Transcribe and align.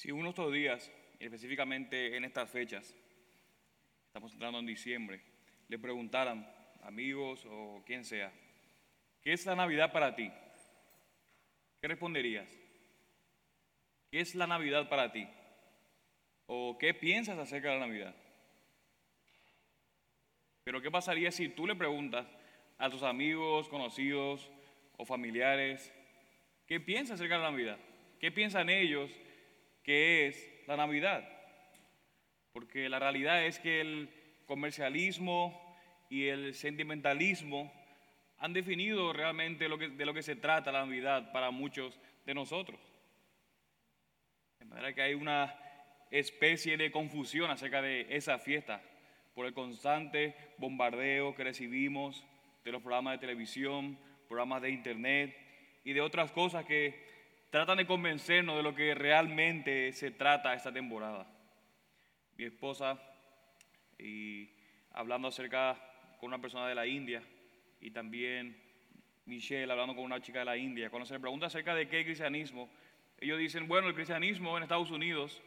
Si 0.00 0.10
uno 0.10 0.22
de 0.22 0.28
estos 0.30 0.50
días, 0.50 0.90
específicamente 1.18 2.16
en 2.16 2.24
estas 2.24 2.48
fechas, 2.48 2.96
estamos 4.06 4.32
entrando 4.32 4.58
en 4.58 4.64
diciembre, 4.64 5.20
le 5.68 5.78
preguntaran, 5.78 6.50
amigos 6.84 7.46
o 7.46 7.82
quien 7.84 8.06
sea, 8.06 8.32
¿qué 9.20 9.34
es 9.34 9.44
la 9.44 9.54
Navidad 9.54 9.92
para 9.92 10.14
ti? 10.16 10.32
¿Qué 11.82 11.88
responderías? 11.88 12.48
¿Qué 14.10 14.20
es 14.20 14.34
la 14.34 14.46
Navidad 14.46 14.88
para 14.88 15.12
ti? 15.12 15.28
¿O 16.46 16.78
qué 16.78 16.94
piensas 16.94 17.38
acerca 17.38 17.68
de 17.68 17.78
la 17.78 17.86
Navidad? 17.86 18.14
Pero 20.64 20.80
¿qué 20.80 20.90
pasaría 20.90 21.30
si 21.30 21.50
tú 21.50 21.66
le 21.66 21.76
preguntas 21.76 22.26
a 22.78 22.88
tus 22.88 23.02
amigos, 23.02 23.68
conocidos 23.68 24.50
o 24.96 25.04
familiares, 25.04 25.92
¿qué 26.66 26.80
piensas 26.80 27.16
acerca 27.16 27.36
de 27.36 27.42
la 27.42 27.50
Navidad? 27.50 27.78
¿Qué 28.18 28.32
piensan 28.32 28.70
ellos 28.70 29.10
que 29.82 30.26
es 30.26 30.64
la 30.66 30.76
Navidad? 30.76 31.28
Porque 32.52 32.88
la 32.88 32.98
realidad 32.98 33.44
es 33.44 33.58
que 33.58 33.80
el 33.80 34.10
comercialismo 34.46 35.76
y 36.08 36.26
el 36.26 36.54
sentimentalismo 36.54 37.72
han 38.38 38.52
definido 38.52 39.12
realmente 39.12 39.68
lo 39.68 39.78
que, 39.78 39.88
de 39.88 40.06
lo 40.06 40.14
que 40.14 40.22
se 40.22 40.36
trata 40.36 40.72
la 40.72 40.84
Navidad 40.84 41.30
para 41.32 41.50
muchos 41.50 41.98
de 42.26 42.34
nosotros. 42.34 42.80
De 44.58 44.64
manera 44.64 44.92
que 44.94 45.02
hay 45.02 45.14
una 45.14 45.54
especie 46.10 46.76
de 46.76 46.90
confusión 46.90 47.50
acerca 47.50 47.80
de 47.80 48.06
esa 48.10 48.38
fiesta 48.38 48.82
por 49.34 49.46
el 49.46 49.54
constante 49.54 50.34
bombardeo 50.58 51.34
que 51.34 51.44
recibimos 51.44 52.24
de 52.64 52.72
los 52.72 52.82
programas 52.82 53.14
de 53.14 53.26
televisión, 53.26 53.98
programas 54.28 54.62
de 54.62 54.70
internet 54.70 55.36
y 55.84 55.92
de 55.92 56.00
otras 56.00 56.32
cosas 56.32 56.64
que 56.64 57.09
tratan 57.50 57.78
de 57.78 57.86
convencernos 57.86 58.56
de 58.56 58.62
lo 58.62 58.74
que 58.74 58.94
realmente 58.94 59.92
se 59.92 60.12
trata 60.12 60.54
esta 60.54 60.72
temporada. 60.72 61.26
Mi 62.36 62.44
esposa, 62.44 62.98
y 63.98 64.48
hablando 64.92 65.28
acerca 65.28 65.76
con 66.18 66.28
una 66.28 66.40
persona 66.40 66.68
de 66.68 66.74
la 66.74 66.86
India, 66.86 67.22
y 67.80 67.90
también 67.90 68.56
Michelle 69.26 69.70
hablando 69.70 69.94
con 69.94 70.04
una 70.04 70.20
chica 70.20 70.40
de 70.40 70.44
la 70.44 70.56
India, 70.56 70.90
cuando 70.90 71.06
se 71.06 71.14
le 71.14 71.20
pregunta 71.20 71.46
acerca 71.46 71.74
de 71.74 71.88
qué 71.88 72.04
cristianismo, 72.04 72.70
ellos 73.18 73.38
dicen, 73.38 73.68
bueno, 73.68 73.88
el 73.88 73.94
cristianismo 73.94 74.56
en 74.56 74.62
Estados 74.62 74.90
Unidos 74.90 75.42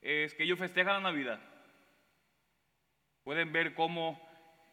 es 0.00 0.34
que 0.34 0.44
ellos 0.44 0.58
festejan 0.58 1.02
la 1.02 1.10
Navidad. 1.10 1.40
Pueden 3.24 3.52
ver 3.52 3.74
cómo 3.74 4.20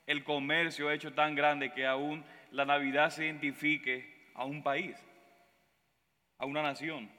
el 0.07 0.23
comercio 0.23 0.87
ha 0.87 0.93
hecho 0.93 1.13
tan 1.13 1.35
grande 1.35 1.73
que 1.73 1.85
aún 1.85 2.23
la 2.51 2.65
Navidad 2.65 3.09
se 3.09 3.25
identifique 3.25 4.31
a 4.33 4.45
un 4.45 4.63
país, 4.63 4.95
a 6.37 6.45
una 6.45 6.61
nación. 6.61 7.09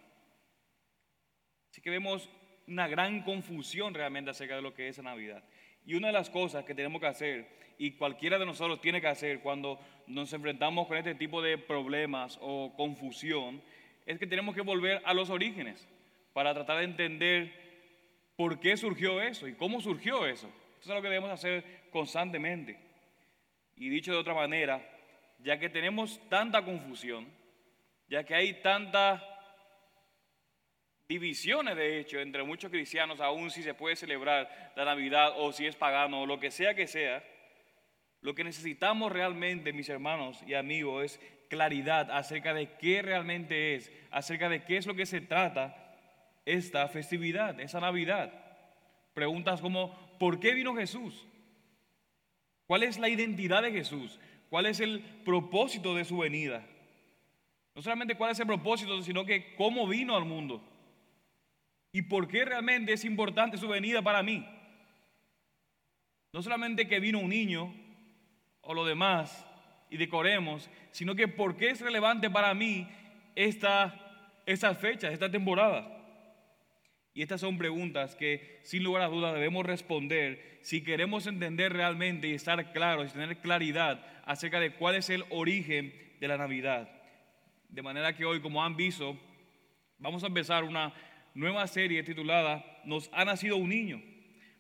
Así 1.71 1.81
que 1.81 1.91
vemos 1.91 2.29
una 2.67 2.89
gran 2.89 3.23
confusión 3.23 3.95
realmente 3.95 4.31
acerca 4.31 4.57
de 4.57 4.63
lo 4.63 4.75
que 4.75 4.89
es 4.89 4.99
la 4.99 5.05
Navidad. 5.05 5.43
Y 5.85 5.95
una 5.95 6.09
de 6.09 6.13
las 6.13 6.31
cosas 6.31 6.65
que 6.65 6.75
tenemos 6.75 7.01
que 7.01 7.07
hacer, 7.07 7.49
y 7.79 7.93
cualquiera 7.93 8.39
de 8.39 8.47
nosotros 8.47 8.81
tiene 8.81 9.01
que 9.01 9.09
hacer 9.09 9.41
cuando 9.41 9.79
nos 10.07 10.33
enfrentamos 10.33 10.87
con 10.87 10.97
este 10.97 11.15
tipo 11.15 11.43
de 11.43 11.59
problemas 11.59 12.39
o 12.41 12.73
confusión, 12.77 13.63
es 14.07 14.19
que 14.19 14.27
tenemos 14.27 14.55
que 14.55 14.61
volver 14.61 15.03
a 15.05 15.15
los 15.15 15.31
orígenes 15.31 15.87
para 16.33 16.55
tratar 16.55 16.79
de 16.79 16.85
entender 16.85 17.53
por 18.37 18.61
qué 18.61 18.77
surgió 18.77 19.21
eso 19.21 19.47
y 19.49 19.55
cómo 19.55 19.81
surgió 19.81 20.27
eso. 20.27 20.49
Eso 20.81 20.91
es 20.91 20.97
lo 20.97 21.03
que 21.03 21.09
debemos 21.09 21.31
hacer 21.31 21.65
constantemente. 21.91 22.79
Y 23.77 23.89
dicho 23.89 24.13
de 24.13 24.19
otra 24.19 24.35
manera, 24.35 24.81
ya 25.41 25.59
que 25.59 25.69
tenemos 25.69 26.21
tanta 26.29 26.65
confusión, 26.65 27.27
ya 28.09 28.25
que 28.25 28.35
hay 28.35 28.61
tantas 28.61 29.23
divisiones 31.09 31.77
de 31.77 32.01
hecho 32.01 32.19
entre 32.21 32.43
muchos 32.43 32.71
cristianos, 32.71 33.21
aún 33.21 33.51
si 33.51 33.63
se 33.63 33.75
puede 33.75 33.97
celebrar 33.97 34.73
la 34.77 34.85
Navidad 34.85 35.35
o 35.37 35.53
si 35.53 35.67
es 35.67 35.77
pagano 35.77 36.23
o 36.23 36.27
lo 36.27 36.41
que 36.41 36.51
sea 36.51 36.75
que 36.75 36.87
sea, 36.87 37.23
lo 38.21 38.35
que 38.35 38.45
necesitamos 38.45 39.13
realmente, 39.13 39.73
mis 39.73 39.89
hermanos 39.89 40.43
y 40.47 40.55
amigos, 40.55 41.05
es 41.05 41.21
claridad 41.49 42.11
acerca 42.11 42.55
de 42.55 42.71
qué 42.79 43.03
realmente 43.03 43.75
es, 43.75 43.93
acerca 44.11 44.49
de 44.49 44.65
qué 44.65 44.79
es 44.79 44.87
lo 44.87 44.95
que 44.95 45.07
se 45.07 45.21
trata 45.21 45.77
esta 46.47 46.89
festividad, 46.89 47.61
esa 47.61 47.81
Navidad. 47.81 48.33
Preguntas 49.13 49.61
como, 49.61 50.17
¿por 50.19 50.41
qué 50.41 50.55
vino 50.55 50.75
Jesús? 50.75 51.27
¿Cuál 52.67 52.83
es 52.83 52.99
la 52.99 53.09
identidad 53.09 53.63
de 53.63 53.73
Jesús? 53.73 54.19
¿Cuál 54.49 54.67
es 54.67 54.81
el 54.81 55.01
propósito 55.25 55.95
de 55.95 56.05
su 56.05 56.19
venida? 56.19 56.65
No 57.75 57.83
solamente 57.83 58.15
cuál 58.15 58.31
es 58.31 58.41
el 58.41 58.47
propósito, 58.47 59.03
sino 59.03 59.25
que 59.25 59.55
cómo 59.57 59.87
vino 59.87 60.17
al 60.17 60.25
mundo. 60.25 60.63
¿Y 61.93 62.03
por 62.03 62.29
qué 62.29 62.45
realmente 62.45 62.93
es 62.93 63.05
importante 63.05 63.57
su 63.57 63.69
venida 63.69 64.03
para 64.03 64.23
mí? 64.23 64.47
No 66.33 66.43
solamente 66.43 66.89
que 66.89 67.01
vino 67.01 67.21
un 67.21 67.31
niño 67.31 67.73
o 68.61 68.75
lo 68.75 68.85
demás 68.85 69.47
y 69.91 69.97
decoremos, 69.97 70.69
sino 70.91 71.15
que 71.15 71.29
por 71.29 71.57
qué 71.57 71.71
es 71.71 71.81
relevante 71.81 72.31
para 72.31 72.55
mí 72.55 72.89
esta, 73.37 74.41
estas 74.47 74.79
fechas, 74.79 75.13
esta 75.13 75.31
temporada. 75.31 75.91
Y 77.13 77.23
estas 77.23 77.41
son 77.41 77.59
preguntas 77.59 78.17
que 78.17 78.59
sin 78.65 78.83
lugar 78.83 79.03
a 79.03 79.09
dudas 79.09 79.35
debemos 79.35 79.65
responder 79.65 80.59
si 80.63 80.83
queremos 80.83 81.29
entender 81.29 81.73
realmente 81.73 82.27
y 82.27 82.35
estar 82.35 82.73
claros 82.73 83.11
y 83.11 83.13
tener 83.13 83.39
claridad 83.39 84.05
acerca 84.25 84.59
de 84.59 84.73
cuál 84.73 84.97
es 84.97 85.11
el 85.11 85.25
origen 85.31 85.95
de 86.19 86.27
la 86.29 86.37
Navidad. 86.37 86.94
De 87.75 87.83
manera 87.83 88.15
que 88.15 88.25
hoy, 88.25 88.41
como 88.41 88.63
han 88.63 88.77
visto, 88.77 89.19
vamos 89.99 90.23
a 90.23 90.29
empezar 90.29 90.63
una 90.63 90.95
nueva 91.35 91.67
serie 91.67 92.05
titulada 92.05 92.65
Nos 92.85 93.11
ha 93.13 93.25
nacido 93.25 93.57
un 93.57 93.71
niño, 93.71 94.01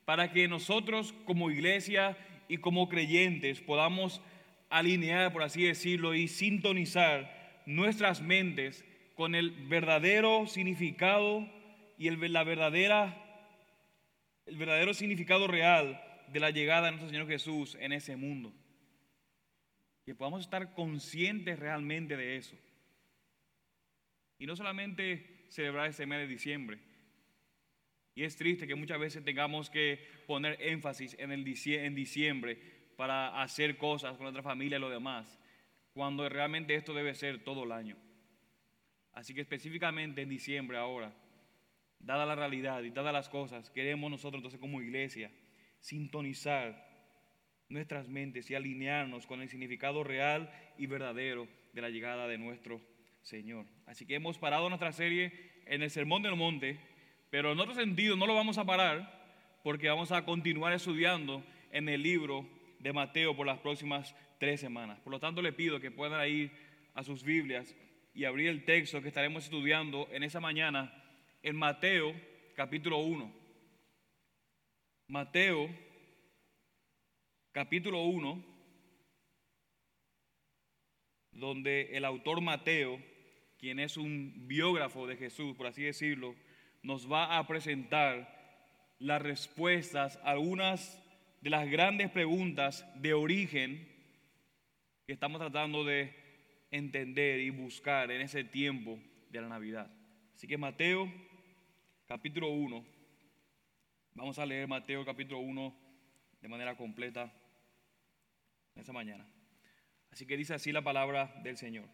para 0.05 0.33
que 0.33 0.49
nosotros 0.49 1.15
como 1.25 1.49
iglesia 1.49 2.17
y 2.49 2.57
como 2.57 2.89
creyentes 2.89 3.61
podamos 3.61 4.21
alinear, 4.69 5.33
por 5.33 5.45
así 5.45 5.63
decirlo, 5.63 6.17
y 6.17 6.27
sintonizar 6.27 7.63
nuestras 7.67 8.21
mentes 8.21 8.85
con 9.15 9.37
el 9.37 9.53
verdadero 9.69 10.49
significado 10.49 11.49
y 11.97 12.09
el, 12.09 12.33
la 12.33 12.43
verdadera, 12.43 13.17
el 14.45 14.57
verdadero 14.57 14.93
significado 14.93 15.47
real 15.47 16.03
de 16.33 16.41
la 16.41 16.51
llegada 16.51 16.87
de 16.87 16.91
nuestro 16.91 17.11
Señor 17.11 17.29
Jesús 17.29 17.77
en 17.79 17.93
ese 17.93 18.17
mundo. 18.17 18.53
Que 20.05 20.17
podamos 20.17 20.41
estar 20.41 20.75
conscientes 20.75 21.61
realmente 21.61 22.17
de 22.17 22.39
eso. 22.39 22.57
Y 24.39 24.47
no 24.47 24.57
solamente 24.57 25.47
celebrar 25.49 25.89
ese 25.89 26.07
mes 26.07 26.21
de 26.21 26.27
diciembre. 26.27 26.79
Y 28.15 28.23
es 28.23 28.37
triste 28.37 28.67
que 28.67 28.75
muchas 28.75 28.99
veces 28.99 29.25
tengamos 29.25 29.71
que 29.71 30.07
poner 30.27 30.57
énfasis 30.61 31.17
en, 31.19 31.33
en 31.33 31.95
diciembre 31.95 32.59
para 32.97 33.43
hacer 33.43 33.77
cosas 33.77 34.13
con 34.17 34.23
nuestra 34.23 34.43
familia 34.43 34.79
y 34.79 34.81
lo 34.81 34.91
demás, 34.91 35.39
cuando 35.93 36.29
realmente 36.29 36.75
esto 36.75 36.95
debe 36.95 37.15
ser 37.15 37.43
todo 37.43 37.65
el 37.65 37.73
año. 37.73 37.97
Así 39.13 39.35
que 39.35 39.41
específicamente 39.41 40.23
en 40.23 40.29
diciembre 40.29 40.77
ahora, 40.77 41.13
dada 41.99 42.27
la 42.27 42.35
realidad 42.35 42.83
y 42.83 42.91
dadas 42.91 43.13
las 43.13 43.29
cosas, 43.29 43.71
queremos 43.71 44.11
nosotros 44.11 44.41
entonces 44.41 44.61
como 44.61 44.81
iglesia 44.81 45.31
sintonizar 45.81 46.85
nuestras 47.69 48.09
mentes 48.09 48.51
y 48.51 48.55
alinearnos 48.55 49.27
con 49.27 49.41
el 49.41 49.49
significado 49.49 50.05
real 50.05 50.53
y 50.79 50.87
verdadero 50.87 51.49
de 51.73 51.83
la 51.83 51.91
llegada 51.91 52.29
de 52.29 52.39
nuestro 52.39 52.81
Señor. 53.25 53.67
Así 53.87 54.07
que 54.07 54.15
hemos 54.15 54.39
parado 54.39 54.69
nuestra 54.69 54.93
serie 54.93 55.33
en 55.67 55.83
el 55.83 55.91
Sermón 55.91 56.23
del 56.23 56.37
Monte, 56.37 56.79
pero 57.31 57.53
en 57.53 57.59
otro 57.59 57.75
sentido 57.75 58.17
no 58.17 58.27
lo 58.27 58.35
vamos 58.35 58.59
a 58.59 58.65
parar 58.65 59.59
porque 59.63 59.89
vamos 59.89 60.13
a 60.13 60.25
continuar 60.25 60.73
estudiando 60.75 61.43
en 61.73 61.89
el 61.89 62.03
libro 62.03 62.47
de 62.79 62.93
Mateo 62.93 63.35
por 63.35 63.47
las 63.47 63.59
próximas 63.59 64.15
tres 64.39 64.61
semanas. 64.61 65.01
Por 65.01 65.11
lo 65.11 65.19
tanto, 65.19 65.41
le 65.41 65.53
pido 65.53 65.81
que 65.81 65.91
puedan 65.91 66.29
ir 66.29 66.53
a 66.93 67.03
sus 67.03 67.25
Biblias 67.25 67.75
y 68.13 68.27
abrir 68.27 68.49
el 68.49 68.65
texto 68.65 69.01
que 69.01 69.09
estaremos 69.09 69.45
estudiando 69.45 70.07
en 70.13 70.23
esa 70.23 70.39
mañana 70.39 70.93
en 71.43 71.57
Mateo 71.57 72.15
capítulo 72.55 72.99
1. 72.99 73.33
Mateo 75.09 75.69
capítulo 77.53 78.03
1, 78.03 78.45
donde 81.33 81.97
el 81.97 82.05
autor 82.05 82.41
Mateo, 82.41 83.01
quien 83.59 83.79
es 83.79 83.97
un 83.97 84.47
biógrafo 84.47 85.07
de 85.07 85.17
Jesús, 85.17 85.57
por 85.57 85.67
así 85.67 85.83
decirlo, 85.83 86.35
nos 86.83 87.11
va 87.11 87.39
a 87.39 87.47
presentar 87.47 88.29
las 88.99 89.23
respuestas 89.23 90.19
a 90.25 90.31
algunas 90.31 91.01
de 91.41 91.51
las 91.51 91.69
grandes 91.69 92.11
preguntas 92.11 92.87
de 92.97 93.15
origen 93.15 93.89
que 95.07 95.13
estamos 95.13 95.41
tratando 95.41 95.85
de 95.85 96.15
entender 96.71 97.41
y 97.41 97.51
buscar 97.51 98.11
en 98.11 98.23
ese 98.23 98.45
tiempo 98.45 98.99
de 99.31 99.41
la 99.41 99.49
Navidad. 99.49 99.91
Así 100.35 100.47
que 100.47 100.57
Mateo 100.57 101.13
capítulo 102.07 102.49
1. 102.49 102.85
Vamos 104.15 104.39
a 104.39 104.47
leer 104.47 104.69
Mateo 104.69 105.05
capítulo 105.05 105.41
1 105.41 105.75
de 106.41 106.49
manera 106.49 106.77
completa 106.77 107.33
esta 108.75 108.93
mañana. 108.93 109.27
Así 110.11 110.27
que 110.27 110.37
dice 110.37 110.55
así 110.55 110.73
la 110.73 110.83
palabra 110.83 111.41
del 111.43 111.57
Señor. 111.57 111.89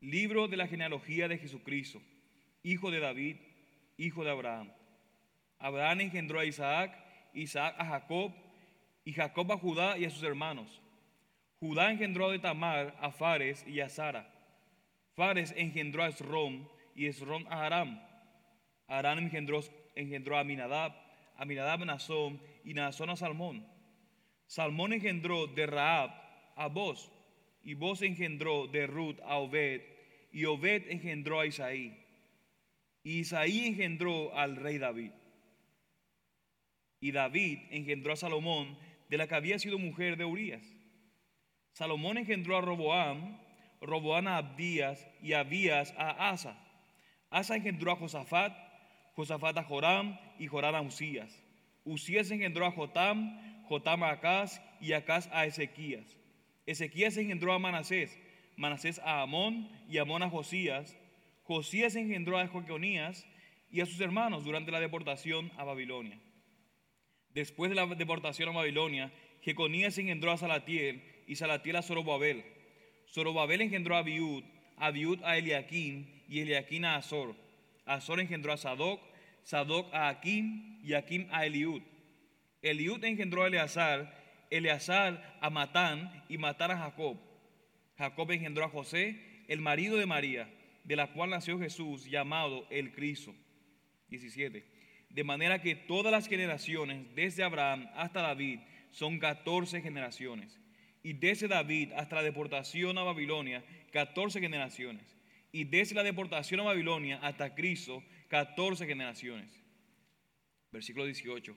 Libro 0.00 0.48
de 0.48 0.56
la 0.56 0.66
genealogía 0.66 1.28
de 1.28 1.38
Jesucristo, 1.38 2.00
hijo 2.62 2.90
de 2.90 3.00
David, 3.00 3.36
hijo 3.96 4.24
de 4.24 4.30
Abraham. 4.30 4.72
Abraham 5.58 6.02
engendró 6.02 6.40
a 6.40 6.44
Isaac, 6.44 6.92
Isaac 7.32 7.74
a 7.78 7.86
Jacob, 7.86 8.32
y 9.04 9.12
Jacob 9.12 9.52
a 9.52 9.58
Judá 9.58 9.98
y 9.98 10.04
a 10.04 10.10
sus 10.10 10.22
hermanos. 10.22 10.80
Judá 11.60 11.90
engendró 11.90 12.30
de 12.30 12.38
Tamar 12.38 12.96
a 13.00 13.10
Fares 13.10 13.64
y 13.66 13.80
a 13.80 13.88
Sara. 13.88 14.30
Fares 15.14 15.54
engendró 15.56 16.02
a 16.02 16.08
Esrom 16.08 16.66
y 16.94 17.06
Esrom 17.06 17.46
a 17.48 17.64
Aram. 17.64 18.00
Aram 18.86 19.18
engendró, 19.18 19.60
engendró 19.94 20.36
a 20.36 20.40
Aminadab, 20.40 20.92
Aminadab 21.36 21.82
a 21.82 21.86
Nazón 21.86 22.40
y 22.64 22.74
Nazón 22.74 23.10
a 23.10 23.16
Salmón. 23.16 23.66
Salmón 24.46 24.92
engendró 24.92 25.46
de 25.46 25.66
Raab 25.66 26.10
a 26.56 26.66
Boz 26.68 27.10
y 27.64 27.74
Boz 27.74 28.02
engendró 28.02 28.66
de 28.66 28.86
Ruth 28.86 29.18
a 29.24 29.38
Obed 29.38 29.82
y 30.32 30.44
Obed 30.44 30.90
engendró 30.90 31.40
a 31.40 31.46
Isaí. 31.46 31.96
Y 33.02 33.20
Isaí 33.20 33.66
engendró 33.66 34.36
al 34.36 34.56
rey 34.56 34.78
David. 34.78 35.12
Y 37.00 37.12
David 37.12 37.58
engendró 37.70 38.12
a 38.12 38.16
Salomón 38.16 38.76
de 39.08 39.18
la 39.18 39.26
que 39.26 39.34
había 39.34 39.58
sido 39.58 39.78
mujer 39.78 40.16
de 40.16 40.24
Urías. 40.24 40.62
Salomón 41.72 42.18
engendró 42.18 42.56
a 42.56 42.60
Roboam, 42.60 43.38
Roboam 43.80 44.26
a 44.28 44.38
Abdías 44.38 45.06
y 45.22 45.32
Abías 45.32 45.94
a 45.96 46.30
Asa. 46.30 46.58
Asa 47.30 47.56
engendró 47.56 47.92
a 47.92 47.96
Josafat, 47.96 48.56
Josafat 49.14 49.58
a 49.58 49.64
Joram 49.64 50.18
y 50.38 50.46
Joram 50.46 50.74
a 50.74 50.80
Usías. 50.80 51.42
Usías 51.84 52.30
engendró 52.30 52.66
a 52.66 52.70
Jotam, 52.70 53.38
Jotam 53.68 54.02
a 54.04 54.10
Acaz 54.10 54.60
y 54.80 54.92
Acaz 54.92 55.28
a 55.32 55.46
Ezequías. 55.46 56.16
Ezequías 56.66 57.16
engendró 57.16 57.52
a 57.52 57.58
Manasés, 57.58 58.18
Manasés 58.56 58.98
a 59.00 59.22
Amón 59.22 59.70
y 59.88 59.98
Amón 59.98 60.22
a 60.22 60.30
Josías. 60.30 60.96
Josías 61.42 61.94
engendró 61.96 62.38
a 62.38 62.46
Joconías 62.46 63.26
y 63.70 63.80
a 63.80 63.86
sus 63.86 64.00
hermanos 64.00 64.44
durante 64.44 64.70
la 64.70 64.80
deportación 64.80 65.50
a 65.56 65.64
Babilonia. 65.64 66.18
Después 67.30 67.68
de 67.68 67.74
la 67.74 67.86
deportación 67.86 68.48
a 68.48 68.52
Babilonia, 68.52 69.12
Jeconías 69.42 69.98
engendró 69.98 70.30
a 70.30 70.36
Salatiel 70.36 71.02
y 71.26 71.36
Salatiel 71.36 71.76
a 71.76 71.82
Zorobabel. 71.82 72.44
Zorobabel 73.08 73.60
engendró 73.60 73.96
a 73.96 73.98
Abiud, 73.98 74.44
Abiud 74.76 75.22
a 75.24 75.36
Eliaquín 75.36 76.22
y 76.28 76.40
Eliaquín 76.40 76.84
a 76.84 76.96
Azor. 76.96 77.34
Azor 77.84 78.20
engendró 78.20 78.52
a 78.52 78.56
Sadoc, 78.56 79.00
Sadoc 79.42 79.92
a 79.92 80.08
Akim 80.08 80.80
y 80.82 80.94
Akim 80.94 81.28
a 81.30 81.44
Eliud. 81.44 81.82
Eliud 82.62 83.04
engendró 83.04 83.42
a 83.42 83.48
Eleazar, 83.48 84.23
Eleazar 84.56 85.38
a 85.40 85.50
Matán 85.50 86.24
y 86.28 86.38
Matán 86.38 86.70
a 86.70 86.78
Jacob. 86.78 87.18
Jacob 87.98 88.30
engendró 88.30 88.64
a 88.64 88.68
José, 88.68 89.20
el 89.48 89.60
marido 89.60 89.96
de 89.96 90.06
María, 90.06 90.48
de 90.84 90.96
la 90.96 91.12
cual 91.12 91.30
nació 91.30 91.58
Jesús, 91.58 92.04
llamado 92.04 92.66
el 92.70 92.92
Cristo. 92.92 93.34
17. 94.10 94.64
De 95.10 95.24
manera 95.24 95.60
que 95.60 95.74
todas 95.74 96.12
las 96.12 96.28
generaciones, 96.28 97.04
desde 97.16 97.42
Abraham 97.42 97.88
hasta 97.96 98.22
David, 98.22 98.60
son 98.90 99.18
14 99.18 99.80
generaciones 99.80 100.60
y 101.02 101.12
desde 101.12 101.48
David 101.48 101.92
hasta 101.96 102.16
la 102.16 102.22
deportación 102.22 102.96
a 102.96 103.02
Babilonia, 103.02 103.64
14 103.92 104.40
generaciones. 104.40 105.04
Y 105.52 105.64
desde 105.64 105.94
la 105.94 106.02
deportación 106.02 106.60
a 106.60 106.64
Babilonia 106.64 107.18
hasta 107.22 107.54
Cristo, 107.54 108.02
14 108.28 108.86
generaciones. 108.86 109.50
Versículo 110.72 111.04
18. 111.04 111.56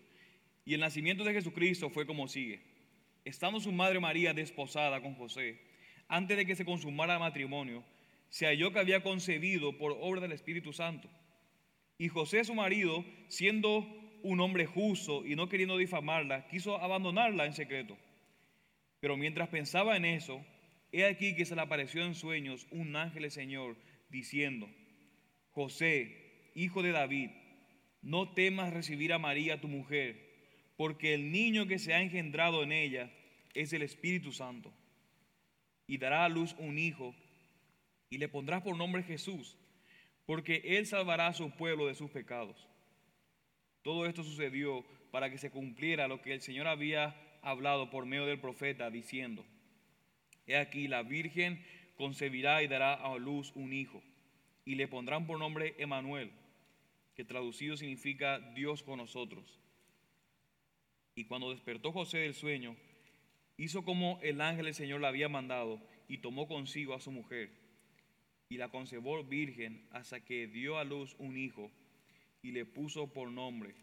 Y 0.66 0.74
el 0.74 0.82
nacimiento 0.82 1.24
de 1.24 1.34
Jesucristo 1.34 1.90
fue 1.90 2.06
como 2.06 2.28
sigue. 2.28 2.62
Estando 3.28 3.60
su 3.60 3.74
madre 3.74 4.00
María 4.00 4.34
desposada 4.34 5.02
con 5.02 5.14
José, 5.16 5.60
antes 6.08 6.38
de 6.38 6.46
que 6.46 6.56
se 6.56 6.64
consumara 6.64 7.16
el 7.16 7.20
matrimonio, 7.20 7.84
se 8.30 8.46
halló 8.46 8.72
que 8.72 8.80
había 8.80 9.04
concebido 9.04 9.78
por 9.78 9.98
obra 10.00 10.22
del 10.22 10.32
Espíritu 10.32 10.72
Santo. 10.72 11.10
Y 11.98 12.08
José, 12.08 12.46
su 12.46 12.56
marido, 12.56 13.04
siendo 13.28 13.86
un 14.24 14.40
hombre 14.40 14.66
justo 14.66 15.26
y 15.26 15.36
no 15.36 15.50
queriendo 15.50 15.76
difamarla, 15.76 16.48
quiso 16.48 16.82
abandonarla 16.82 17.46
en 17.46 17.52
secreto. 17.52 17.98
Pero 19.02 19.18
mientras 19.18 19.50
pensaba 19.50 19.98
en 19.98 20.06
eso, 20.06 20.42
he 20.94 21.04
aquí 21.04 21.36
que 21.36 21.44
se 21.44 21.56
le 21.56 21.62
apareció 21.62 22.06
en 22.06 22.16
sueños 22.16 22.66
un 22.72 22.96
ángel 22.96 23.24
del 23.24 23.32
Señor 23.32 23.76
diciendo, 24.08 24.70
José, 25.50 26.52
hijo 26.56 26.82
de 26.82 26.94
David, 26.94 27.32
no 28.02 28.32
temas 28.32 28.74
recibir 28.74 29.12
a 29.12 29.20
María 29.20 29.60
tu 29.60 29.68
mujer, 29.68 30.16
porque 30.78 31.14
el 31.14 31.30
niño 31.34 31.68
que 31.68 31.78
se 31.78 31.94
ha 31.94 32.02
engendrado 32.02 32.64
en 32.64 32.72
ella 32.72 33.12
es 33.62 33.74
el 33.74 33.82
Espíritu 33.82 34.32
Santo. 34.32 34.72
Y 35.88 35.98
dará 35.98 36.26
a 36.26 36.30
luz 36.30 36.56
un 36.60 36.78
hijo, 36.78 37.16
y 38.10 38.18
le 38.18 38.30
pondrás 38.30 38.62
por 38.62 38.78
nombre 38.78 39.04
Jesús, 39.04 39.58
porque 40.26 40.62
él 40.64 40.86
salvará 40.86 41.28
a 41.28 41.34
su 41.34 41.50
pueblo 41.52 41.88
de 41.88 41.96
sus 41.96 42.12
pecados. 42.12 42.68
Todo 43.82 44.06
esto 44.06 44.24
sucedió 44.24 44.86
para 45.12 45.30
que 45.30 45.38
se 45.38 45.50
cumpliera 45.50 46.08
lo 46.08 46.22
que 46.22 46.34
el 46.34 46.42
Señor 46.42 46.68
había 46.68 47.16
hablado 47.42 47.90
por 47.90 48.06
medio 48.06 48.26
del 48.26 48.40
profeta 48.40 48.90
diciendo, 48.92 49.46
He 50.46 50.58
aquí 50.58 50.88
la 50.88 51.04
Virgen 51.04 51.66
concebirá 51.96 52.62
y 52.64 52.68
dará 52.68 52.94
a 52.94 53.18
luz 53.18 53.52
un 53.56 53.74
hijo, 53.74 54.04
y 54.66 54.76
le 54.76 54.88
pondrán 54.88 55.26
por 55.26 55.40
nombre 55.40 55.76
Emanuel, 55.78 56.32
que 57.16 57.26
traducido 57.26 57.78
significa 57.78 58.40
Dios 58.54 58.84
con 58.84 58.98
nosotros. 58.98 59.60
Y 61.16 61.26
cuando 61.26 61.50
despertó 61.52 61.92
José 61.92 62.20
del 62.20 62.36
sueño, 62.36 62.76
hizo 63.58 63.84
como 63.84 64.20
el 64.22 64.40
ángel 64.42 64.66
del 64.66 64.74
Señor 64.74 65.02
le 65.02 65.08
había 65.08 65.30
mandado, 65.30 65.82
y 66.08 66.20
tomó 66.20 66.48
consigo 66.48 66.94
a 66.94 67.02
su 67.02 67.12
mujer, 67.12 67.52
y 68.50 68.58
la 68.58 68.70
concebó 68.70 69.24
virgen 69.24 69.86
hasta 69.92 70.24
que 70.24 70.48
dio 70.48 70.78
a 70.78 70.84
luz 70.84 71.16
un 71.20 71.38
hijo, 71.38 71.72
y 72.42 72.52
le 72.52 72.66
puso 72.66 73.12
por 73.12 73.30
nombre 73.30 73.76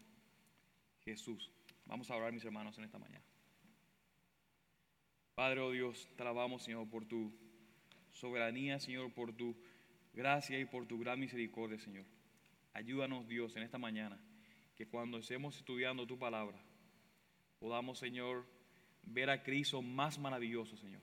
Jesús. 1.03 1.51
Vamos 1.85 2.09
a 2.09 2.15
orar, 2.15 2.33
mis 2.33 2.43
hermanos, 2.45 2.77
en 2.77 2.85
esta 2.85 2.97
mañana. 2.97 3.23
Padre, 5.35 5.59
oh 5.59 5.71
Dios, 5.71 6.07
te 6.15 6.23
Señor, 6.59 6.89
por 6.89 7.05
tu 7.05 7.31
soberanía, 8.13 8.79
Señor, 8.79 9.13
por 9.13 9.33
tu 9.33 9.55
gracia 10.13 10.57
y 10.57 10.65
por 10.65 10.87
tu 10.87 10.97
gran 10.97 11.19
misericordia, 11.19 11.77
Señor. 11.77 12.05
Ayúdanos, 12.73 13.27
Dios, 13.27 13.55
en 13.57 13.63
esta 13.63 13.77
mañana, 13.77 14.17
que 14.77 14.87
cuando 14.87 15.17
estemos 15.17 15.57
estudiando 15.57 16.07
tu 16.07 16.17
palabra, 16.17 16.57
podamos, 17.59 17.99
Señor, 17.99 18.45
ver 19.05 19.29
a 19.29 19.43
Cristo 19.43 19.81
más 19.81 20.17
maravilloso, 20.19 20.75
Señor. 20.77 21.01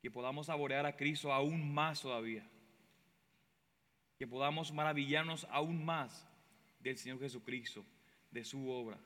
Que 0.00 0.10
podamos 0.10 0.46
saborear 0.46 0.86
a 0.86 0.96
Cristo 0.96 1.32
aún 1.32 1.72
más 1.72 2.00
todavía. 2.00 2.46
Que 4.18 4.26
podamos 4.26 4.72
maravillarnos 4.72 5.46
aún 5.50 5.84
más 5.84 6.26
del 6.80 6.96
Señor 6.96 7.18
Jesucristo, 7.18 7.84
de 8.30 8.44
su 8.44 8.68
obra. 8.68 8.98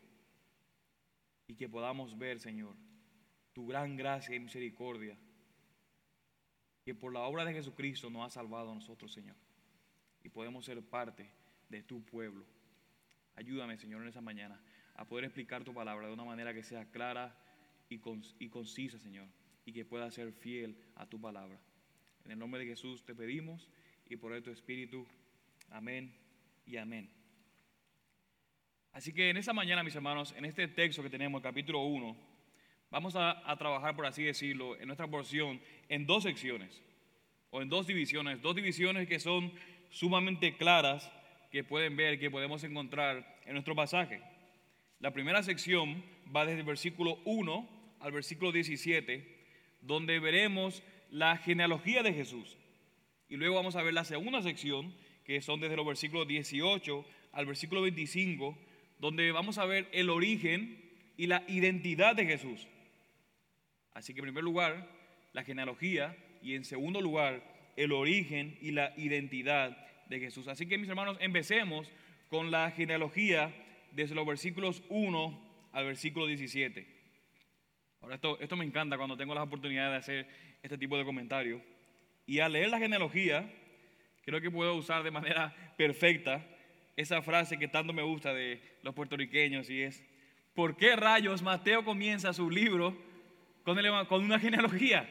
Y 1.46 1.54
que 1.54 1.68
podamos 1.68 2.16
ver, 2.16 2.38
Señor, 2.38 2.74
tu 3.52 3.66
gran 3.66 3.96
gracia 3.96 4.36
y 4.36 4.40
misericordia, 4.40 5.16
que 6.84 6.94
por 6.94 7.12
la 7.12 7.20
obra 7.20 7.44
de 7.44 7.52
Jesucristo 7.52 8.10
nos 8.10 8.26
ha 8.26 8.30
salvado 8.30 8.70
a 8.70 8.74
nosotros, 8.74 9.12
Señor, 9.12 9.36
y 10.22 10.28
podemos 10.28 10.64
ser 10.64 10.82
parte 10.82 11.30
de 11.68 11.82
tu 11.82 12.04
pueblo. 12.04 12.44
Ayúdame, 13.36 13.78
Señor, 13.78 14.02
en 14.02 14.08
esa 14.08 14.20
mañana 14.20 14.60
a 14.94 15.04
poder 15.04 15.24
explicar 15.24 15.64
tu 15.64 15.72
palabra 15.72 16.06
de 16.06 16.12
una 16.12 16.24
manera 16.24 16.52
que 16.52 16.62
sea 16.62 16.84
clara 16.90 17.34
y, 17.90 18.48
concisa, 18.48 18.98
Señor, 18.98 19.26
y 19.66 19.72
que 19.72 19.84
pueda 19.84 20.10
ser 20.10 20.32
fiel 20.32 20.76
a 20.96 21.06
tu 21.06 21.20
palabra. 21.20 21.60
En 22.24 22.30
el 22.30 22.38
nombre 22.38 22.60
de 22.60 22.66
Jesús 22.66 23.04
te 23.04 23.14
pedimos 23.14 23.68
y 24.08 24.16
por 24.16 24.40
tu 24.42 24.50
Espíritu. 24.50 25.06
Amén 25.68 26.14
y 26.64 26.76
amén. 26.76 27.10
Así 28.92 29.12
que 29.12 29.30
en 29.30 29.36
esa 29.36 29.52
mañana, 29.52 29.82
mis 29.82 29.94
hermanos, 29.94 30.34
en 30.36 30.44
este 30.44 30.66
texto 30.68 31.02
que 31.02 31.10
tenemos, 31.10 31.42
capítulo 31.42 31.82
1, 31.84 32.30
Vamos 32.90 33.14
a, 33.14 33.40
trabajar, 33.56 33.94
por 33.94 34.04
así 34.04 34.24
decirlo, 34.24 34.76
en 34.80 34.88
nuestra 34.88 35.06
porción 35.06 35.60
en 35.88 36.06
dos 36.06 36.24
secciones 36.24 36.82
o 37.50 37.62
en 37.62 37.68
dos 37.68 37.86
divisiones, 37.86 38.42
dos 38.42 38.56
divisiones 38.56 39.06
que 39.06 39.20
son 39.20 39.52
sumamente 39.90 40.56
claras, 40.56 41.08
que 41.52 41.62
pueden 41.62 41.96
ver, 41.96 42.18
que 42.18 42.32
podemos 42.32 42.64
encontrar 42.64 43.38
en 43.46 43.52
nuestro 43.52 43.76
pasaje. 43.76 44.20
La 44.98 45.12
primera 45.12 45.40
sección 45.44 46.02
va 46.34 46.44
desde 46.44 46.60
el 46.60 46.66
versículo 46.66 47.20
1 47.24 47.79
al 48.00 48.12
versículo 48.12 48.52
17, 48.52 49.24
donde 49.82 50.18
veremos 50.18 50.82
la 51.10 51.36
genealogía 51.36 52.02
de 52.02 52.12
Jesús. 52.12 52.56
Y 53.28 53.36
luego 53.36 53.54
vamos 53.54 53.76
a 53.76 53.82
ver 53.82 53.94
la 53.94 54.04
segunda 54.04 54.42
sección, 54.42 54.94
que 55.24 55.40
son 55.40 55.60
desde 55.60 55.76
los 55.76 55.86
versículos 55.86 56.26
18 56.26 57.04
al 57.32 57.46
versículo 57.46 57.82
25, 57.82 58.58
donde 58.98 59.30
vamos 59.32 59.58
a 59.58 59.64
ver 59.64 59.88
el 59.92 60.10
origen 60.10 60.90
y 61.16 61.26
la 61.26 61.44
identidad 61.46 62.16
de 62.16 62.26
Jesús. 62.26 62.66
Así 63.92 64.14
que 64.14 64.20
en 64.20 64.26
primer 64.26 64.44
lugar, 64.44 64.88
la 65.32 65.44
genealogía 65.44 66.16
y 66.42 66.54
en 66.54 66.64
segundo 66.64 67.00
lugar, 67.00 67.42
el 67.76 67.92
origen 67.92 68.58
y 68.60 68.72
la 68.72 68.92
identidad 68.96 69.76
de 70.08 70.20
Jesús. 70.20 70.48
Así 70.48 70.66
que 70.66 70.78
mis 70.78 70.88
hermanos, 70.88 71.16
empecemos 71.20 71.90
con 72.28 72.50
la 72.50 72.70
genealogía 72.70 73.54
desde 73.92 74.14
los 74.14 74.26
versículos 74.26 74.82
1 74.88 75.68
al 75.72 75.84
versículo 75.84 76.26
17. 76.26 76.99
Ahora, 78.00 78.14
esto, 78.14 78.38
esto 78.40 78.56
me 78.56 78.64
encanta 78.64 78.96
cuando 78.96 79.16
tengo 79.16 79.34
la 79.34 79.42
oportunidad 79.42 79.90
de 79.90 79.96
hacer 79.96 80.28
este 80.62 80.78
tipo 80.78 80.96
de 80.96 81.04
comentarios. 81.04 81.62
Y 82.26 82.40
al 82.40 82.52
leer 82.52 82.70
la 82.70 82.78
genealogía, 82.78 83.50
creo 84.24 84.40
que 84.40 84.50
puedo 84.50 84.74
usar 84.74 85.02
de 85.02 85.10
manera 85.10 85.54
perfecta 85.76 86.46
esa 86.96 87.22
frase 87.22 87.58
que 87.58 87.68
tanto 87.68 87.92
me 87.92 88.02
gusta 88.02 88.34
de 88.34 88.60
los 88.82 88.94
puertorriqueños 88.94 89.70
y 89.70 89.82
es, 89.82 90.04
¿por 90.54 90.76
qué 90.76 90.96
rayos 90.96 91.42
Mateo 91.42 91.84
comienza 91.84 92.32
su 92.32 92.50
libro 92.50 92.96
con, 93.64 93.78
con 94.06 94.24
una 94.24 94.38
genealogía? 94.38 95.08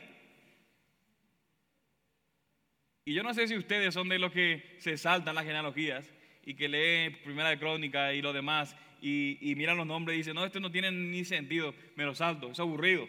Y 3.06 3.14
yo 3.14 3.24
no 3.24 3.34
sé 3.34 3.48
si 3.48 3.58
ustedes 3.58 3.94
son 3.94 4.08
de 4.08 4.20
los 4.20 4.32
que 4.32 4.78
se 4.80 4.98
saltan 4.98 5.34
las 5.34 5.46
genealogías 5.46 6.14
y 6.46 6.54
que 6.54 6.70
leen 6.70 7.18
Primera 7.24 7.50
de 7.50 7.58
Crónica 7.58 8.14
y 8.14 8.22
lo 8.22 8.34
demás 8.34 8.76
y, 9.02 9.54
miran 9.56 9.78
los 9.78 9.88
nombres 9.88 10.16
y 10.16 10.18
dicen, 10.20 10.36
no, 10.36 10.46
esto 10.46 10.60
no 10.60 10.72
tiene 10.72 10.92
ni 10.92 11.24
sentido, 11.26 11.74
me 11.96 12.06
lo 12.06 12.16
salto, 12.16 12.52
es 12.52 12.60
aburrido. 12.60 13.08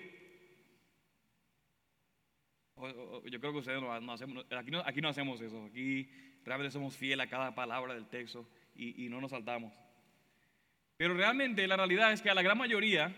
yo 3.26 3.40
creo 3.40 3.52
que 3.52 3.58
ustedes 3.58 3.80
no, 3.80 4.12
hacemos, 4.12 4.46
aquí 4.50 4.70
no, 4.70 4.80
aquí 4.80 5.00
no 5.00 5.08
hacemos 5.08 5.40
eso, 5.40 5.64
aquí 5.66 6.08
realmente 6.44 6.72
somos 6.72 6.96
fieles 6.96 7.26
a 7.26 7.30
cada 7.30 7.54
palabra 7.54 7.94
del 7.94 8.08
texto 8.08 8.46
y, 8.74 9.08
no 9.08 9.20
nos 9.20 9.30
saltamos. 9.30 9.72
Pero 10.96 11.14
realmente 11.14 11.66
la 11.66 11.76
realidad 11.76 12.12
es 12.12 12.22
que 12.22 12.30
a 12.30 12.34
la 12.34 12.42
gran 12.42 12.58
mayoría 12.58 13.14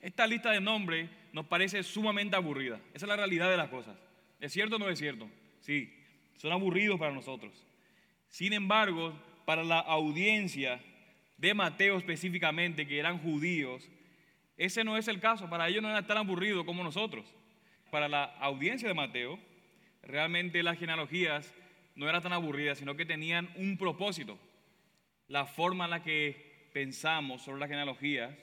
esta 0.00 0.26
lista 0.26 0.50
de 0.50 0.60
nombres 0.60 1.08
nos 1.32 1.46
parece 1.46 1.82
sumamente 1.82 2.36
aburrida. 2.36 2.80
Esa 2.94 3.06
es 3.06 3.08
la 3.08 3.16
realidad 3.16 3.50
de 3.50 3.56
las 3.56 3.68
cosas. 3.68 3.96
¿Es 4.40 4.52
cierto 4.52 4.76
o 4.76 4.78
no 4.78 4.88
es 4.88 4.98
cierto? 4.98 5.28
Sí, 5.60 5.92
son 6.36 6.52
aburridos 6.52 6.98
para 6.98 7.12
nosotros. 7.12 7.66
Sin 8.28 8.52
embargo, 8.52 9.18
para 9.44 9.64
la 9.64 9.80
audiencia 9.80 10.80
de 11.36 11.54
Mateo 11.54 11.98
específicamente, 11.98 12.86
que 12.86 12.98
eran 12.98 13.18
judíos, 13.18 13.88
ese 14.56 14.84
no 14.84 14.96
es 14.96 15.08
el 15.08 15.20
caso. 15.20 15.50
Para 15.50 15.68
ellos 15.68 15.82
no 15.82 15.90
era 15.90 16.06
tan 16.06 16.18
aburrido 16.18 16.64
como 16.64 16.82
nosotros. 16.82 17.34
Para 17.90 18.08
la 18.08 18.24
audiencia 18.24 18.88
de 18.88 18.94
Mateo, 18.94 19.38
realmente 20.02 20.62
las 20.62 20.78
genealogías 20.78 21.52
no 21.94 22.08
eran 22.08 22.22
tan 22.22 22.32
aburridas, 22.32 22.78
sino 22.78 22.96
que 22.96 23.04
tenían 23.04 23.50
un 23.56 23.76
propósito. 23.76 24.38
La 25.28 25.46
forma 25.46 25.84
en 25.84 25.90
la 25.90 26.02
que 26.02 26.68
pensamos 26.72 27.42
sobre 27.42 27.60
las 27.60 27.68
genealogías 27.68 28.34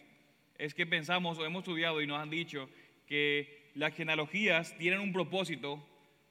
es 0.57 0.73
que 0.73 0.85
pensamos 0.85 1.37
o 1.39 1.45
hemos 1.45 1.61
estudiado 1.61 2.01
y 2.01 2.07
nos 2.07 2.19
han 2.19 2.29
dicho 2.29 2.69
que 3.07 3.71
las 3.75 3.95
genealogías 3.95 4.77
tienen 4.77 4.99
un 4.99 5.13
propósito 5.13 5.83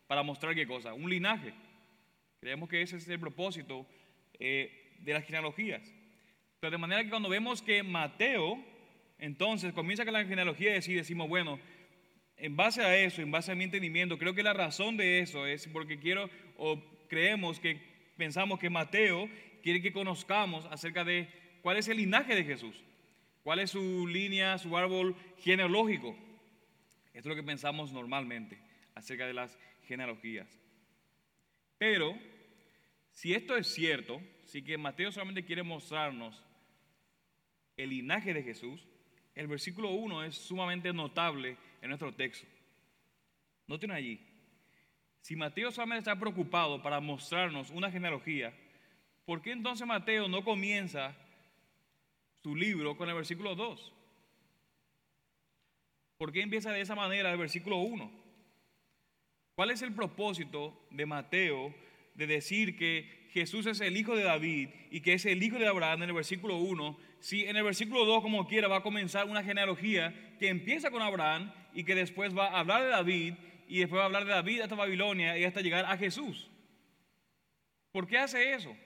para 0.06 0.22
mostrar 0.22 0.54
qué 0.54 0.66
cosa, 0.66 0.94
un 0.94 1.10
linaje. 1.10 1.54
Creemos 2.40 2.68
que 2.68 2.82
ese 2.82 2.96
es 2.96 3.08
el 3.08 3.20
propósito 3.20 3.86
eh, 4.38 4.96
de 4.98 5.12
las 5.12 5.24
genealogías. 5.24 5.92
De 6.70 6.78
manera 6.78 7.02
que 7.02 7.10
cuando 7.10 7.28
vemos 7.28 7.60
que 7.60 7.82
Mateo, 7.82 8.56
entonces 9.18 9.72
comienza 9.72 10.04
con 10.04 10.12
la 10.12 10.24
genealogía 10.24 10.76
y 10.76 10.94
decimos, 10.94 11.28
bueno, 11.28 11.58
en 12.36 12.54
base 12.54 12.82
a 12.82 12.96
eso, 12.96 13.20
en 13.20 13.32
base 13.32 13.50
a 13.50 13.56
mi 13.56 13.64
entendimiento, 13.64 14.16
creo 14.16 14.32
que 14.32 14.44
la 14.44 14.52
razón 14.52 14.96
de 14.96 15.18
eso 15.18 15.44
es 15.44 15.66
porque 15.66 15.98
quiero 15.98 16.30
o 16.56 16.80
creemos 17.08 17.58
que 17.58 17.80
pensamos 18.16 18.60
que 18.60 18.70
Mateo 18.70 19.28
quiere 19.60 19.82
que 19.82 19.92
conozcamos 19.92 20.64
acerca 20.66 21.02
de 21.02 21.28
cuál 21.62 21.78
es 21.78 21.88
el 21.88 21.96
linaje 21.96 22.36
de 22.36 22.44
Jesús, 22.44 22.76
cuál 23.42 23.58
es 23.58 23.72
su 23.72 24.06
línea, 24.06 24.56
su 24.56 24.76
árbol 24.76 25.16
genealógico. 25.38 26.16
Esto 27.06 27.18
es 27.18 27.26
lo 27.26 27.34
que 27.34 27.42
pensamos 27.42 27.92
normalmente 27.92 28.60
acerca 28.94 29.26
de 29.26 29.34
las 29.34 29.58
genealogías. 29.88 30.60
Pero, 31.76 32.16
si 33.10 33.34
esto 33.34 33.56
es 33.56 33.66
cierto, 33.66 34.22
si 34.44 34.62
que 34.62 34.78
Mateo 34.78 35.10
solamente 35.10 35.44
quiere 35.44 35.64
mostrarnos 35.64 36.40
el 37.76 37.90
linaje 37.90 38.34
de 38.34 38.42
Jesús, 38.42 38.86
el 39.34 39.46
versículo 39.46 39.90
1 39.90 40.24
es 40.24 40.34
sumamente 40.34 40.92
notable 40.92 41.56
en 41.80 41.88
nuestro 41.88 42.12
texto. 42.14 42.46
Noten 43.66 43.90
allí, 43.90 44.20
si 45.20 45.36
Mateo 45.36 45.70
solamente 45.70 46.00
está 46.00 46.18
preocupado 46.18 46.82
para 46.82 47.00
mostrarnos 47.00 47.70
una 47.70 47.90
genealogía, 47.90 48.52
¿por 49.24 49.40
qué 49.40 49.52
entonces 49.52 49.86
Mateo 49.86 50.28
no 50.28 50.44
comienza 50.44 51.16
su 52.42 52.56
libro 52.56 52.96
con 52.96 53.08
el 53.08 53.14
versículo 53.14 53.54
2? 53.54 53.92
¿Por 56.18 56.32
qué 56.32 56.42
empieza 56.42 56.72
de 56.72 56.80
esa 56.80 56.94
manera 56.94 57.32
el 57.32 57.38
versículo 57.38 57.78
1? 57.78 58.10
¿Cuál 59.54 59.70
es 59.70 59.82
el 59.82 59.94
propósito 59.94 60.86
de 60.90 61.06
Mateo 61.06 61.74
de 62.14 62.26
decir 62.26 62.76
que 62.76 63.28
Jesús 63.30 63.66
es 63.66 63.80
el 63.80 63.96
hijo 63.96 64.16
de 64.16 64.24
David 64.24 64.68
y 64.90 65.00
que 65.00 65.14
es 65.14 65.24
el 65.24 65.42
hijo 65.42 65.58
de 65.58 65.66
Abraham 65.66 66.02
en 66.02 66.08
el 66.10 66.14
versículo 66.14 66.56
1? 66.56 66.98
Si 67.22 67.44
en 67.44 67.56
el 67.56 67.62
versículo 67.62 68.04
2, 68.04 68.20
como 68.20 68.48
quiera, 68.48 68.66
va 68.66 68.78
a 68.78 68.82
comenzar 68.82 69.28
una 69.28 69.44
genealogía 69.44 70.12
que 70.40 70.48
empieza 70.48 70.90
con 70.90 71.02
Abraham 71.02 71.52
y 71.72 71.84
que 71.84 71.94
después 71.94 72.36
va 72.36 72.48
a 72.48 72.58
hablar 72.58 72.82
de 72.82 72.88
David 72.88 73.34
y 73.68 73.78
después 73.78 74.00
va 74.00 74.02
a 74.02 74.06
hablar 74.06 74.24
de 74.24 74.32
David 74.32 74.62
hasta 74.62 74.74
Babilonia 74.74 75.38
y 75.38 75.44
hasta 75.44 75.60
llegar 75.60 75.84
a 75.84 75.96
Jesús. 75.96 76.50
¿Por 77.92 78.08
qué 78.08 78.18
hace 78.18 78.54
eso? 78.54 78.76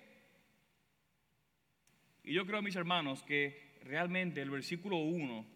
Y 2.24 2.34
yo 2.34 2.44
creo, 2.44 2.60
mis 2.60 2.76
hermanos, 2.76 3.22
que 3.22 3.78
realmente 3.84 4.42
el 4.42 4.50
versículo 4.50 4.98
1 4.98 5.46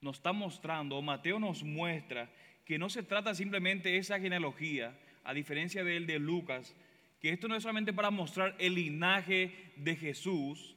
nos 0.00 0.16
está 0.16 0.32
mostrando, 0.32 1.02
Mateo 1.02 1.38
nos 1.38 1.62
muestra, 1.64 2.30
que 2.64 2.78
no 2.78 2.88
se 2.88 3.02
trata 3.02 3.34
simplemente 3.34 3.90
de 3.90 3.98
esa 3.98 4.18
genealogía, 4.18 4.98
a 5.22 5.34
diferencia 5.34 5.84
de 5.84 5.98
él 5.98 6.06
de 6.06 6.18
Lucas, 6.18 6.74
que 7.20 7.28
esto 7.28 7.46
no 7.46 7.56
es 7.56 7.62
solamente 7.62 7.92
para 7.92 8.10
mostrar 8.10 8.56
el 8.58 8.74
linaje 8.74 9.74
de 9.76 9.96
Jesús, 9.96 10.75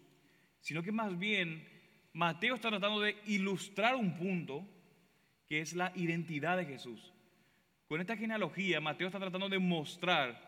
sino 0.59 0.83
que 0.83 0.91
más 0.91 1.17
bien 1.17 1.67
Mateo 2.13 2.55
está 2.55 2.69
tratando 2.69 3.01
de 3.01 3.17
ilustrar 3.25 3.95
un 3.95 4.15
punto 4.17 4.67
que 5.47 5.61
es 5.61 5.73
la 5.73 5.91
identidad 5.95 6.57
de 6.57 6.65
Jesús. 6.65 7.13
Con 7.87 8.01
esta 8.01 8.17
genealogía, 8.17 8.79
Mateo 8.79 9.07
está 9.07 9.19
tratando 9.19 9.49
de 9.49 9.59
mostrar 9.59 10.47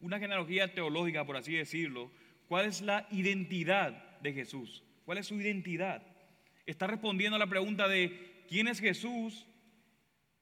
una 0.00 0.18
genealogía 0.18 0.72
teológica, 0.72 1.24
por 1.26 1.36
así 1.36 1.54
decirlo, 1.54 2.10
cuál 2.46 2.66
es 2.66 2.82
la 2.82 3.06
identidad 3.10 4.20
de 4.20 4.32
Jesús, 4.32 4.84
cuál 5.04 5.18
es 5.18 5.26
su 5.26 5.40
identidad. 5.40 6.02
Está 6.66 6.86
respondiendo 6.86 7.36
a 7.36 7.40
la 7.40 7.48
pregunta 7.48 7.88
de 7.88 8.44
quién 8.48 8.68
es 8.68 8.80
Jesús 8.80 9.46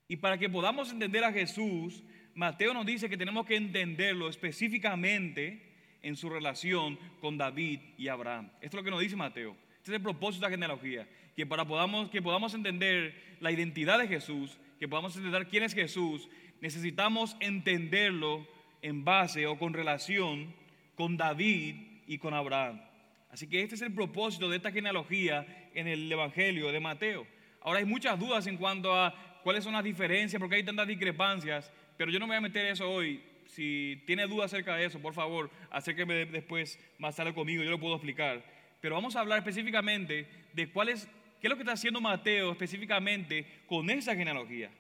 y 0.09 0.17
para 0.17 0.39
que 0.39 0.49
podamos 0.49 0.93
entender 0.93 1.25
a 1.25 1.33
Jesús, 1.33 2.03
Mateo 2.35 2.75
nos 2.75 2.87
dice 2.87 3.09
que 3.09 3.17
tenemos 3.17 3.47
que 3.47 3.57
entenderlo 3.57 4.29
específicamente 4.29 5.76
en 6.07 6.15
su 6.15 6.31
relación 6.31 6.97
con 7.21 7.37
David 7.37 7.81
y 7.99 8.07
Abraham. 8.07 8.49
Esto 8.61 8.69
es 8.69 8.75
lo 8.75 8.85
que 8.85 8.91
nos 8.93 9.01
dice 9.01 9.17
Mateo. 9.17 9.57
Este 9.79 9.91
es 9.91 9.97
el 9.97 10.03
propósito 10.03 10.45
de 10.45 10.51
la 10.51 10.55
genealogía, 10.55 11.09
que 11.35 11.47
para 11.47 11.65
podamos, 11.65 12.11
que 12.11 12.23
podamos 12.23 12.55
entender 12.55 13.37
la 13.41 13.51
identidad 13.51 13.99
de 13.99 14.07
Jesús, 14.07 14.57
que 14.79 14.87
podamos 14.87 15.17
entender 15.17 15.49
quién 15.49 15.65
es 15.65 15.75
Jesús, 15.75 16.29
necesitamos 16.61 17.37
entenderlo 17.41 18.47
en 18.83 19.05
base 19.05 19.49
o 19.49 19.59
con 19.59 19.75
relación 19.75 20.55
con 20.95 21.17
David 21.17 21.75
y 22.07 22.19
con 22.19 22.35
Abraham. 22.35 22.81
Así 23.29 23.49
que 23.49 23.63
este 23.63 23.75
es 23.75 23.83
el 23.83 23.93
propósito 23.93 24.49
de 24.49 24.59
esta 24.59 24.71
genealogía 24.71 25.45
en 25.75 25.89
el 25.89 26.11
Evangelio 26.11 26.71
de 26.71 26.79
Mateo. 26.79 27.27
Ahora 27.63 27.81
hay 27.81 27.85
muchas 27.85 28.17
dudas 28.17 28.47
en 28.47 28.59
cuanto 28.59 28.95
a 28.95 29.41
cuáles 29.43 29.65
son 29.65 29.73
las 29.73 29.83
diferencias, 29.83 30.39
porque 30.39 30.55
hay 30.55 30.63
tantas 30.63 30.87
discrepancias, 30.87 31.73
pero 31.97 32.13
yo 32.13 32.21
no 32.21 32.27
me 32.27 32.31
voy 32.31 32.39
a 32.39 32.43
meter 32.43 32.67
eso 32.67 32.89
hoy. 32.89 33.21
Si 33.47 34.03
tiene 34.07 34.27
dudas 34.27 34.53
acerca 34.53 34.77
de 34.77 34.87
eso, 34.87 35.01
por 35.01 35.15
favor, 35.15 35.51
acérqueme 35.71 36.27
después 36.27 36.79
más 36.99 37.17
tarde 37.17 37.33
conmigo, 37.33 37.63
yo 37.63 37.71
lo 37.71 37.81
puedo 37.81 37.95
explicar. 37.95 38.45
Pero 38.81 38.95
vamos 38.95 39.17
a 39.17 39.21
hablar 39.21 39.39
específicamente 39.39 40.27
de 40.53 40.71
cuál 40.71 40.91
es 40.91 41.09
¿Qué 41.41 41.47
es 41.47 41.51
lo 41.51 41.57
que 41.57 41.63
está 41.63 41.73
haciendo 41.73 42.01
Mateo 42.01 42.53
específicamente 42.53 43.47
con 43.67 43.91
esa 43.91 44.15
genealogía? 44.17 44.71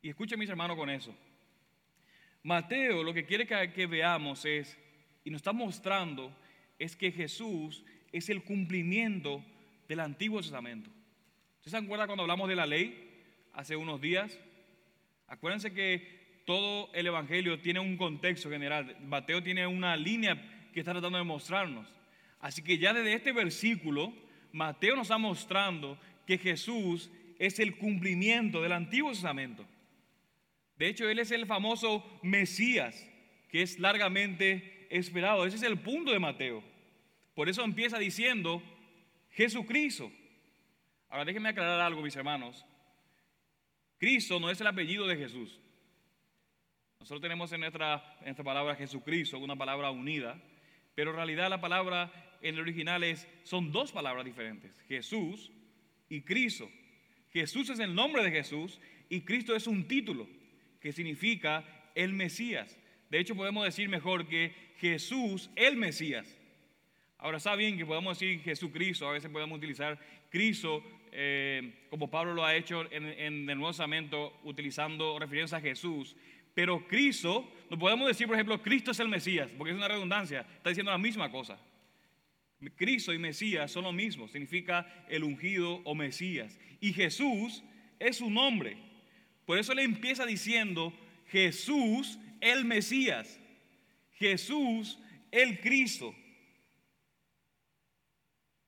Y 0.00 0.08
escuchen 0.08 0.38
mis 0.38 0.48
hermanos 0.48 0.76
con 0.76 0.88
eso. 0.88 1.14
Mateo 2.42 3.02
lo 3.02 3.12
que 3.12 3.24
quiere 3.24 3.46
que, 3.46 3.86
veamos 3.86 4.44
es, 4.44 4.78
y 5.24 5.30
nos 5.30 5.40
está 5.40 5.52
mostrando, 5.52 6.34
es 6.78 6.96
que 6.96 7.12
Jesús 7.12 7.84
es 8.12 8.30
el 8.30 8.42
cumplimiento 8.42 9.44
del 9.86 10.00
Antiguo 10.00 10.40
Testamento. 10.40 10.90
¿Ustedes 11.58 11.72
se 11.72 11.84
acuerdan 11.84 12.06
cuando 12.06 12.22
hablamos 12.22 12.48
de 12.48 12.56
la 12.56 12.66
ley 12.66 13.22
hace 13.52 13.76
unos 13.76 14.00
días? 14.00 14.38
Acuérdense 15.26 15.72
que 15.72 16.17
todo 16.48 16.88
el 16.94 17.06
Evangelio 17.06 17.60
tiene 17.60 17.78
un 17.78 17.98
contexto 17.98 18.48
general. 18.48 18.96
Mateo 19.02 19.42
tiene 19.42 19.66
una 19.66 19.94
línea 19.98 20.34
que 20.72 20.80
está 20.80 20.92
tratando 20.92 21.18
de 21.18 21.24
mostrarnos. 21.24 21.86
Así 22.40 22.62
que 22.62 22.78
ya 22.78 22.94
desde 22.94 23.12
este 23.12 23.32
versículo 23.32 24.14
Mateo 24.50 24.96
nos 24.96 25.08
está 25.08 25.18
mostrando 25.18 26.00
que 26.26 26.38
Jesús 26.38 27.10
es 27.38 27.58
el 27.58 27.76
cumplimiento 27.76 28.62
del 28.62 28.72
Antiguo 28.72 29.10
Testamento. 29.10 29.66
De 30.78 30.88
hecho, 30.88 31.10
Él 31.10 31.18
es 31.18 31.32
el 31.32 31.44
famoso 31.44 32.18
Mesías, 32.22 33.06
que 33.50 33.60
es 33.60 33.78
largamente 33.78 34.86
esperado. 34.88 35.44
Ese 35.44 35.56
es 35.56 35.62
el 35.64 35.78
punto 35.78 36.12
de 36.12 36.18
Mateo. 36.18 36.64
Por 37.34 37.50
eso 37.50 37.62
empieza 37.62 37.98
diciendo 37.98 38.62
Jesucristo. 39.32 40.10
Ahora 41.10 41.26
déjenme 41.26 41.50
aclarar 41.50 41.82
algo, 41.82 42.00
mis 42.00 42.16
hermanos. 42.16 42.64
Cristo 43.98 44.40
no 44.40 44.48
es 44.48 44.58
el 44.62 44.66
apellido 44.66 45.06
de 45.06 45.18
Jesús. 45.18 45.60
Nosotros 47.00 47.22
tenemos 47.22 47.52
en 47.52 47.60
nuestra, 47.60 48.16
en 48.20 48.26
nuestra 48.26 48.44
palabra 48.44 48.74
Jesucristo 48.74 49.38
una 49.38 49.56
palabra 49.56 49.90
unida, 49.90 50.40
pero 50.94 51.10
en 51.10 51.16
realidad 51.16 51.48
la 51.48 51.60
palabra 51.60 52.10
en 52.42 52.56
el 52.56 52.60
original 52.60 53.04
es, 53.04 53.26
son 53.44 53.70
dos 53.70 53.92
palabras 53.92 54.24
diferentes, 54.24 54.72
Jesús 54.88 55.52
y 56.08 56.22
Cristo. 56.22 56.68
Jesús 57.32 57.70
es 57.70 57.78
el 57.78 57.94
nombre 57.94 58.22
de 58.24 58.30
Jesús 58.30 58.80
y 59.08 59.20
Cristo 59.20 59.54
es 59.54 59.66
un 59.66 59.86
título 59.86 60.28
que 60.80 60.92
significa 60.92 61.64
el 61.94 62.12
Mesías. 62.12 62.76
De 63.10 63.18
hecho, 63.20 63.36
podemos 63.36 63.64
decir 63.64 63.88
mejor 63.88 64.26
que 64.26 64.52
Jesús, 64.78 65.50
el 65.56 65.76
Mesías. 65.76 66.36
Ahora 67.18 67.38
está 67.38 67.54
bien 67.54 67.78
que 67.78 67.86
podamos 67.86 68.18
decir 68.18 68.40
Jesucristo, 68.42 69.08
a 69.08 69.12
veces 69.12 69.30
podemos 69.30 69.56
utilizar 69.56 69.98
Cristo 70.30 70.82
eh, 71.12 71.72
como 71.90 72.10
Pablo 72.10 72.34
lo 72.34 72.44
ha 72.44 72.54
hecho 72.54 72.84
en, 72.92 73.06
el 73.06 73.46
Nuevo 73.46 73.68
Testamento 73.68 74.38
utilizando 74.44 75.18
referencia 75.18 75.58
a 75.58 75.60
Jesús, 75.60 76.16
pero 76.58 76.84
Cristo, 76.88 77.48
no 77.70 77.78
podemos 77.78 78.08
decir 78.08 78.26
por 78.26 78.34
ejemplo 78.34 78.60
Cristo 78.60 78.90
es 78.90 78.98
el 78.98 79.06
Mesías, 79.06 79.48
porque 79.56 79.70
es 79.70 79.76
una 79.76 79.86
redundancia, 79.86 80.40
está 80.40 80.70
diciendo 80.70 80.90
la 80.90 80.98
misma 80.98 81.30
cosa. 81.30 81.56
Cristo 82.74 83.14
y 83.14 83.18
Mesías 83.18 83.70
son 83.70 83.84
lo 83.84 83.92
mismo, 83.92 84.26
significa 84.26 84.84
el 85.08 85.22
ungido 85.22 85.74
o 85.84 85.94
Mesías. 85.94 86.58
Y 86.80 86.92
Jesús 86.92 87.62
es 88.00 88.16
su 88.16 88.28
nombre. 88.28 88.76
Por 89.46 89.56
eso 89.56 89.72
le 89.72 89.84
empieza 89.84 90.26
diciendo 90.26 90.92
Jesús 91.28 92.18
el 92.40 92.64
Mesías, 92.64 93.38
Jesús 94.14 94.98
el 95.30 95.60
Cristo. 95.60 96.12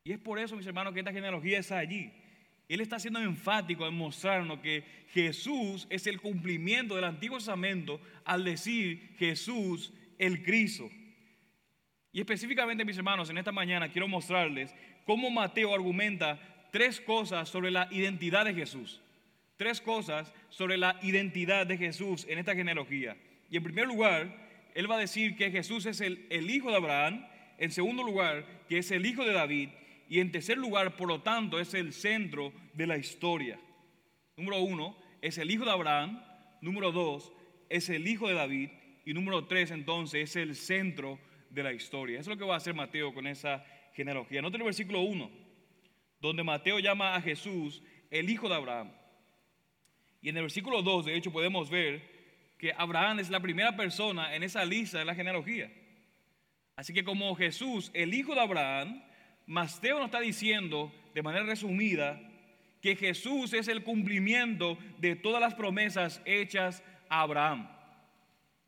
Y 0.04 0.12
es 0.12 0.20
por 0.20 0.38
eso, 0.38 0.54
mis 0.54 0.66
hermanos, 0.68 0.94
que 0.94 1.00
esta 1.00 1.12
genealogía 1.12 1.58
está 1.58 1.78
allí. 1.78 2.12
Él 2.74 2.80
está 2.80 3.00
siendo 3.00 3.20
enfático 3.20 3.84
en 3.84 3.94
mostrarnos 3.94 4.60
que 4.60 4.84
Jesús 5.12 5.88
es 5.90 6.06
el 6.06 6.20
cumplimiento 6.20 6.94
del 6.94 7.02
Antiguo 7.02 7.38
Testamento 7.38 8.00
al 8.24 8.44
decir 8.44 9.16
Jesús 9.18 9.92
el 10.20 10.44
Cristo. 10.44 10.88
Y 12.12 12.20
específicamente, 12.20 12.84
mis 12.84 12.96
hermanos, 12.96 13.28
en 13.28 13.38
esta 13.38 13.50
mañana 13.50 13.90
quiero 13.90 14.06
mostrarles 14.06 14.72
cómo 15.04 15.30
Mateo 15.30 15.74
argumenta 15.74 16.38
tres 16.70 17.00
cosas 17.00 17.48
sobre 17.48 17.72
la 17.72 17.88
identidad 17.90 18.44
de 18.44 18.54
Jesús. 18.54 19.00
Tres 19.56 19.80
cosas 19.80 20.32
sobre 20.48 20.78
la 20.78 20.96
identidad 21.02 21.66
de 21.66 21.76
Jesús 21.76 22.24
en 22.28 22.38
esta 22.38 22.54
genealogía. 22.54 23.16
Y 23.50 23.56
en 23.56 23.64
primer 23.64 23.88
lugar, 23.88 24.48
él 24.76 24.88
va 24.88 24.94
a 24.94 25.00
decir 25.00 25.34
que 25.34 25.50
Jesús 25.50 25.86
es 25.86 26.00
el, 26.00 26.24
el 26.30 26.48
hijo 26.48 26.70
de 26.70 26.76
Abraham. 26.76 27.26
En 27.58 27.72
segundo 27.72 28.04
lugar, 28.04 28.46
que 28.68 28.78
es 28.78 28.92
el 28.92 29.06
hijo 29.06 29.24
de 29.24 29.32
David. 29.32 29.70
Y 30.10 30.18
en 30.18 30.32
tercer 30.32 30.58
lugar, 30.58 30.96
por 30.96 31.06
lo 31.06 31.22
tanto, 31.22 31.60
es 31.60 31.72
el 31.72 31.92
centro 31.92 32.52
de 32.74 32.84
la 32.88 32.98
historia. 32.98 33.60
Número 34.36 34.60
uno, 34.60 34.98
es 35.22 35.38
el 35.38 35.52
hijo 35.52 35.64
de 35.64 35.70
Abraham. 35.70 36.20
Número 36.60 36.90
dos, 36.90 37.32
es 37.68 37.88
el 37.90 38.08
hijo 38.08 38.26
de 38.26 38.34
David. 38.34 38.70
Y 39.04 39.14
número 39.14 39.46
tres, 39.46 39.70
entonces, 39.70 40.30
es 40.30 40.34
el 40.34 40.56
centro 40.56 41.20
de 41.48 41.62
la 41.62 41.72
historia. 41.72 42.18
Eso 42.18 42.32
es 42.32 42.36
lo 42.36 42.38
que 42.40 42.48
va 42.48 42.54
a 42.54 42.56
hacer 42.56 42.74
Mateo 42.74 43.14
con 43.14 43.28
esa 43.28 43.64
genealogía. 43.94 44.42
Note 44.42 44.56
el 44.56 44.64
versículo 44.64 45.02
1, 45.02 45.30
donde 46.20 46.42
Mateo 46.42 46.80
llama 46.80 47.14
a 47.14 47.22
Jesús 47.22 47.80
el 48.10 48.28
hijo 48.30 48.48
de 48.48 48.56
Abraham. 48.56 48.90
Y 50.20 50.30
en 50.30 50.36
el 50.38 50.42
versículo 50.42 50.82
2, 50.82 51.06
de 51.06 51.14
hecho, 51.14 51.30
podemos 51.30 51.70
ver 51.70 52.02
que 52.58 52.72
Abraham 52.76 53.20
es 53.20 53.30
la 53.30 53.38
primera 53.38 53.76
persona 53.76 54.34
en 54.34 54.42
esa 54.42 54.64
lista 54.64 54.98
de 54.98 55.04
la 55.04 55.14
genealogía. 55.14 55.70
Así 56.74 56.92
que 56.92 57.04
como 57.04 57.32
Jesús, 57.36 57.92
el 57.94 58.12
hijo 58.12 58.34
de 58.34 58.40
Abraham, 58.40 59.04
Mateo 59.50 59.98
nos 59.98 60.04
está 60.04 60.20
diciendo 60.20 60.92
de 61.12 61.24
manera 61.24 61.44
resumida 61.44 62.22
que 62.80 62.94
Jesús 62.94 63.52
es 63.52 63.66
el 63.66 63.82
cumplimiento 63.82 64.78
de 64.98 65.16
todas 65.16 65.40
las 65.40 65.56
promesas 65.56 66.22
hechas 66.24 66.84
a 67.08 67.22
Abraham. 67.22 67.68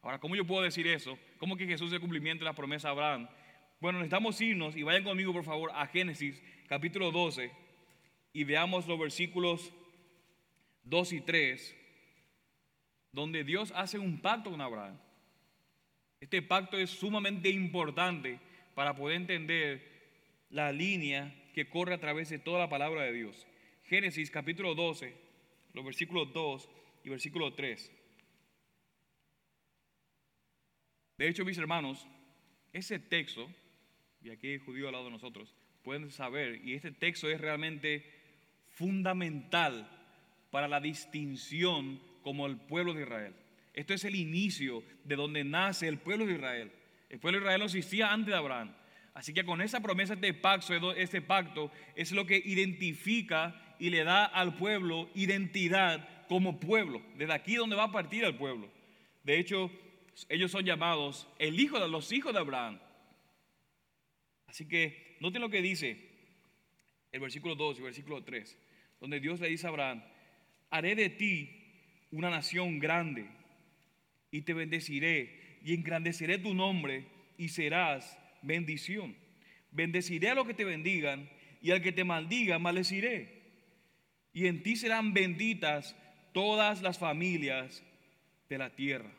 Ahora, 0.00 0.18
¿cómo 0.18 0.34
yo 0.34 0.44
puedo 0.44 0.62
decir 0.62 0.88
eso? 0.88 1.16
¿Cómo 1.38 1.56
que 1.56 1.68
Jesús 1.68 1.86
es 1.86 1.92
el 1.92 2.00
cumplimiento 2.00 2.42
de 2.42 2.46
las 2.46 2.56
promesas 2.56 2.86
a 2.86 2.90
Abraham? 2.90 3.28
Bueno, 3.78 4.00
necesitamos 4.00 4.40
irnos 4.40 4.74
y 4.74 4.82
vayan 4.82 5.04
conmigo, 5.04 5.32
por 5.32 5.44
favor, 5.44 5.70
a 5.72 5.86
Génesis 5.86 6.42
capítulo 6.66 7.12
12 7.12 7.52
y 8.32 8.42
veamos 8.42 8.88
los 8.88 8.98
versículos 8.98 9.72
2 10.82 11.12
y 11.12 11.20
3, 11.20 11.76
donde 13.12 13.44
Dios 13.44 13.72
hace 13.76 14.00
un 14.00 14.20
pacto 14.20 14.50
con 14.50 14.60
Abraham. 14.60 14.98
Este 16.18 16.42
pacto 16.42 16.76
es 16.76 16.90
sumamente 16.90 17.50
importante 17.50 18.40
para 18.74 18.96
poder 18.96 19.18
entender 19.18 19.91
la 20.52 20.70
línea 20.70 21.34
que 21.54 21.68
corre 21.68 21.94
a 21.94 22.00
través 22.00 22.28
de 22.28 22.38
toda 22.38 22.60
la 22.60 22.68
palabra 22.68 23.02
de 23.02 23.12
Dios. 23.12 23.46
Génesis 23.84 24.30
capítulo 24.30 24.74
12, 24.74 25.14
los 25.72 25.84
versículos 25.84 26.32
2 26.32 26.68
y 27.04 27.08
versículo 27.08 27.54
3. 27.54 27.90
De 31.18 31.28
hecho, 31.28 31.44
mis 31.44 31.58
hermanos, 31.58 32.06
ese 32.72 32.98
texto, 32.98 33.50
y 34.22 34.30
aquí 34.30 34.48
hay 34.48 34.58
judío 34.58 34.88
al 34.88 34.92
lado 34.92 35.06
de 35.06 35.12
nosotros, 35.12 35.54
pueden 35.82 36.10
saber, 36.10 36.60
y 36.64 36.74
este 36.74 36.92
texto 36.92 37.28
es 37.28 37.40
realmente 37.40 38.04
fundamental 38.68 39.88
para 40.50 40.68
la 40.68 40.80
distinción 40.80 42.00
como 42.22 42.46
el 42.46 42.56
pueblo 42.56 42.92
de 42.94 43.02
Israel. 43.02 43.34
Esto 43.72 43.94
es 43.94 44.04
el 44.04 44.14
inicio 44.14 44.84
de 45.04 45.16
donde 45.16 45.44
nace 45.44 45.88
el 45.88 45.98
pueblo 45.98 46.26
de 46.26 46.34
Israel. 46.34 46.72
El 47.08 47.20
pueblo 47.20 47.38
de 47.38 47.44
Israel 47.44 47.58
no 47.60 47.64
existía 47.66 48.12
antes 48.12 48.28
de 48.28 48.36
Abraham. 48.36 48.74
Así 49.14 49.34
que 49.34 49.44
con 49.44 49.60
esa 49.60 49.80
promesa 49.80 50.16
de 50.16 50.32
pacto, 50.32 50.94
este 50.94 51.20
pacto 51.20 51.70
es 51.94 52.12
lo 52.12 52.26
que 52.26 52.40
identifica 52.42 53.74
y 53.78 53.90
le 53.90 54.04
da 54.04 54.24
al 54.24 54.56
pueblo 54.56 55.10
identidad 55.14 56.26
como 56.28 56.58
pueblo. 56.58 57.02
Desde 57.16 57.34
aquí 57.34 57.56
donde 57.56 57.76
va 57.76 57.84
a 57.84 57.92
partir 57.92 58.24
el 58.24 58.36
pueblo. 58.36 58.70
De 59.22 59.38
hecho, 59.38 59.70
ellos 60.28 60.50
son 60.50 60.64
llamados 60.64 61.28
el 61.38 61.60
hijo 61.60 61.78
de 61.78 61.88
los 61.88 62.10
hijos 62.12 62.32
de 62.32 62.38
Abraham. 62.38 62.80
Así 64.46 64.66
que 64.66 65.16
noten 65.20 65.42
lo 65.42 65.50
que 65.50 65.62
dice 65.62 66.10
el 67.10 67.20
versículo 67.20 67.54
2 67.54 67.76
y 67.76 67.78
el 67.78 67.84
versículo 67.84 68.24
3, 68.24 68.58
donde 69.00 69.20
Dios 69.20 69.40
le 69.40 69.48
dice 69.48 69.66
a 69.66 69.70
Abraham, 69.70 70.02
haré 70.70 70.94
de 70.94 71.10
ti 71.10 71.50
una 72.10 72.30
nación 72.30 72.78
grande 72.78 73.28
y 74.30 74.42
te 74.42 74.54
bendeciré 74.54 75.58
y 75.62 75.74
engrandeceré 75.74 76.38
tu 76.38 76.54
nombre 76.54 77.06
y 77.36 77.50
serás 77.50 78.18
bendición. 78.42 79.16
Bendeciré 79.70 80.30
a 80.30 80.34
los 80.34 80.46
que 80.46 80.54
te 80.54 80.64
bendigan 80.64 81.28
y 81.60 81.70
al 81.70 81.82
que 81.82 81.92
te 81.92 82.04
maldiga 82.04 82.58
maldeciré. 82.58 83.42
Y 84.32 84.46
en 84.46 84.62
ti 84.62 84.76
serán 84.76 85.14
benditas 85.14 85.96
todas 86.32 86.82
las 86.82 86.98
familias 86.98 87.82
de 88.48 88.58
la 88.58 88.74
tierra. 88.74 89.10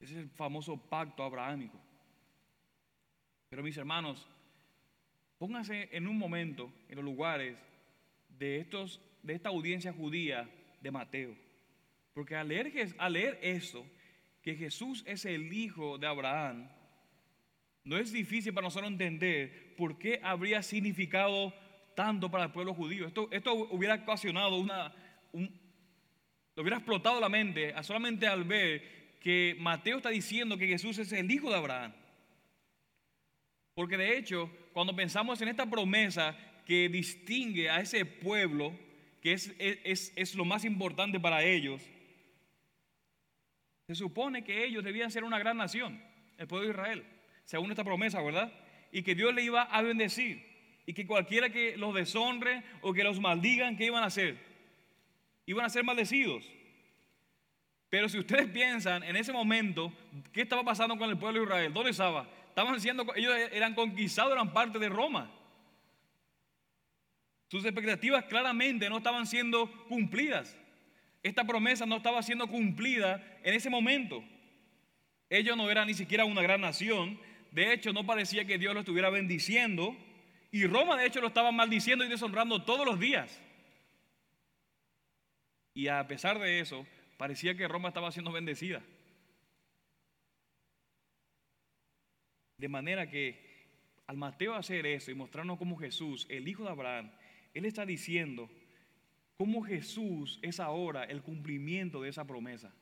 Ese 0.00 0.14
es 0.14 0.18
el 0.18 0.30
famoso 0.30 0.76
pacto 0.76 1.22
abrahámico. 1.22 1.78
Pero 3.48 3.62
mis 3.62 3.76
hermanos, 3.76 4.26
pónganse 5.38 5.88
en 5.92 6.08
un 6.08 6.18
momento 6.18 6.72
en 6.88 6.96
los 6.96 7.04
lugares 7.04 7.56
de, 8.38 8.58
estos, 8.58 9.00
de 9.22 9.34
esta 9.34 9.50
audiencia 9.50 9.92
judía 9.92 10.48
de 10.80 10.90
Mateo. 10.90 11.36
Porque 12.14 12.34
al 12.34 12.48
leer, 12.48 12.72
al 12.98 13.12
leer 13.12 13.38
esto, 13.42 13.84
que 14.42 14.56
Jesús 14.56 15.04
es 15.06 15.24
el 15.24 15.52
hijo 15.52 15.98
de 15.98 16.06
Abraham, 16.06 16.68
no 17.84 17.96
es 17.96 18.12
difícil 18.12 18.54
para 18.54 18.66
nosotros 18.66 18.90
entender 18.90 19.74
por 19.76 19.98
qué 19.98 20.20
habría 20.22 20.62
significado 20.62 21.52
tanto 21.94 22.30
para 22.30 22.44
el 22.44 22.52
pueblo 22.52 22.74
judío. 22.74 23.06
Esto, 23.06 23.28
esto 23.30 23.52
hubiera 23.54 23.96
ocasionado 23.96 24.56
una, 24.56 24.94
lo 25.32 26.62
hubiera 26.62 26.76
explotado 26.76 27.20
la 27.20 27.28
mente 27.28 27.74
solamente 27.82 28.26
al 28.26 28.44
ver 28.44 29.18
que 29.20 29.56
Mateo 29.58 29.96
está 29.96 30.10
diciendo 30.10 30.56
que 30.56 30.66
Jesús 30.66 30.98
es 30.98 31.12
el 31.12 31.30
hijo 31.30 31.50
de 31.50 31.56
Abraham. 31.56 31.92
Porque 33.74 33.96
de 33.96 34.16
hecho, 34.16 34.50
cuando 34.72 34.94
pensamos 34.94 35.40
en 35.40 35.48
esta 35.48 35.68
promesa 35.68 36.36
que 36.66 36.88
distingue 36.88 37.68
a 37.70 37.80
ese 37.80 38.04
pueblo, 38.04 38.76
que 39.20 39.32
es, 39.32 39.54
es, 39.58 40.12
es 40.14 40.34
lo 40.34 40.44
más 40.44 40.64
importante 40.64 41.18
para 41.18 41.42
ellos, 41.42 41.82
se 43.86 43.94
supone 43.94 44.44
que 44.44 44.64
ellos 44.64 44.84
debían 44.84 45.10
ser 45.10 45.24
una 45.24 45.38
gran 45.38 45.56
nación, 45.56 46.00
el 46.38 46.46
pueblo 46.46 46.66
de 46.66 46.72
Israel 46.72 47.04
según 47.44 47.70
esta 47.70 47.84
promesa, 47.84 48.20
¿verdad? 48.22 48.52
Y 48.90 49.02
que 49.02 49.14
Dios 49.14 49.34
le 49.34 49.42
iba 49.42 49.62
a 49.62 49.82
bendecir. 49.82 50.50
Y 50.86 50.94
que 50.94 51.06
cualquiera 51.06 51.50
que 51.50 51.76
los 51.76 51.94
deshonre 51.94 52.62
o 52.80 52.92
que 52.92 53.04
los 53.04 53.20
maldigan, 53.20 53.76
¿qué 53.76 53.86
iban 53.86 54.02
a 54.02 54.06
hacer? 54.06 54.36
Iban 55.46 55.64
a 55.64 55.68
ser 55.70 55.84
maldecidos. 55.84 56.44
Pero 57.88 58.08
si 58.08 58.18
ustedes 58.18 58.48
piensan 58.48 59.02
en 59.02 59.16
ese 59.16 59.32
momento, 59.32 59.92
¿qué 60.32 60.42
estaba 60.42 60.64
pasando 60.64 60.96
con 60.96 61.10
el 61.10 61.18
pueblo 61.18 61.40
de 61.40 61.46
Israel? 61.46 61.72
¿Dónde 61.74 61.90
estaba? 61.90 62.26
Estaban 62.48 62.80
siendo, 62.80 63.06
ellos 63.14 63.34
eran 63.52 63.74
conquistados, 63.74 64.32
eran 64.32 64.52
parte 64.52 64.78
de 64.78 64.88
Roma. 64.88 65.30
Sus 67.48 67.64
expectativas 67.66 68.24
claramente 68.24 68.88
no 68.88 68.96
estaban 68.96 69.26
siendo 69.26 69.70
cumplidas. 69.88 70.56
Esta 71.22 71.44
promesa 71.44 71.84
no 71.84 71.98
estaba 71.98 72.22
siendo 72.22 72.46
cumplida 72.46 73.22
en 73.42 73.54
ese 73.54 73.68
momento. 73.68 74.24
Ellos 75.28 75.56
no 75.56 75.70
eran 75.70 75.86
ni 75.86 75.94
siquiera 75.94 76.24
una 76.24 76.40
gran 76.40 76.62
nación, 76.62 77.20
de 77.52 77.74
hecho, 77.74 77.92
no 77.92 78.04
parecía 78.04 78.46
que 78.46 78.58
Dios 78.58 78.72
lo 78.72 78.80
estuviera 78.80 79.10
bendiciendo. 79.10 79.94
Y 80.50 80.66
Roma, 80.66 80.96
de 80.96 81.06
hecho, 81.06 81.20
lo 81.20 81.28
estaba 81.28 81.52
maldiciendo 81.52 82.04
y 82.04 82.08
deshonrando 82.08 82.64
todos 82.64 82.86
los 82.86 82.98
días. 82.98 83.40
Y 85.74 85.88
a 85.88 86.06
pesar 86.08 86.38
de 86.38 86.60
eso, 86.60 86.86
parecía 87.18 87.54
que 87.54 87.68
Roma 87.68 87.88
estaba 87.88 88.10
siendo 88.10 88.32
bendecida. 88.32 88.82
De 92.56 92.68
manera 92.68 93.10
que 93.10 93.38
al 94.06 94.16
Mateo 94.16 94.54
hacer 94.54 94.86
eso 94.86 95.10
y 95.10 95.14
mostrarnos 95.14 95.58
como 95.58 95.76
Jesús, 95.76 96.26
el 96.30 96.48
hijo 96.48 96.64
de 96.64 96.70
Abraham, 96.70 97.10
él 97.52 97.66
está 97.66 97.84
diciendo 97.84 98.48
cómo 99.36 99.62
Jesús 99.62 100.38
es 100.42 100.58
ahora 100.58 101.04
el 101.04 101.22
cumplimiento 101.22 102.00
de 102.00 102.08
esa 102.08 102.26
promesa. 102.26 102.72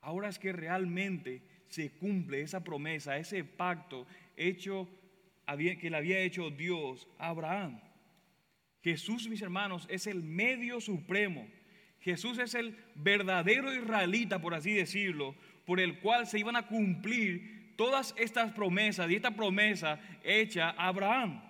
Ahora 0.00 0.28
es 0.28 0.38
que 0.38 0.52
realmente 0.52 1.42
se 1.68 1.90
cumple 1.90 2.42
esa 2.42 2.62
promesa, 2.62 3.16
ese 3.16 3.44
pacto 3.44 4.06
hecho 4.36 4.88
que 5.46 5.90
le 5.90 5.96
había 5.96 6.20
hecho 6.20 6.50
Dios 6.50 7.06
a 7.18 7.28
Abraham. 7.28 7.80
Jesús, 8.82 9.28
mis 9.28 9.42
hermanos, 9.42 9.86
es 9.90 10.06
el 10.06 10.22
medio 10.22 10.80
supremo. 10.80 11.46
Jesús 12.00 12.38
es 12.38 12.54
el 12.54 12.76
verdadero 12.94 13.74
israelita, 13.74 14.40
por 14.40 14.54
así 14.54 14.72
decirlo, 14.72 15.34
por 15.64 15.80
el 15.80 16.00
cual 16.00 16.26
se 16.26 16.38
iban 16.38 16.56
a 16.56 16.66
cumplir 16.66 17.74
todas 17.76 18.14
estas 18.18 18.52
promesas 18.52 19.10
y 19.10 19.16
esta 19.16 19.34
promesa 19.34 20.00
hecha 20.22 20.70
a 20.70 20.88
Abraham. 20.88 21.42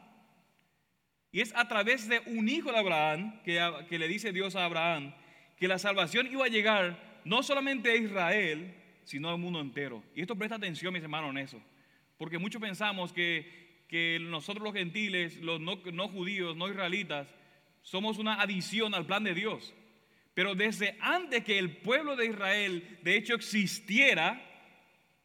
Y 1.32 1.40
es 1.40 1.52
a 1.56 1.66
través 1.66 2.08
de 2.08 2.20
un 2.26 2.48
hijo 2.48 2.70
de 2.70 2.78
Abraham 2.78 3.40
que, 3.42 3.60
que 3.88 3.98
le 3.98 4.06
dice 4.06 4.32
Dios 4.32 4.54
a 4.54 4.64
Abraham 4.64 5.12
que 5.56 5.68
la 5.68 5.78
salvación 5.78 6.28
iba 6.30 6.44
a 6.44 6.48
llegar 6.48 7.20
no 7.24 7.42
solamente 7.42 7.90
a 7.90 7.96
Israel, 7.96 8.74
sino 9.04 9.30
al 9.30 9.38
mundo 9.38 9.60
entero. 9.60 10.02
Y 10.14 10.22
esto 10.22 10.36
presta 10.36 10.56
atención, 10.56 10.92
mis 10.92 11.02
hermanos, 11.02 11.30
en 11.30 11.38
eso. 11.38 11.62
Porque 12.16 12.38
muchos 12.38 12.60
pensamos 12.60 13.12
que, 13.12 13.84
que 13.88 14.18
nosotros 14.20 14.64
los 14.64 14.74
gentiles, 14.74 15.36
los 15.38 15.60
no, 15.60 15.76
no 15.92 16.08
judíos, 16.08 16.56
no 16.56 16.68
israelitas, 16.68 17.28
somos 17.82 18.18
una 18.18 18.40
adición 18.40 18.94
al 18.94 19.06
plan 19.06 19.24
de 19.24 19.34
Dios. 19.34 19.74
Pero 20.34 20.54
desde 20.54 20.96
antes 21.00 21.44
que 21.44 21.58
el 21.58 21.76
pueblo 21.76 22.16
de 22.16 22.26
Israel, 22.26 22.98
de 23.02 23.16
hecho, 23.16 23.34
existiera, 23.34 24.42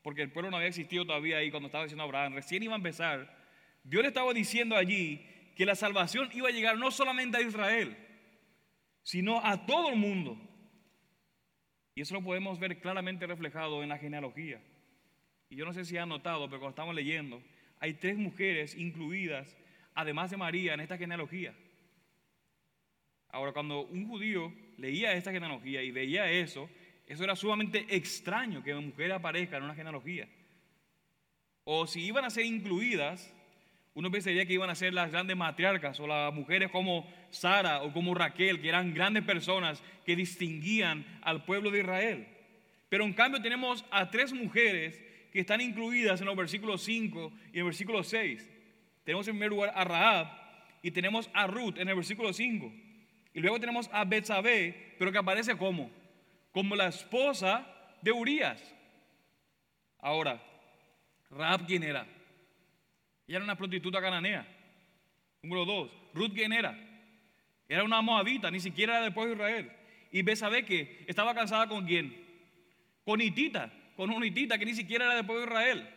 porque 0.04 0.22
el 0.22 0.32
pueblo 0.32 0.52
no 0.52 0.58
había 0.58 0.70
existido 0.70 1.06
todavía 1.06 1.38
ahí 1.38 1.50
cuando 1.50 1.68
estaba 1.68 1.86
diciendo 1.86 2.04
Abraham, 2.04 2.36
recién 2.36 2.62
iba 2.62 2.74
a 2.74 2.78
empezar, 2.78 3.38
Dios 3.84 4.04
le 4.04 4.10
estaba 4.10 4.34
diciendo 4.34 4.76
allí 4.76 5.26
que 5.56 5.66
la 5.66 5.76
salvación 5.76 6.30
iba 6.34 6.48
a 6.48 6.52
llegar 6.52 6.78
no 6.78 6.92
solamente 6.92 7.38
a 7.38 7.42
Israel, 7.42 7.98
sino 9.04 9.44
a 9.44 9.66
todo 9.66 9.90
el 9.90 9.96
mundo. 9.96 10.40
Y 12.00 12.04
eso 12.04 12.14
lo 12.14 12.24
podemos 12.24 12.58
ver 12.60 12.80
claramente 12.80 13.28
reflejado 13.28 13.84
en 13.84 13.90
la 13.90 13.98
genealogía. 13.98 14.62
Y 15.50 15.58
yo 15.58 15.66
no 15.66 15.74
sé 15.74 15.84
si 15.84 15.98
han 15.98 16.08
notado, 16.08 16.48
pero 16.48 16.62
cuando 16.62 16.70
estamos 16.70 16.96
leyendo, 16.96 17.44
hay 17.78 17.96
tres 17.96 18.18
mujeres 18.18 18.74
incluidas, 18.74 19.54
además 19.94 20.32
de 20.32 20.38
María, 20.38 20.74
en 20.76 20.80
esta 20.80 20.98
genealogía. 20.98 21.54
Ahora, 23.28 23.52
cuando 23.52 23.82
un 23.82 24.08
judío 24.08 24.50
leía 24.78 25.12
esta 25.12 25.34
genealogía 25.34 25.84
y 25.84 25.92
veía 25.92 26.32
eso, 26.32 26.70
eso 27.06 27.26
era 27.26 27.36
sumamente 27.36 27.86
extraño 27.90 28.64
que 28.64 28.72
una 28.72 28.88
mujer 28.88 29.12
aparezca 29.12 29.58
en 29.58 29.64
una 29.64 29.76
genealogía. 29.76 30.26
O 31.66 31.86
si 31.86 32.06
iban 32.06 32.24
a 32.24 32.30
ser 32.30 32.46
incluidas, 32.46 33.36
uno 33.94 34.12
pensaría 34.12 34.46
que 34.46 34.54
iban 34.54 34.70
a 34.70 34.76
ser 34.76 34.94
las 34.94 35.12
grandes 35.12 35.36
matriarcas 35.36 36.00
o 36.00 36.08
las 36.08 36.34
mujeres 36.34 36.70
como 36.72 37.12
Sara 37.32 37.82
o 37.82 37.92
como 37.92 38.14
Raquel, 38.14 38.62
que 38.62 38.70
eran 38.70 38.94
grandes 38.94 39.24
personas 39.24 39.84
que 40.06 40.16
distinguían 40.16 41.06
al 41.22 41.44
pueblo 41.44 41.72
de 41.72 41.80
Israel. 41.80 42.28
Pero 42.88 43.04
en 43.04 43.14
cambio 43.14 43.42
tenemos 43.42 43.86
a 43.92 44.10
tres 44.10 44.34
mujeres 44.34 45.02
que 45.32 45.42
están 45.42 45.62
incluidas 45.62 46.22
en 46.22 46.28
los 46.28 46.36
versículos 46.36 46.82
5 46.84 47.34
y 47.48 47.50
en 47.54 47.60
el 47.60 47.64
versículo 47.66 48.04
6. 48.04 48.50
Tenemos 49.04 49.28
en 49.28 49.34
primer 49.34 49.50
lugar 49.50 49.72
a 49.76 49.84
Rahab 49.84 50.28
y 50.82 50.92
tenemos 50.92 51.30
a 51.34 51.48
Ruth 51.48 51.78
en 51.78 51.90
el 51.90 51.96
versículo 51.96 52.34
5. 52.34 52.72
Y 53.34 53.40
luego 53.42 53.60
tenemos 53.60 53.90
a 53.92 54.06
Betsabé, 54.06 54.96
pero 54.98 55.12
que 55.12 55.18
aparece 55.18 55.56
como 55.56 55.92
como 56.52 56.76
la 56.76 56.88
esposa 56.88 57.68
de 58.02 58.12
Urias. 58.12 58.62
Ahora, 60.00 60.42
Rahab 61.30 61.66
quién 61.66 61.84
era? 61.84 62.08
Ella 63.30 63.38
era 63.38 63.46
una 63.46 63.56
prostituta 63.56 64.02
cananea. 64.02 64.44
Número 65.44 65.64
dos, 65.64 65.92
Ruth, 66.16 66.34
¿quién 66.34 66.52
era? 66.52 66.76
Era 67.68 67.84
una 67.84 68.02
moabita, 68.02 68.50
ni 68.50 68.60
siquiera 68.60 68.94
era 68.94 69.04
del 69.04 69.14
pueblo 69.14 69.36
de 69.36 69.52
Israel. 69.52 69.72
Y 70.12 70.36
sabe 70.36 70.66
que 70.66 71.06
estaba 71.06 71.36
casada 71.36 71.68
con 71.68 71.86
quién? 71.86 72.12
Con 73.06 73.22
Hitita, 73.22 73.72
con 73.96 74.10
un 74.10 74.26
Hitita 74.26 74.58
que 74.58 74.66
ni 74.66 74.74
siquiera 74.74 75.06
era 75.06 75.14
del 75.14 75.28
pueblo 75.28 75.46
de 75.46 75.48
Israel. 75.48 75.90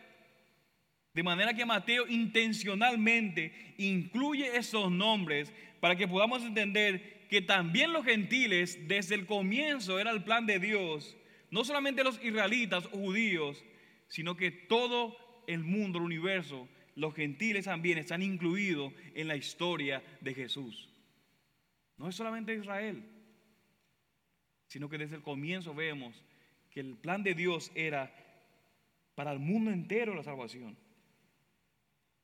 De 1.15 1.23
manera 1.23 1.55
que 1.55 1.65
Mateo 1.65 2.05
intencionalmente 2.07 3.73
incluye 3.79 4.55
esos 4.55 4.91
nombres 4.91 5.51
para 5.79 5.95
que 5.95 6.07
podamos 6.07 6.43
entender 6.43 7.25
que 7.31 7.41
también 7.41 7.93
los 7.93 8.05
gentiles 8.05 8.87
desde 8.87 9.15
el 9.15 9.25
comienzo 9.25 9.97
era 9.97 10.11
el 10.11 10.23
plan 10.23 10.45
de 10.45 10.59
Dios, 10.59 11.17
no 11.49 11.63
solamente 11.63 12.03
los 12.03 12.23
israelitas 12.23 12.85
o 12.85 12.89
judíos, 12.99 13.65
sino 14.07 14.37
que 14.37 14.51
todo 14.51 15.17
el 15.47 15.63
mundo, 15.63 15.97
el 15.97 16.05
universo, 16.05 16.67
los 16.95 17.13
gentiles 17.15 17.65
también 17.65 17.97
están 17.97 18.21
incluidos 18.21 18.93
en 19.15 19.27
la 19.27 19.35
historia 19.35 20.03
de 20.21 20.33
Jesús. 20.33 20.89
No 21.97 22.09
es 22.09 22.15
solamente 22.15 22.55
Israel, 22.55 23.03
sino 24.67 24.89
que 24.89 24.97
desde 24.97 25.15
el 25.15 25.21
comienzo 25.21 25.73
vemos 25.73 26.23
que 26.69 26.79
el 26.79 26.95
plan 26.95 27.23
de 27.23 27.35
Dios 27.35 27.71
era 27.75 28.11
para 29.15 29.31
el 29.31 29.39
mundo 29.39 29.71
entero 29.71 30.15
la 30.15 30.23
salvación. 30.23 30.75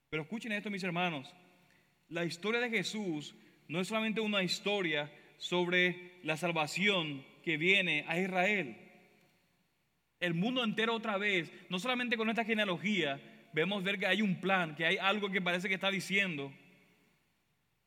Pero 0.10 0.24
escuchen 0.24 0.52
esto, 0.52 0.72
mis 0.72 0.84
hermanos, 0.84 1.34
la 2.10 2.26
historia 2.26 2.60
de 2.60 2.70
Jesús 2.70 3.36
no 3.68 3.80
es 3.80 3.88
solamente 3.88 4.22
una 4.22 4.42
historia 4.42 5.12
sobre 5.38 6.20
la 6.24 6.38
salvación 6.38 7.24
que 7.44 7.58
viene 7.58 8.04
a 8.08 8.20
Israel. 8.20 8.76
El 10.20 10.34
mundo 10.34 10.64
entero 10.64 10.96
otra 10.96 11.18
vez, 11.18 11.52
no 11.70 11.80
solamente 11.80 12.18
con 12.18 12.30
esta 12.30 12.44
genealogía, 12.44 13.22
vemos 13.54 13.84
ver 13.84 14.00
que 14.00 14.08
hay 14.08 14.22
un 14.22 14.40
plan, 14.40 14.76
que 14.76 14.86
hay 14.86 14.98
algo 14.98 15.30
que 15.30 15.42
parece 15.42 15.68
que 15.68 15.76
está 15.76 15.92
diciendo. 15.92 16.52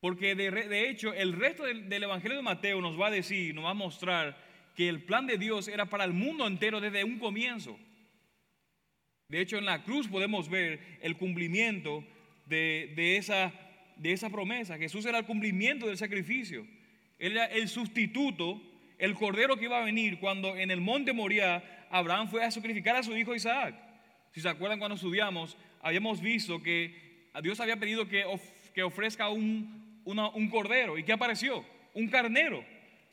Porque 0.00 0.34
de, 0.34 0.90
hecho 0.90 1.14
el 1.14 1.32
resto 1.32 1.64
del, 1.64 1.88
del, 1.88 2.02
Evangelio 2.02 2.36
de 2.36 2.42
Mateo 2.42 2.80
nos 2.80 3.00
va 3.00 3.06
a 3.06 3.10
decir, 3.10 3.54
nos 3.54 3.64
va 3.64 3.70
a 3.70 3.74
mostrar 3.74 4.36
que 4.74 4.88
el 4.88 5.04
plan 5.04 5.26
de 5.26 5.38
Dios 5.38 5.68
era 5.68 5.86
para 5.86 6.04
el 6.04 6.12
mundo 6.12 6.46
entero 6.46 6.80
desde 6.80 7.04
un 7.04 7.18
comienzo. 7.18 7.78
De 9.28 9.40
hecho 9.40 9.58
en 9.58 9.64
la 9.64 9.84
cruz 9.84 10.08
podemos 10.08 10.48
ver 10.48 10.80
el 11.00 11.16
cumplimiento 11.16 12.04
de, 12.46 12.92
de, 12.96 13.16
esa, 13.16 13.52
de 13.96 14.12
esa 14.12 14.28
promesa. 14.28 14.76
Jesús 14.76 15.06
era 15.06 15.18
el 15.18 15.24
cumplimiento 15.24 15.86
del 15.86 15.96
sacrificio. 15.96 16.66
Él 17.18 17.32
era 17.32 17.46
el 17.46 17.68
sustituto, 17.68 18.60
el 18.98 19.14
cordero 19.14 19.56
que 19.56 19.66
iba 19.66 19.80
a 19.80 19.84
venir 19.84 20.18
cuando 20.18 20.56
en 20.56 20.72
el 20.72 20.80
monte 20.80 21.12
Moría 21.12 21.86
Abraham 21.90 22.28
fue 22.28 22.44
a 22.44 22.50
sacrificar 22.50 22.96
a 22.96 23.02
su 23.02 23.16
hijo 23.16 23.34
Isaac. 23.34 23.91
Si 24.32 24.40
se 24.40 24.48
acuerdan 24.48 24.78
cuando 24.78 24.96
estudiamos, 24.96 25.56
habíamos 25.80 26.20
visto 26.20 26.62
que 26.62 27.28
Dios 27.42 27.60
había 27.60 27.78
pedido 27.78 28.08
que, 28.08 28.24
que 28.74 28.82
ofrezca 28.82 29.28
un, 29.28 30.00
un 30.04 30.50
cordero. 30.50 30.98
¿Y 30.98 31.04
qué 31.04 31.12
apareció? 31.12 31.64
Un 31.94 32.08
carnero. 32.08 32.64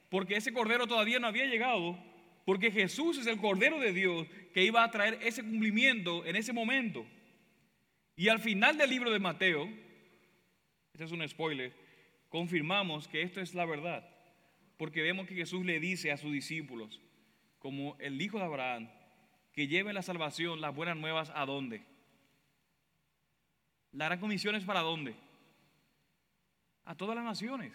Porque 0.10 0.36
ese 0.36 0.54
cordero 0.54 0.88
todavía 0.88 1.20
no 1.20 1.28
había 1.28 1.46
llegado. 1.46 1.98
Porque 2.46 2.72
Jesús 2.72 3.18
es 3.18 3.28
el 3.28 3.38
cordero 3.38 3.80
de 3.80 3.94
Dios 3.94 4.28
que 4.54 4.64
iba 4.64 4.84
a 4.84 4.92
traer 4.92 5.20
ese 5.22 5.44
cumplimiento 5.44 6.26
en 6.26 6.36
ese 6.36 6.54
momento. 6.54 7.06
Y 8.16 8.30
al 8.30 8.40
final 8.40 8.78
del 8.78 8.90
libro 8.90 9.12
de 9.12 9.20
Mateo, 9.20 9.70
este 10.94 11.04
es 11.04 11.12
un 11.12 11.28
spoiler, 11.28 11.74
confirmamos 12.30 13.08
que 13.08 13.22
esto 13.22 13.40
es 13.40 13.54
la 13.54 13.66
verdad. 13.66 14.10
Porque 14.78 15.02
vemos 15.02 15.28
que 15.28 15.36
Jesús 15.36 15.66
le 15.66 15.80
dice 15.80 16.12
a 16.12 16.18
sus 16.18 16.32
discípulos, 16.32 17.02
como 17.60 17.98
el 18.00 18.22
hijo 18.22 18.38
de 18.38 18.46
Abraham, 18.46 18.90
que 19.54 19.68
lleven 19.68 19.96
la 19.96 20.02
salvación, 20.02 20.62
las 20.62 20.76
buenas 20.76 20.98
nuevas, 20.98 21.32
¿a 21.36 21.46
dónde? 21.46 21.86
La 23.92 24.06
gran 24.06 24.20
comisión 24.20 24.56
es 24.56 24.64
para 24.64 24.82
dónde? 24.82 25.16
A 26.86 26.96
todas 26.96 27.16
las 27.16 27.26
naciones. 27.26 27.74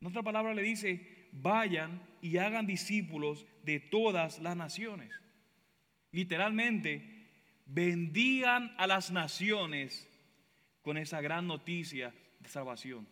Nuestra 0.00 0.22
palabra 0.22 0.54
le 0.54 0.62
dice, 0.62 1.28
vayan 1.32 2.02
y 2.20 2.38
hagan 2.38 2.66
discípulos 2.66 3.46
de 3.64 3.80
todas 3.80 4.40
las 4.40 4.56
naciones. 4.56 5.12
Literalmente, 6.12 7.16
bendigan 7.66 8.74
a 8.78 8.86
las 8.86 9.10
naciones 9.10 10.08
con 10.82 10.96
esa 10.96 11.20
gran 11.20 11.46
noticia 11.46 12.14
de 12.40 12.48
salvación. 12.48 13.08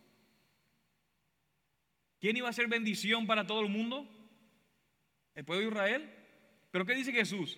¿Quién 2.19 2.37
iba 2.37 2.49
a 2.49 2.53
ser 2.53 2.67
bendición 2.67 3.27
para 3.27 3.45
todo 3.45 3.61
el 3.61 3.69
mundo? 3.69 4.09
¿El 5.35 5.45
pueblo 5.45 5.63
de 5.63 5.69
Israel? 5.69 6.24
Pero 6.75 6.85
¿qué 6.85 6.93
dice 6.93 7.13
Jesús? 7.13 7.57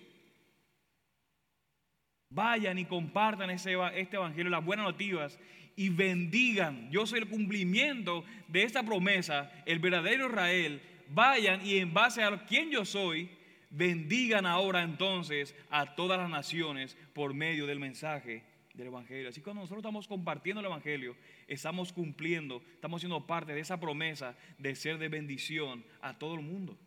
Vayan 2.30 2.78
y 2.78 2.84
compartan 2.84 3.50
ese, 3.50 3.74
este 3.96 4.14
evangelio, 4.14 4.48
las 4.48 4.64
buenas 4.64 4.86
noticias, 4.86 5.40
y 5.74 5.88
bendigan. 5.88 6.88
Yo 6.92 7.04
soy 7.04 7.18
el 7.18 7.28
cumplimiento 7.28 8.24
de 8.46 8.62
esta 8.62 8.84
promesa, 8.84 9.50
el 9.66 9.80
verdadero 9.80 10.28
Israel. 10.28 10.80
Vayan 11.08 11.66
y 11.66 11.78
en 11.78 11.92
base 11.92 12.22
a 12.22 12.46
quien 12.46 12.70
yo 12.70 12.84
soy, 12.84 13.28
bendigan 13.70 14.46
ahora 14.46 14.84
entonces 14.84 15.52
a 15.68 15.96
todas 15.96 16.16
las 16.16 16.30
naciones 16.30 16.96
por 17.12 17.34
medio 17.34 17.66
del 17.66 17.80
mensaje 17.80 18.44
del 18.72 18.86
Evangelio. 18.86 19.30
Así 19.30 19.40
que 19.40 19.44
cuando 19.46 19.62
nosotros 19.62 19.80
estamos 19.80 20.06
compartiendo 20.06 20.60
el 20.60 20.66
Evangelio, 20.66 21.16
estamos 21.48 21.92
cumpliendo, 21.92 22.62
estamos 22.74 23.00
siendo 23.00 23.26
parte 23.26 23.52
de 23.52 23.58
esa 23.62 23.80
promesa 23.80 24.36
de 24.58 24.76
ser 24.76 24.96
de 24.98 25.08
bendición 25.08 25.84
a 26.02 26.16
todo 26.16 26.36
el 26.36 26.42
mundo. 26.42 26.78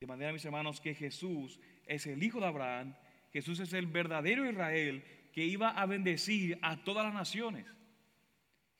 De 0.00 0.06
manera, 0.06 0.32
mis 0.32 0.44
hermanos, 0.46 0.80
que 0.80 0.94
Jesús 0.94 1.60
es 1.84 2.06
el 2.06 2.22
Hijo 2.22 2.40
de 2.40 2.46
Abraham, 2.46 2.94
Jesús 3.34 3.60
es 3.60 3.74
el 3.74 3.86
verdadero 3.86 4.50
Israel 4.50 5.04
que 5.30 5.44
iba 5.44 5.68
a 5.68 5.84
bendecir 5.84 6.58
a 6.62 6.82
todas 6.82 7.04
las 7.04 7.12
naciones. 7.12 7.66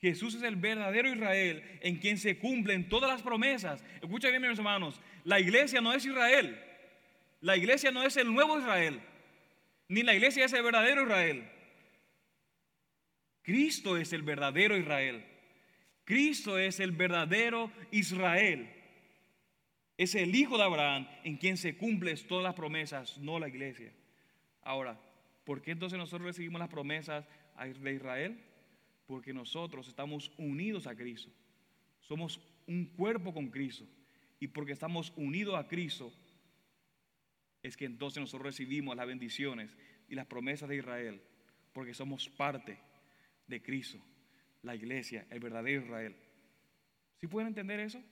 Jesús 0.00 0.34
es 0.36 0.42
el 0.42 0.56
verdadero 0.56 1.12
Israel 1.12 1.62
en 1.82 1.98
quien 1.98 2.16
se 2.16 2.38
cumplen 2.38 2.88
todas 2.88 3.10
las 3.10 3.20
promesas. 3.20 3.84
Escucha 4.00 4.30
bien, 4.30 4.40
mis 4.40 4.58
hermanos, 4.58 4.98
la 5.24 5.38
iglesia 5.38 5.82
no 5.82 5.92
es 5.92 6.06
Israel. 6.06 6.58
La 7.42 7.54
iglesia 7.54 7.90
no 7.90 8.02
es 8.02 8.16
el 8.16 8.32
nuevo 8.32 8.58
Israel, 8.58 9.02
ni 9.88 10.02
la 10.02 10.14
iglesia 10.14 10.46
es 10.46 10.52
el 10.54 10.62
verdadero 10.62 11.02
Israel. 11.02 11.46
Cristo 13.42 13.98
es 13.98 14.14
el 14.14 14.22
verdadero 14.22 14.74
Israel. 14.74 15.22
Cristo 16.04 16.56
es 16.58 16.80
el 16.80 16.92
verdadero 16.92 17.70
Israel. 17.90 18.79
Es 20.00 20.14
el 20.14 20.34
hijo 20.34 20.56
de 20.56 20.64
Abraham 20.64 21.06
en 21.24 21.36
quien 21.36 21.58
se 21.58 21.76
cumplen 21.76 22.16
todas 22.26 22.42
las 22.42 22.54
promesas, 22.54 23.18
no 23.18 23.38
la 23.38 23.48
iglesia. 23.48 23.92
Ahora, 24.62 24.98
¿por 25.44 25.60
qué 25.60 25.72
entonces 25.72 25.98
nosotros 25.98 26.26
recibimos 26.26 26.58
las 26.58 26.70
promesas 26.70 27.26
de 27.58 27.92
Israel? 27.92 28.42
Porque 29.06 29.34
nosotros 29.34 29.88
estamos 29.88 30.32
unidos 30.38 30.86
a 30.86 30.96
Cristo. 30.96 31.30
Somos 32.00 32.40
un 32.66 32.86
cuerpo 32.86 33.34
con 33.34 33.50
Cristo. 33.50 33.84
Y 34.38 34.46
porque 34.46 34.72
estamos 34.72 35.12
unidos 35.16 35.54
a 35.56 35.68
Cristo, 35.68 36.10
es 37.62 37.76
que 37.76 37.84
entonces 37.84 38.22
nosotros 38.22 38.46
recibimos 38.46 38.96
las 38.96 39.06
bendiciones 39.06 39.76
y 40.08 40.14
las 40.14 40.24
promesas 40.24 40.70
de 40.70 40.76
Israel. 40.76 41.20
Porque 41.74 41.92
somos 41.92 42.26
parte 42.30 42.78
de 43.46 43.60
Cristo, 43.60 43.98
la 44.62 44.74
iglesia, 44.74 45.26
el 45.28 45.40
verdadero 45.40 45.82
Israel. 45.82 46.16
¿Sí 47.18 47.26
pueden 47.26 47.48
entender 47.48 47.80
eso? 47.80 48.02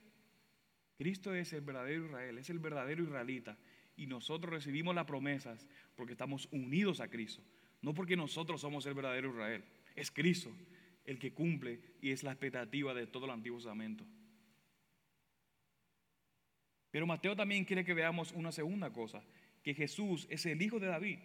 Cristo 0.99 1.33
es 1.33 1.53
el 1.53 1.61
verdadero 1.61 2.07
Israel, 2.07 2.37
es 2.39 2.49
el 2.49 2.59
verdadero 2.59 3.01
israelita. 3.01 3.57
Y 3.95 4.05
nosotros 4.05 4.51
recibimos 4.51 4.93
las 4.93 5.05
promesas 5.05 5.65
porque 5.95 6.11
estamos 6.11 6.49
unidos 6.51 6.99
a 6.99 7.07
Cristo. 7.07 7.41
No 7.81 7.93
porque 7.93 8.17
nosotros 8.17 8.59
somos 8.59 8.85
el 8.85 8.95
verdadero 8.95 9.29
Israel. 9.29 9.63
Es 9.95 10.11
Cristo 10.11 10.51
el 11.05 11.17
que 11.17 11.31
cumple 11.31 11.79
y 12.01 12.11
es 12.11 12.23
la 12.23 12.31
expectativa 12.31 12.93
de 12.93 13.07
todo 13.07 13.23
el 13.23 13.31
Antiguo 13.31 13.59
Testamento. 13.59 14.03
Pero 16.91 17.07
Mateo 17.07 17.33
también 17.33 17.63
quiere 17.63 17.85
que 17.85 17.93
veamos 17.93 18.33
una 18.33 18.51
segunda 18.51 18.91
cosa, 18.91 19.23
que 19.63 19.73
Jesús 19.73 20.27
es 20.29 20.45
el 20.47 20.61
hijo 20.61 20.81
de 20.81 20.87
David. 20.87 21.19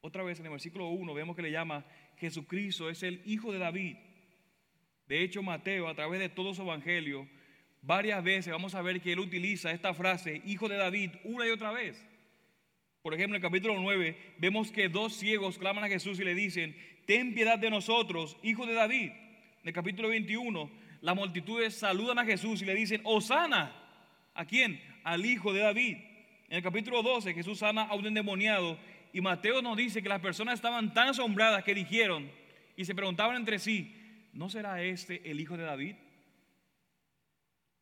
Otra 0.00 0.22
vez 0.22 0.40
en 0.40 0.46
el 0.46 0.52
versículo 0.52 0.88
1 0.88 1.12
vemos 1.12 1.36
que 1.36 1.42
le 1.42 1.50
llama 1.50 1.84
Jesucristo 2.16 2.88
es 2.88 3.02
el 3.02 3.20
hijo 3.26 3.52
de 3.52 3.58
David. 3.58 3.96
De 5.06 5.22
hecho, 5.22 5.42
Mateo, 5.42 5.86
a 5.86 5.94
través 5.94 6.18
de 6.18 6.30
todo 6.30 6.54
su 6.54 6.62
evangelio, 6.62 7.28
varias 7.86 8.22
veces 8.22 8.52
vamos 8.52 8.74
a 8.74 8.82
ver 8.82 9.00
que 9.00 9.12
él 9.12 9.20
utiliza 9.20 9.70
esta 9.70 9.94
frase, 9.94 10.42
hijo 10.44 10.68
de 10.68 10.76
David, 10.76 11.12
una 11.24 11.46
y 11.46 11.50
otra 11.50 11.70
vez. 11.70 12.04
Por 13.00 13.14
ejemplo, 13.14 13.36
en 13.36 13.42
el 13.42 13.48
capítulo 13.48 13.80
9 13.80 14.34
vemos 14.38 14.72
que 14.72 14.88
dos 14.88 15.14
ciegos 15.14 15.56
claman 15.56 15.84
a 15.84 15.88
Jesús 15.88 16.18
y 16.18 16.24
le 16.24 16.34
dicen, 16.34 16.76
ten 17.06 17.32
piedad 17.32 17.58
de 17.58 17.70
nosotros, 17.70 18.36
hijo 18.42 18.66
de 18.66 18.74
David. 18.74 19.12
En 19.62 19.68
el 19.68 19.72
capítulo 19.72 20.08
21, 20.08 20.68
las 21.00 21.14
multitudes 21.14 21.76
saludan 21.76 22.18
a 22.18 22.24
Jesús 22.24 22.60
y 22.62 22.64
le 22.64 22.74
dicen, 22.74 23.00
Osana. 23.04 23.72
¿A 24.34 24.44
quién? 24.44 24.82
Al 25.04 25.24
hijo 25.24 25.52
de 25.52 25.60
David. 25.60 25.96
En 26.48 26.56
el 26.56 26.62
capítulo 26.62 27.02
12, 27.02 27.32
Jesús 27.34 27.60
sana 27.60 27.84
a 27.84 27.94
un 27.94 28.06
endemoniado 28.06 28.76
y 29.12 29.20
Mateo 29.20 29.62
nos 29.62 29.76
dice 29.76 30.02
que 30.02 30.08
las 30.08 30.20
personas 30.20 30.54
estaban 30.54 30.92
tan 30.92 31.08
asombradas 31.08 31.62
que 31.62 31.74
dijeron 31.74 32.28
y 32.76 32.84
se 32.84 32.94
preguntaban 32.94 33.36
entre 33.36 33.60
sí, 33.60 33.94
¿no 34.32 34.50
será 34.50 34.82
este 34.82 35.30
el 35.30 35.40
hijo 35.40 35.56
de 35.56 35.64
David? 35.64 35.94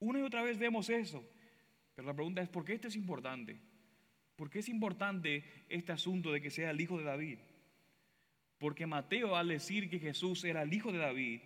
Una 0.04 0.18
y 0.18 0.22
otra 0.22 0.42
vez 0.42 0.58
vemos 0.58 0.90
eso. 0.90 1.24
Pero 1.94 2.06
la 2.06 2.14
pregunta 2.14 2.42
es, 2.42 2.48
¿por 2.50 2.62
qué 2.62 2.74
esto 2.74 2.88
es 2.88 2.96
importante? 2.96 3.58
¿Por 4.36 4.50
qué 4.50 4.58
es 4.58 4.68
importante 4.68 5.44
este 5.70 5.92
asunto 5.92 6.30
de 6.30 6.42
que 6.42 6.50
sea 6.50 6.70
el 6.72 6.80
hijo 6.80 6.98
de 6.98 7.04
David? 7.04 7.38
Porque 8.58 8.86
Mateo 8.86 9.34
al 9.34 9.48
decir 9.48 9.88
que 9.88 9.98
Jesús 9.98 10.44
era 10.44 10.62
el 10.62 10.74
hijo 10.74 10.92
de 10.92 10.98
David, 10.98 11.40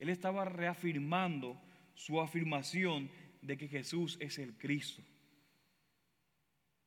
él 0.00 0.08
estaba 0.08 0.44
reafirmando 0.44 1.60
su 1.94 2.20
afirmación 2.20 3.10
de 3.42 3.56
que 3.56 3.68
Jesús 3.68 4.16
es 4.20 4.38
el 4.38 4.54
Cristo. 4.54 5.02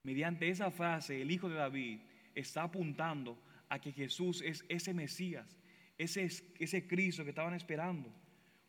Mediante 0.03 0.49
esa 0.49 0.71
frase, 0.71 1.21
el 1.21 1.31
hijo 1.31 1.47
de 1.47 1.55
David, 1.55 1.99
está 2.35 2.63
apuntando 2.63 3.41
a 3.69 3.79
que 3.79 3.93
Jesús 3.93 4.41
es 4.41 4.65
ese 4.67 4.93
Mesías, 4.93 5.57
ese, 5.97 6.25
ese 6.59 6.85
Cristo 6.85 7.23
que 7.23 7.29
estaban 7.29 7.53
esperando. 7.53 8.13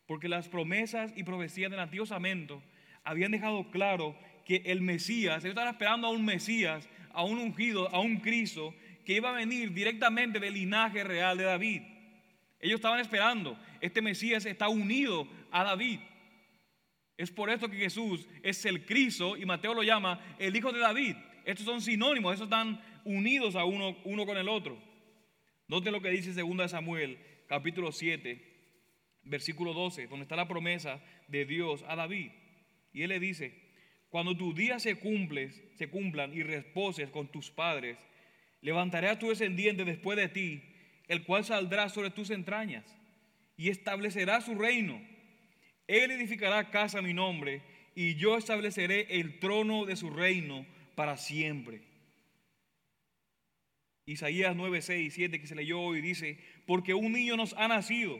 Porque 0.09 0.27
las 0.27 0.49
promesas 0.49 1.13
y 1.15 1.21
profecías 1.21 1.69
del 1.69 1.79
Antiguo 1.79 2.03
Testamento 2.03 2.63
habían 3.03 3.29
dejado 3.29 3.69
claro 3.69 4.17
que 4.43 4.63
el 4.65 4.81
Mesías, 4.81 5.43
ellos 5.43 5.51
estaban 5.51 5.71
esperando 5.71 6.07
a 6.07 6.09
un 6.09 6.25
Mesías, 6.25 6.89
a 7.13 7.23
un 7.23 7.37
ungido, 7.37 7.93
a 7.93 7.99
un 7.99 8.17
Cristo 8.17 8.73
que 9.05 9.13
iba 9.13 9.29
a 9.29 9.33
venir 9.33 9.71
directamente 9.71 10.39
del 10.39 10.55
linaje 10.55 11.03
real 11.03 11.37
de 11.37 11.43
David. 11.43 11.83
Ellos 12.59 12.77
estaban 12.77 12.99
esperando, 12.99 13.55
este 13.81 14.01
Mesías 14.01 14.47
está 14.47 14.67
unido 14.67 15.27
a 15.51 15.63
David. 15.63 15.99
Es 17.15 17.29
por 17.29 17.51
esto 17.51 17.69
que 17.69 17.77
Jesús 17.77 18.27
es 18.41 18.65
el 18.65 18.87
Cristo 18.87 19.37
y 19.37 19.45
Mateo 19.45 19.75
lo 19.75 19.83
llama 19.83 20.19
el 20.39 20.55
Hijo 20.55 20.71
de 20.71 20.79
David. 20.79 21.17
Estos 21.45 21.67
son 21.67 21.81
sinónimos, 21.81 22.33
estos 22.33 22.47
están 22.47 22.81
unidos 23.05 23.55
a 23.55 23.63
uno, 23.63 23.95
uno 24.05 24.25
con 24.25 24.39
el 24.39 24.49
otro. 24.49 24.75
Note 25.67 25.91
lo 25.91 26.01
que 26.01 26.09
dice 26.09 26.33
2 26.33 26.71
Samuel, 26.71 27.19
capítulo 27.47 27.91
7, 27.91 28.48
versículo 29.29 29.73
12, 29.73 30.07
donde 30.07 30.23
está 30.23 30.35
la 30.35 30.47
promesa 30.47 31.01
de 31.27 31.45
Dios 31.45 31.83
a 31.87 31.95
David. 31.95 32.31
Y 32.91 33.03
él 33.03 33.09
le 33.09 33.19
dice, 33.19 33.53
cuando 34.09 34.35
tus 34.35 34.55
días 34.55 34.81
se, 34.81 34.95
cumples, 34.95 35.61
se 35.75 35.89
cumplan 35.89 36.33
y 36.33 36.43
reposes 36.43 37.09
con 37.09 37.27
tus 37.27 37.51
padres, 37.51 37.97
levantaré 38.61 39.07
a 39.09 39.19
tu 39.19 39.29
descendiente 39.29 39.85
después 39.85 40.17
de 40.17 40.27
ti, 40.29 40.63
el 41.07 41.23
cual 41.23 41.45
saldrá 41.45 41.89
sobre 41.89 42.09
tus 42.09 42.29
entrañas 42.31 42.85
y 43.55 43.69
establecerá 43.69 44.41
su 44.41 44.55
reino. 44.55 45.01
Él 45.87 46.11
edificará 46.11 46.69
casa 46.69 46.99
a 46.99 47.03
mi 47.03 47.13
nombre 47.13 47.61
y 47.95 48.15
yo 48.15 48.37
estableceré 48.37 49.07
el 49.19 49.39
trono 49.39 49.85
de 49.85 49.95
su 49.95 50.09
reino 50.09 50.65
para 50.95 51.17
siempre. 51.17 51.81
Isaías 54.05 54.55
9, 54.55 54.81
6 54.81 55.07
y 55.07 55.11
7 55.11 55.39
que 55.39 55.47
se 55.47 55.55
leyó 55.55 55.79
hoy 55.81 56.01
dice, 56.01 56.39
porque 56.65 56.95
un 56.95 57.11
niño 57.11 57.37
nos 57.37 57.53
ha 57.53 57.67
nacido, 57.67 58.19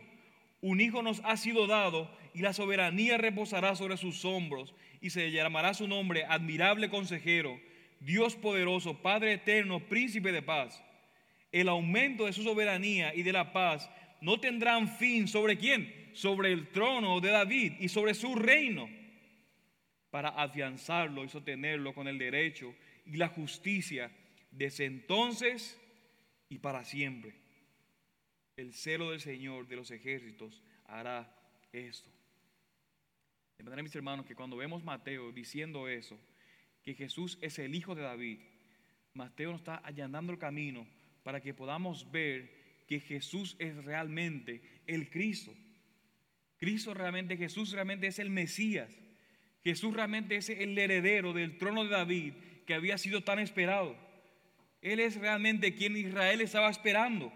un 0.61 0.81
hijo 0.81 1.01
nos 1.01 1.21
ha 1.23 1.37
sido 1.37 1.67
dado 1.67 2.09
y 2.33 2.39
la 2.39 2.53
soberanía 2.53 3.17
reposará 3.17 3.75
sobre 3.75 3.97
sus 3.97 4.25
hombros 4.25 4.73
y 5.01 5.09
se 5.09 5.31
llamará 5.31 5.73
su 5.73 5.87
nombre 5.87 6.25
admirable 6.25 6.89
consejero, 6.89 7.59
Dios 7.99 8.35
poderoso, 8.35 9.01
Padre 9.01 9.33
eterno, 9.33 9.79
príncipe 9.79 10.31
de 10.31 10.41
paz. 10.41 10.83
El 11.51 11.69
aumento 11.69 12.25
de 12.25 12.33
su 12.33 12.43
soberanía 12.43 13.15
y 13.15 13.23
de 13.23 13.31
la 13.31 13.53
paz 13.53 13.89
no 14.21 14.39
tendrán 14.39 14.87
fin 14.97 15.27
sobre 15.27 15.57
quién? 15.57 16.11
Sobre 16.13 16.51
el 16.51 16.69
trono 16.69 17.19
de 17.21 17.31
David 17.31 17.73
y 17.79 17.87
sobre 17.87 18.13
su 18.13 18.35
reino, 18.35 18.89
para 20.09 20.29
afianzarlo 20.29 21.23
y 21.23 21.29
sostenerlo 21.29 21.93
con 21.93 22.07
el 22.07 22.17
derecho 22.17 22.75
y 23.05 23.17
la 23.17 23.29
justicia 23.29 24.11
desde 24.51 24.85
entonces 24.85 25.79
y 26.49 26.57
para 26.57 26.83
siempre. 26.83 27.35
El 28.59 28.73
celo 28.73 29.11
del 29.11 29.21
Señor 29.21 29.69
de 29.69 29.77
los 29.77 29.89
ejércitos 29.89 30.61
hará 30.85 31.33
esto. 31.71 32.09
De 33.57 33.63
manera, 33.63 33.81
mis 33.81 33.95
hermanos, 33.95 34.25
que 34.25 34.35
cuando 34.35 34.57
vemos 34.57 34.83
Mateo 34.83 35.31
diciendo 35.31 35.87
eso, 35.87 36.19
que 36.83 36.93
Jesús 36.93 37.37
es 37.41 37.57
el 37.57 37.73
Hijo 37.73 37.95
de 37.95 38.01
David, 38.01 38.39
Mateo 39.13 39.51
nos 39.53 39.61
está 39.61 39.75
allanando 39.75 40.33
el 40.33 40.39
camino 40.39 40.85
para 41.23 41.39
que 41.39 41.53
podamos 41.53 42.11
ver 42.11 42.83
que 42.85 42.99
Jesús 42.99 43.55
es 43.59 43.81
realmente 43.85 44.61
el 44.87 45.09
Cristo. 45.09 45.55
Cristo 46.57 46.93
realmente, 46.93 47.37
Jesús 47.37 47.71
realmente 47.71 48.07
es 48.07 48.19
el 48.19 48.29
Mesías. 48.29 48.93
Jesús 49.63 49.93
realmente 49.93 50.35
es 50.35 50.49
el 50.49 50.77
heredero 50.77 51.31
del 51.31 51.57
trono 51.57 51.85
de 51.85 51.91
David 51.91 52.33
que 52.67 52.73
había 52.73 52.97
sido 52.97 53.23
tan 53.23 53.39
esperado. 53.39 53.95
Él 54.81 54.99
es 54.99 55.15
realmente 55.15 55.75
quien 55.75 55.95
Israel 55.95 56.41
estaba 56.41 56.69
esperando. 56.69 57.31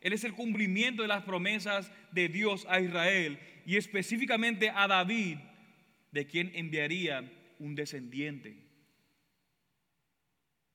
Él 0.00 0.12
es 0.12 0.24
el 0.24 0.34
cumplimiento 0.34 1.02
de 1.02 1.08
las 1.08 1.24
promesas 1.24 1.90
de 2.12 2.28
Dios 2.28 2.66
a 2.68 2.80
Israel 2.80 3.38
y 3.64 3.76
específicamente 3.76 4.70
a 4.70 4.86
David, 4.86 5.38
de 6.12 6.26
quien 6.26 6.50
enviaría 6.54 7.30
un 7.58 7.74
descendiente. 7.74 8.56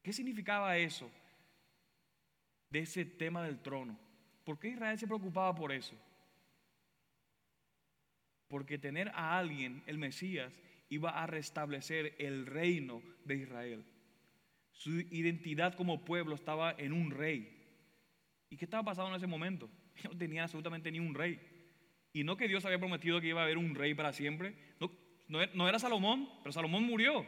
¿Qué 0.03 0.13
significaba 0.13 0.77
eso 0.77 1.09
de 2.69 2.79
ese 2.79 3.05
tema 3.05 3.43
del 3.43 3.61
trono? 3.61 3.97
¿Por 4.43 4.59
qué 4.59 4.69
Israel 4.69 4.97
se 4.97 5.07
preocupaba 5.07 5.53
por 5.55 5.71
eso? 5.71 5.95
Porque 8.47 8.77
tener 8.77 9.09
a 9.09 9.37
alguien, 9.37 9.83
el 9.85 9.97
Mesías, 9.97 10.59
iba 10.89 11.11
a 11.11 11.27
restablecer 11.27 12.15
el 12.17 12.45
reino 12.45 13.01
de 13.23 13.35
Israel. 13.35 13.85
Su 14.73 14.99
identidad 14.99 15.75
como 15.75 16.03
pueblo 16.03 16.35
estaba 16.35 16.71
en 16.77 16.91
un 16.91 17.11
rey. 17.11 17.60
¿Y 18.51 18.57
qué 18.57 18.65
estaba 18.65 18.83
pasando 18.83 19.09
en 19.09 19.15
ese 19.15 19.27
momento? 19.27 19.69
No 20.03 20.17
tenían 20.17 20.43
absolutamente 20.43 20.91
ni 20.91 20.99
un 20.99 21.15
rey. 21.15 21.39
Y 22.13 22.23
no 22.23 22.37
que 22.37 22.47
Dios 22.47 22.65
había 22.65 22.79
prometido 22.79 23.21
que 23.21 23.27
iba 23.27 23.41
a 23.41 23.45
haber 23.45 23.57
un 23.57 23.73
rey 23.75 23.93
para 23.93 24.13
siempre. 24.13 24.55
No, 24.79 25.39
no 25.53 25.69
era 25.69 25.79
Salomón, 25.79 26.27
pero 26.43 26.51
Salomón 26.51 26.83
murió. 26.83 27.23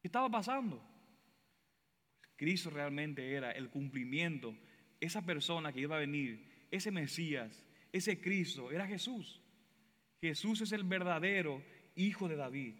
¿Qué 0.00 0.08
estaba 0.08 0.30
pasando? 0.30 0.80
Cristo 2.36 2.70
realmente 2.70 3.32
era 3.32 3.50
el 3.50 3.70
cumplimiento. 3.70 4.54
Esa 5.00 5.22
persona 5.22 5.72
que 5.72 5.80
iba 5.80 5.96
a 5.96 6.00
venir, 6.00 6.66
ese 6.70 6.90
Mesías, 6.90 7.64
ese 7.90 8.20
Cristo, 8.20 8.70
era 8.70 8.86
Jesús. 8.86 9.40
Jesús 10.20 10.60
es 10.60 10.72
el 10.72 10.84
verdadero 10.84 11.62
Hijo 11.96 12.28
de 12.28 12.36
David. 12.36 12.74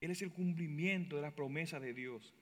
Él 0.00 0.10
es 0.10 0.22
el 0.22 0.32
cumplimiento 0.32 1.16
de 1.16 1.22
la 1.22 1.34
promesa 1.34 1.78
de 1.78 1.92
Dios. 1.92 2.34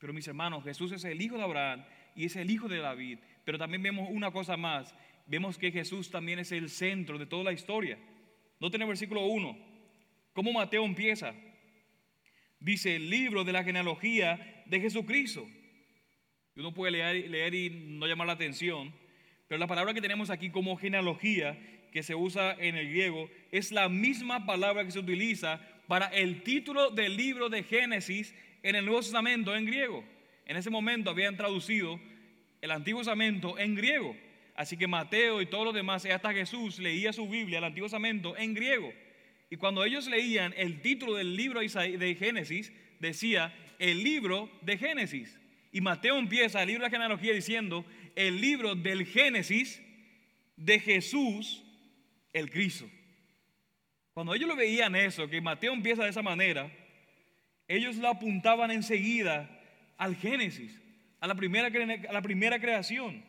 Pero 0.00 0.14
mis 0.14 0.26
hermanos, 0.26 0.64
Jesús 0.64 0.90
es 0.92 1.04
el 1.04 1.20
hijo 1.20 1.36
de 1.36 1.44
Abraham 1.44 1.84
y 2.16 2.24
es 2.24 2.34
el 2.34 2.50
hijo 2.50 2.68
de 2.68 2.78
David. 2.78 3.18
Pero 3.44 3.58
también 3.58 3.82
vemos 3.82 4.08
una 4.10 4.32
cosa 4.32 4.56
más. 4.56 4.94
Vemos 5.26 5.58
que 5.58 5.70
Jesús 5.70 6.10
también 6.10 6.38
es 6.38 6.50
el 6.52 6.70
centro 6.70 7.18
de 7.18 7.26
toda 7.26 7.44
la 7.44 7.52
historia. 7.52 7.98
Noten 8.58 8.80
el 8.80 8.88
versículo 8.88 9.26
1. 9.26 9.58
¿Cómo 10.32 10.52
Mateo 10.52 10.84
empieza? 10.84 11.34
Dice 12.58 12.96
el 12.96 13.10
libro 13.10 13.44
de 13.44 13.52
la 13.52 13.62
genealogía 13.62 14.64
de 14.66 14.80
Jesucristo. 14.80 15.46
Uno 16.56 16.72
puede 16.72 16.92
leer, 16.92 17.30
leer 17.30 17.54
y 17.54 17.70
no 17.70 18.06
llamar 18.06 18.26
la 18.26 18.32
atención, 18.34 18.92
pero 19.48 19.58
la 19.58 19.66
palabra 19.66 19.94
que 19.94 20.00
tenemos 20.00 20.30
aquí 20.30 20.50
como 20.50 20.76
genealogía, 20.76 21.58
que 21.92 22.02
se 22.02 22.14
usa 22.14 22.54
en 22.58 22.76
el 22.76 22.88
griego, 22.88 23.28
es 23.50 23.72
la 23.72 23.88
misma 23.88 24.46
palabra 24.46 24.84
que 24.84 24.92
se 24.92 24.98
utiliza 24.98 25.60
para 25.88 26.06
el 26.06 26.42
título 26.42 26.90
del 26.90 27.16
libro 27.16 27.48
de 27.48 27.62
Génesis 27.62 28.34
en 28.62 28.76
el 28.76 28.84
Nuevo 28.84 29.00
Testamento 29.00 29.54
en 29.54 29.66
griego. 29.66 30.04
En 30.46 30.56
ese 30.56 30.70
momento 30.70 31.10
habían 31.10 31.36
traducido 31.36 32.00
el 32.60 32.70
Antiguo 32.70 33.00
Testamento 33.00 33.58
en 33.58 33.74
griego. 33.74 34.16
Así 34.54 34.76
que 34.76 34.86
Mateo 34.86 35.40
y 35.40 35.46
todos 35.46 35.64
los 35.64 35.74
demás, 35.74 36.04
hasta 36.04 36.32
Jesús, 36.32 36.78
leía 36.78 37.12
su 37.12 37.28
Biblia, 37.28 37.58
el 37.58 37.64
Antiguo 37.64 37.86
Testamento, 37.86 38.36
en 38.36 38.54
griego. 38.54 38.92
Y 39.48 39.56
cuando 39.56 39.84
ellos 39.84 40.06
leían 40.06 40.54
el 40.56 40.80
título 40.80 41.14
del 41.14 41.36
libro 41.36 41.60
de 41.60 42.16
Génesis, 42.18 42.72
decía 42.98 43.54
el 43.78 44.02
libro 44.04 44.50
de 44.60 44.76
Génesis. 44.76 45.38
Y 45.72 45.80
Mateo 45.80 46.18
empieza 46.18 46.62
el 46.62 46.68
libro 46.68 46.82
de 46.82 46.88
la 46.88 46.90
genealogía 46.90 47.32
diciendo 47.32 47.84
el 48.14 48.40
libro 48.40 48.74
del 48.74 49.06
Génesis 49.06 49.82
de 50.56 50.78
Jesús, 50.78 51.64
el 52.32 52.50
Cristo. 52.50 52.88
Cuando 54.12 54.34
ellos 54.34 54.48
lo 54.48 54.56
veían 54.56 54.94
eso, 54.94 55.28
que 55.28 55.40
Mateo 55.40 55.72
empieza 55.72 56.04
de 56.04 56.10
esa 56.10 56.22
manera, 56.22 56.70
ellos 57.76 57.96
lo 57.96 58.08
apuntaban 58.08 58.72
enseguida 58.72 59.48
al 59.96 60.16
Génesis, 60.16 60.80
a 61.20 61.28
la 61.28 61.36
primera, 61.36 61.68
a 61.68 62.12
la 62.12 62.22
primera 62.22 62.58
creación. 62.58 63.22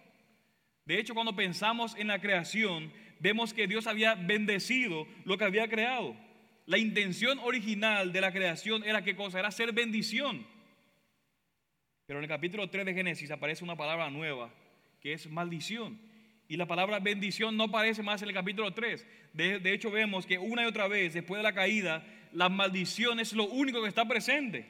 De 0.85 0.97
hecho, 0.97 1.13
cuando 1.13 1.35
pensamos 1.35 1.95
en 1.95 2.07
la 2.07 2.19
creación, 2.19 2.91
vemos 3.19 3.53
que 3.53 3.67
Dios 3.67 3.85
había 3.85 4.15
bendecido 4.15 5.07
lo 5.25 5.37
que 5.37 5.43
había 5.43 5.67
creado. 5.67 6.15
La 6.65 6.79
intención 6.79 7.37
original 7.39 8.11
de 8.11 8.21
la 8.21 8.31
creación 8.31 8.83
era 8.83 9.03
qué 9.03 9.15
cosa? 9.15 9.39
Era 9.39 9.51
ser 9.51 9.73
bendición. 9.73 10.45
Pero 12.07 12.17
en 12.17 12.23
el 12.23 12.29
capítulo 12.29 12.67
3 12.67 12.85
de 12.85 12.93
Génesis 12.95 13.29
aparece 13.29 13.63
una 13.63 13.75
palabra 13.75 14.09
nueva, 14.09 14.51
que 15.01 15.13
es 15.13 15.29
maldición. 15.29 15.99
Y 16.47 16.57
la 16.57 16.65
palabra 16.65 16.99
bendición 16.99 17.55
no 17.55 17.65
aparece 17.65 18.01
más 18.01 18.21
en 18.23 18.29
el 18.29 18.33
capítulo 18.33 18.73
3. 18.73 19.05
De, 19.33 19.73
hecho, 19.73 19.91
vemos 19.91 20.25
que 20.25 20.39
una 20.39 20.63
y 20.63 20.65
otra 20.65 20.87
vez, 20.87 21.13
después 21.13 21.39
de 21.39 21.43
la 21.43 21.53
caída, 21.53 22.03
la 22.33 22.49
maldición 22.49 23.19
es 23.19 23.33
lo 23.33 23.45
único 23.45 23.81
que 23.81 23.89
está 23.89 24.07
presente. 24.07 24.67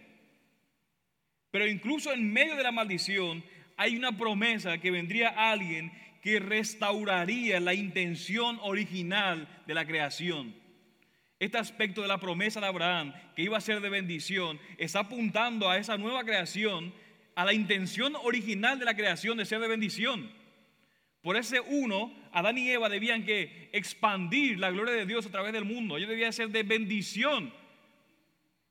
Pero 1.52 1.68
incluso 1.68 2.14
en 2.14 2.32
medio 2.32 2.56
de 2.56 2.64
la 2.64 2.72
maldición 2.72 3.44
hay 3.78 3.96
una 3.96 4.18
promesa 4.18 4.78
que 4.78 4.92
vendría 4.92 5.30
alguien 5.30 5.92
que 6.22 6.40
restauraría 6.40 7.60
la 7.60 7.74
intención 7.74 8.60
original 8.62 9.48
de 9.66 9.74
la 9.74 9.86
creación. 9.86 10.56
Este 11.40 11.58
aspecto 11.58 12.04
de 12.04 12.08
la 12.08 12.20
promesa 12.20 12.60
de 12.60 12.68
Abraham, 12.68 13.14
que 13.36 13.42
iba 13.42 13.58
a 13.58 13.62
ser 13.62 13.82
de 13.82 13.90
bendición, 13.90 14.60
está 14.78 15.00
apuntando 15.00 15.70
a 15.70 15.78
esa 15.78 15.98
nueva 15.98 16.24
creación, 16.24 16.94
a 17.34 17.46
la 17.46 17.54
intención 17.54 18.16
original 18.24 18.78
de 18.78 18.86
la 18.86 18.96
creación 18.96 19.38
de 19.38 19.46
ser 19.46 19.60
de 19.60 19.68
bendición. 19.68 20.32
Por 21.24 21.38
ese 21.38 21.60
uno, 21.60 22.14
Adán 22.32 22.58
y 22.58 22.70
Eva 22.70 22.90
debían 22.90 23.24
que 23.26 23.70
expandir 23.74 24.60
la 24.60 24.72
gloria 24.72 24.94
de 24.94 25.06
Dios 25.06 25.26
a 25.26 25.32
través 25.32 25.54
del 25.54 25.66
mundo. 25.66 25.98
Ellos 25.98 26.10
debían 26.10 26.34
ser 26.34 26.50
de 26.50 26.64
bendición. 26.64 27.54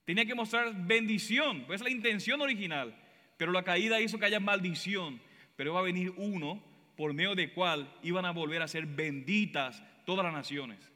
Tenía 0.05 0.25
que 0.25 0.35
mostrar 0.35 0.87
bendición. 0.87 1.64
Pues 1.66 1.81
es 1.81 1.85
la 1.85 1.90
intención 1.90 2.40
original. 2.40 2.96
Pero 3.37 3.53
la 3.53 3.62
caída 3.62 4.01
hizo 4.01 4.18
que 4.18 4.27
haya 4.27 4.40
maldición. 4.40 5.20
Pero 5.57 5.75
va 5.75 5.81
a 5.81 5.85
venir 5.85 6.12
uno 6.16 6.62
por 6.96 7.12
medio 7.14 7.35
de 7.35 7.53
cual 7.53 7.94
iban 8.03 8.25
a 8.25 8.31
volver 8.31 8.62
a 8.62 8.68
ser 8.68 8.87
benditas 8.87 9.83
todas 10.05 10.25
las 10.25 10.35
naciones. 10.35 10.90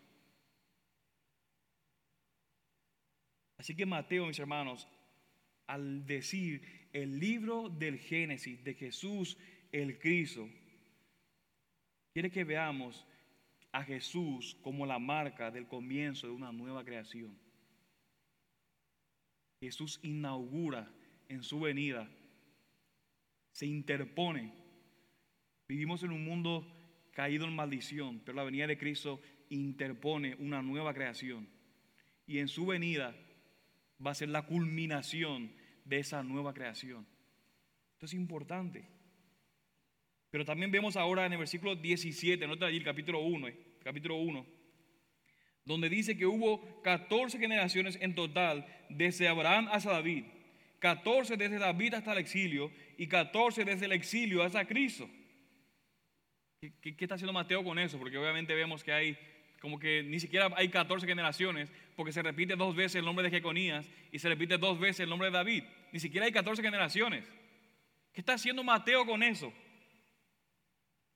Así 3.58 3.74
que 3.74 3.86
Mateo, 3.86 4.26
mis 4.26 4.38
hermanos, 4.38 4.86
al 5.66 6.04
decir 6.06 6.88
el 6.92 7.18
libro 7.18 7.68
del 7.68 7.98
Génesis 7.98 8.62
de 8.62 8.74
Jesús 8.74 9.38
el 9.72 9.98
Cristo, 9.98 10.48
quiere 12.14 12.30
que 12.30 12.44
veamos 12.44 13.04
a 13.72 13.82
Jesús 13.82 14.56
como 14.62 14.86
la 14.86 15.00
marca 15.00 15.50
del 15.50 15.66
comienzo 15.66 16.28
de 16.28 16.32
una 16.32 16.52
nueva 16.52 16.84
creación. 16.84 17.36
Jesús 19.60 19.98
inaugura 20.04 20.88
en 21.28 21.42
su 21.42 21.58
venida, 21.58 22.08
se 23.50 23.66
interpone. 23.66 24.52
Vivimos 25.66 26.04
en 26.04 26.12
un 26.12 26.24
mundo 26.24 26.64
caído 27.10 27.46
en 27.46 27.56
maldición, 27.56 28.20
pero 28.24 28.36
la 28.36 28.44
venida 28.44 28.68
de 28.68 28.78
Cristo 28.78 29.20
interpone 29.48 30.36
una 30.36 30.62
nueva 30.62 30.94
creación. 30.94 31.48
Y 32.28 32.38
en 32.38 32.46
su 32.46 32.64
venida 32.64 33.12
va 34.04 34.12
a 34.12 34.14
ser 34.14 34.28
la 34.28 34.46
culminación 34.46 35.52
de 35.84 35.98
esa 35.98 36.22
nueva 36.22 36.54
creación. 36.54 37.08
Esto 37.94 38.06
es 38.06 38.14
importante. 38.14 38.93
Pero 40.34 40.44
también 40.44 40.72
vemos 40.72 40.96
ahora 40.96 41.26
en 41.26 41.32
el 41.32 41.38
versículo 41.38 41.76
17, 41.76 42.44
nota 42.48 42.66
allí 42.66 42.78
el 42.78 42.82
capítulo 42.82 43.20
1, 43.20 43.46
eh, 43.46 43.56
capítulo 43.84 44.16
1, 44.16 44.44
donde 45.64 45.88
dice 45.88 46.16
que 46.16 46.26
hubo 46.26 46.82
14 46.82 47.38
generaciones 47.38 47.96
en 48.00 48.16
total 48.16 48.66
desde 48.88 49.28
Abraham 49.28 49.68
hasta 49.70 49.92
David, 49.92 50.24
14 50.80 51.36
desde 51.36 51.60
David 51.60 51.94
hasta 51.94 52.10
el 52.10 52.18
exilio 52.18 52.72
y 52.98 53.06
14 53.06 53.64
desde 53.64 53.84
el 53.84 53.92
exilio 53.92 54.42
hasta 54.42 54.66
Cristo. 54.66 55.08
¿Qué, 56.60 56.96
qué 56.96 57.04
está 57.04 57.14
haciendo 57.14 57.32
Mateo 57.32 57.62
con 57.62 57.78
eso? 57.78 57.96
Porque 57.96 58.18
obviamente 58.18 58.56
vemos 58.56 58.82
que 58.82 58.90
hay 58.90 59.16
como 59.60 59.78
que 59.78 60.02
ni 60.02 60.18
siquiera 60.18 60.50
hay 60.56 60.68
14 60.68 61.06
generaciones, 61.06 61.70
porque 61.94 62.10
se 62.10 62.24
repite 62.24 62.56
dos 62.56 62.74
veces 62.74 62.96
el 62.96 63.04
nombre 63.04 63.22
de 63.22 63.30
Jeconías 63.30 63.88
y 64.10 64.18
se 64.18 64.28
repite 64.28 64.58
dos 64.58 64.80
veces 64.80 64.98
el 65.04 65.10
nombre 65.10 65.28
de 65.28 65.32
David. 65.34 65.62
Ni 65.92 66.00
siquiera 66.00 66.26
hay 66.26 66.32
14 66.32 66.60
generaciones. 66.60 67.24
¿Qué 68.12 68.20
está 68.20 68.34
haciendo 68.34 68.64
Mateo 68.64 69.06
con 69.06 69.22
eso? 69.22 69.52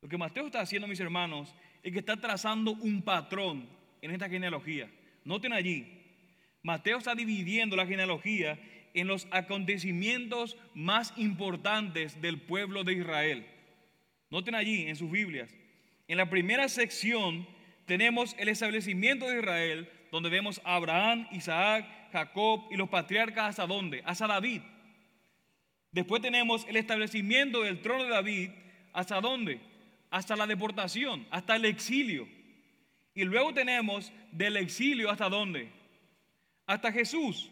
Lo 0.00 0.08
que 0.08 0.18
Mateo 0.18 0.46
está 0.46 0.60
haciendo, 0.60 0.86
mis 0.86 1.00
hermanos, 1.00 1.54
es 1.82 1.92
que 1.92 1.98
está 1.98 2.16
trazando 2.16 2.72
un 2.72 3.02
patrón 3.02 3.68
en 4.00 4.10
esta 4.10 4.28
genealogía. 4.28 4.90
Noten 5.24 5.52
allí, 5.52 5.86
Mateo 6.62 6.98
está 6.98 7.14
dividiendo 7.14 7.76
la 7.76 7.86
genealogía 7.86 8.58
en 8.94 9.06
los 9.06 9.26
acontecimientos 9.30 10.56
más 10.74 11.12
importantes 11.16 12.20
del 12.20 12.40
pueblo 12.40 12.84
de 12.84 12.94
Israel. 12.94 13.46
Noten 14.30 14.54
allí 14.54 14.86
en 14.86 14.96
sus 14.96 15.10
Biblias. 15.10 15.54
En 16.06 16.16
la 16.16 16.28
primera 16.30 16.68
sección 16.68 17.46
tenemos 17.86 18.34
el 18.38 18.48
establecimiento 18.48 19.28
de 19.28 19.38
Israel, 19.38 19.90
donde 20.10 20.30
vemos 20.30 20.60
a 20.64 20.76
Abraham, 20.76 21.26
Isaac, 21.32 21.86
Jacob 22.12 22.64
y 22.70 22.76
los 22.76 22.88
patriarcas 22.88 23.50
hasta 23.50 23.66
dónde? 23.66 24.02
Hasta 24.04 24.26
David. 24.26 24.62
Después 25.92 26.22
tenemos 26.22 26.66
el 26.68 26.76
establecimiento 26.76 27.62
del 27.62 27.80
trono 27.80 28.04
de 28.04 28.10
David, 28.10 28.50
¿hasta 28.92 29.20
dónde? 29.20 29.60
Hasta 30.10 30.36
la 30.36 30.46
deportación, 30.46 31.26
hasta 31.30 31.56
el 31.56 31.64
exilio. 31.64 32.28
Y 33.14 33.24
luego 33.24 33.52
tenemos 33.52 34.12
del 34.32 34.56
exilio 34.56 35.10
hasta 35.10 35.28
dónde? 35.28 35.70
Hasta 36.66 36.92
Jesús. 36.92 37.50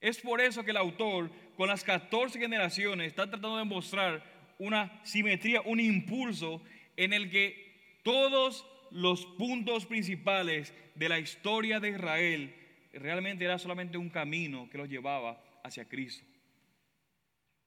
Es 0.00 0.20
por 0.20 0.40
eso 0.40 0.64
que 0.64 0.70
el 0.70 0.76
autor, 0.76 1.30
con 1.56 1.68
las 1.68 1.82
14 1.82 2.38
generaciones, 2.38 3.08
está 3.08 3.28
tratando 3.28 3.56
de 3.56 3.64
mostrar 3.64 4.22
una 4.58 5.00
simetría, 5.04 5.62
un 5.62 5.80
impulso 5.80 6.62
en 6.96 7.12
el 7.12 7.30
que 7.30 8.00
todos 8.02 8.66
los 8.90 9.26
puntos 9.26 9.86
principales 9.86 10.72
de 10.94 11.08
la 11.08 11.18
historia 11.18 11.80
de 11.80 11.90
Israel 11.90 12.54
realmente 12.92 13.44
era 13.44 13.58
solamente 13.58 13.98
un 13.98 14.10
camino 14.10 14.68
que 14.70 14.78
los 14.78 14.88
llevaba 14.88 15.42
hacia 15.64 15.88
Cristo. 15.88 16.24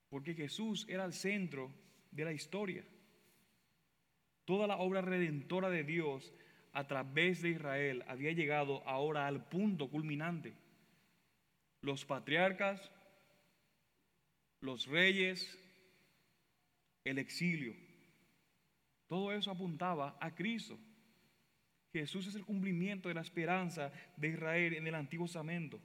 Porque 0.09 0.33
Jesús 0.33 0.85
era 0.89 1.05
el 1.05 1.13
centro 1.13 1.71
de 2.11 2.25
la 2.25 2.31
historia. 2.31 2.83
Toda 4.49 4.65
la 4.65 4.77
obra 4.77 5.01
redentora 5.01 5.69
de 5.69 5.83
Dios 5.83 6.33
a 6.73 6.87
través 6.87 7.43
de 7.43 7.49
Israel 7.49 8.03
había 8.07 8.31
llegado 8.31 8.81
ahora 8.87 9.27
al 9.27 9.47
punto 9.47 9.91
culminante. 9.91 10.55
Los 11.83 12.03
patriarcas, 12.03 12.91
los 14.61 14.87
reyes, 14.87 15.55
el 17.03 17.19
exilio. 17.19 17.75
Todo 19.05 19.33
eso 19.33 19.51
apuntaba 19.51 20.17
a 20.19 20.33
Cristo. 20.33 20.79
Jesús 21.93 22.25
es 22.25 22.33
el 22.33 22.43
cumplimiento 22.43 23.07
de 23.07 23.13
la 23.13 23.21
esperanza 23.21 23.91
de 24.17 24.29
Israel 24.29 24.73
en 24.73 24.87
el 24.87 24.95
Antiguo 24.95 25.27
Testamento. 25.27 25.79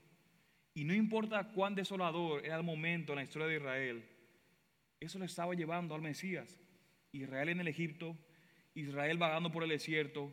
Y 0.73 0.85
no 0.85 0.95
importa 0.95 1.51
cuán 1.51 1.75
desolador 1.75 2.43
era 2.43 2.57
el 2.57 2.63
momento 2.63 3.11
en 3.11 3.17
la 3.17 3.23
historia 3.25 3.47
de 3.47 3.57
Israel, 3.57 4.09
eso 4.99 5.19
le 5.19 5.25
estaba 5.25 5.53
llevando 5.53 5.93
al 5.93 6.01
Mesías. 6.01 6.59
Israel 7.11 7.49
en 7.49 7.59
el 7.59 7.67
Egipto, 7.67 8.17
Israel 8.75 9.17
vagando 9.17 9.51
por 9.51 9.63
el 9.63 9.69
desierto, 9.69 10.31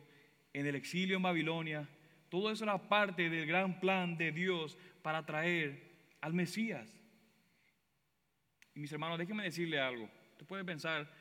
en 0.53 0.67
el 0.67 0.75
exilio 0.75 1.17
en 1.17 1.23
Babilonia. 1.23 1.89
Todo 2.29 2.51
eso 2.51 2.63
era 2.63 2.89
parte 2.89 3.29
del 3.29 3.47
gran 3.47 3.79
plan 3.79 4.17
de 4.17 4.31
Dios 4.31 4.77
para 5.01 5.25
traer 5.25 5.81
al 6.21 6.33
Mesías. 6.33 6.99
Y 8.75 8.79
mis 8.79 8.91
hermanos, 8.91 9.17
déjenme 9.17 9.43
decirle 9.43 9.79
algo. 9.79 10.09
Usted 10.31 10.45
puede 10.45 10.63
pensar, 10.63 11.11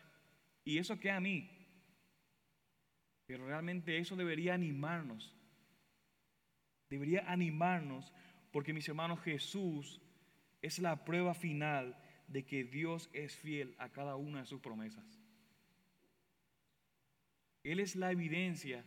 ¿y 0.65 0.79
eso 0.79 0.99
qué 0.99 1.11
a 1.11 1.21
mí? 1.21 1.49
Pero 3.27 3.47
realmente 3.47 3.99
eso 3.99 4.17
debería 4.17 4.55
animarnos. 4.55 5.35
Debería 6.89 7.25
animarnos 7.27 8.13
porque 8.53 8.75
mis 8.75 8.89
hermanos, 8.89 9.21
Jesús 9.21 10.01
es 10.61 10.79
la 10.79 11.05
prueba 11.05 11.35
final 11.35 11.97
de 12.29 12.45
que 12.45 12.65
Dios 12.65 13.11
es 13.13 13.35
fiel 13.35 13.75
a 13.79 13.89
cada 13.91 14.17
una 14.17 14.41
de 14.41 14.47
sus 14.47 14.61
promesas. 14.61 15.22
Él 17.65 17.81
es 17.81 17.97
la 17.97 18.11
evidencia 18.11 18.85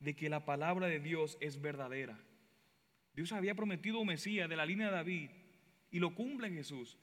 de 0.00 0.14
que 0.14 0.28
la 0.28 0.44
palabra 0.44 0.86
de 0.86 1.00
Dios 1.00 1.36
es 1.40 1.60
verdadera. 1.60 2.18
Dios 3.14 3.32
había 3.32 3.54
prometido 3.54 3.98
un 3.98 4.06
Mesías 4.06 4.48
de 4.48 4.56
la 4.56 4.66
línea 4.66 4.86
de 4.86 4.96
David 4.96 5.30
y 5.90 5.98
lo 5.98 6.14
cumple 6.14 6.50
Jesús. 6.50 6.96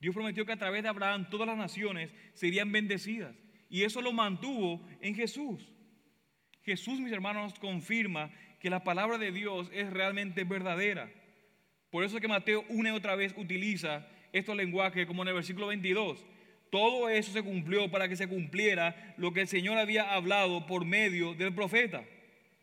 Dios 0.00 0.14
prometió 0.14 0.44
que 0.44 0.52
a 0.52 0.58
través 0.58 0.82
de 0.82 0.88
Abraham 0.88 1.28
todas 1.30 1.46
las 1.46 1.56
naciones 1.56 2.12
serían 2.34 2.72
bendecidas 2.72 3.36
y 3.68 3.84
eso 3.84 4.02
lo 4.02 4.12
mantuvo 4.12 4.84
en 5.00 5.14
Jesús. 5.14 5.72
Jesús, 6.62 7.00
mis 7.00 7.12
hermanos, 7.12 7.58
confirma 7.58 8.30
que 8.58 8.70
la 8.70 8.82
palabra 8.82 9.16
de 9.16 9.32
Dios 9.32 9.70
es 9.72 9.90
realmente 9.90 10.44
verdadera. 10.44 11.10
Por 11.90 12.04
eso 12.04 12.16
es 12.16 12.20
que 12.20 12.28
Mateo 12.28 12.64
una 12.68 12.90
y 12.90 12.92
otra 12.92 13.14
vez 13.14 13.34
utiliza 13.36 14.06
estos 14.32 14.56
lenguajes 14.56 15.06
como 15.06 15.22
en 15.22 15.28
el 15.28 15.34
versículo 15.34 15.68
22. 15.68 16.24
Todo 16.70 17.08
eso 17.08 17.32
se 17.32 17.42
cumplió 17.42 17.90
para 17.90 18.08
que 18.08 18.16
se 18.16 18.28
cumpliera 18.28 19.14
lo 19.16 19.32
que 19.32 19.42
el 19.42 19.48
Señor 19.48 19.78
había 19.78 20.14
hablado 20.14 20.66
por 20.66 20.84
medio 20.84 21.34
del 21.34 21.54
profeta 21.54 22.04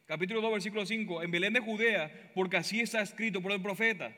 capítulo 0.07 0.39
2, 0.39 0.53
versículo 0.53 0.85
5, 0.85 1.21
en 1.21 1.31
Belén 1.31 1.53
de 1.53 1.59
Judea, 1.59 2.31
porque 2.33 2.57
así 2.57 2.79
está 2.79 3.01
escrito 3.01 3.41
por 3.41 3.51
el 3.51 3.61
profeta. 3.61 4.15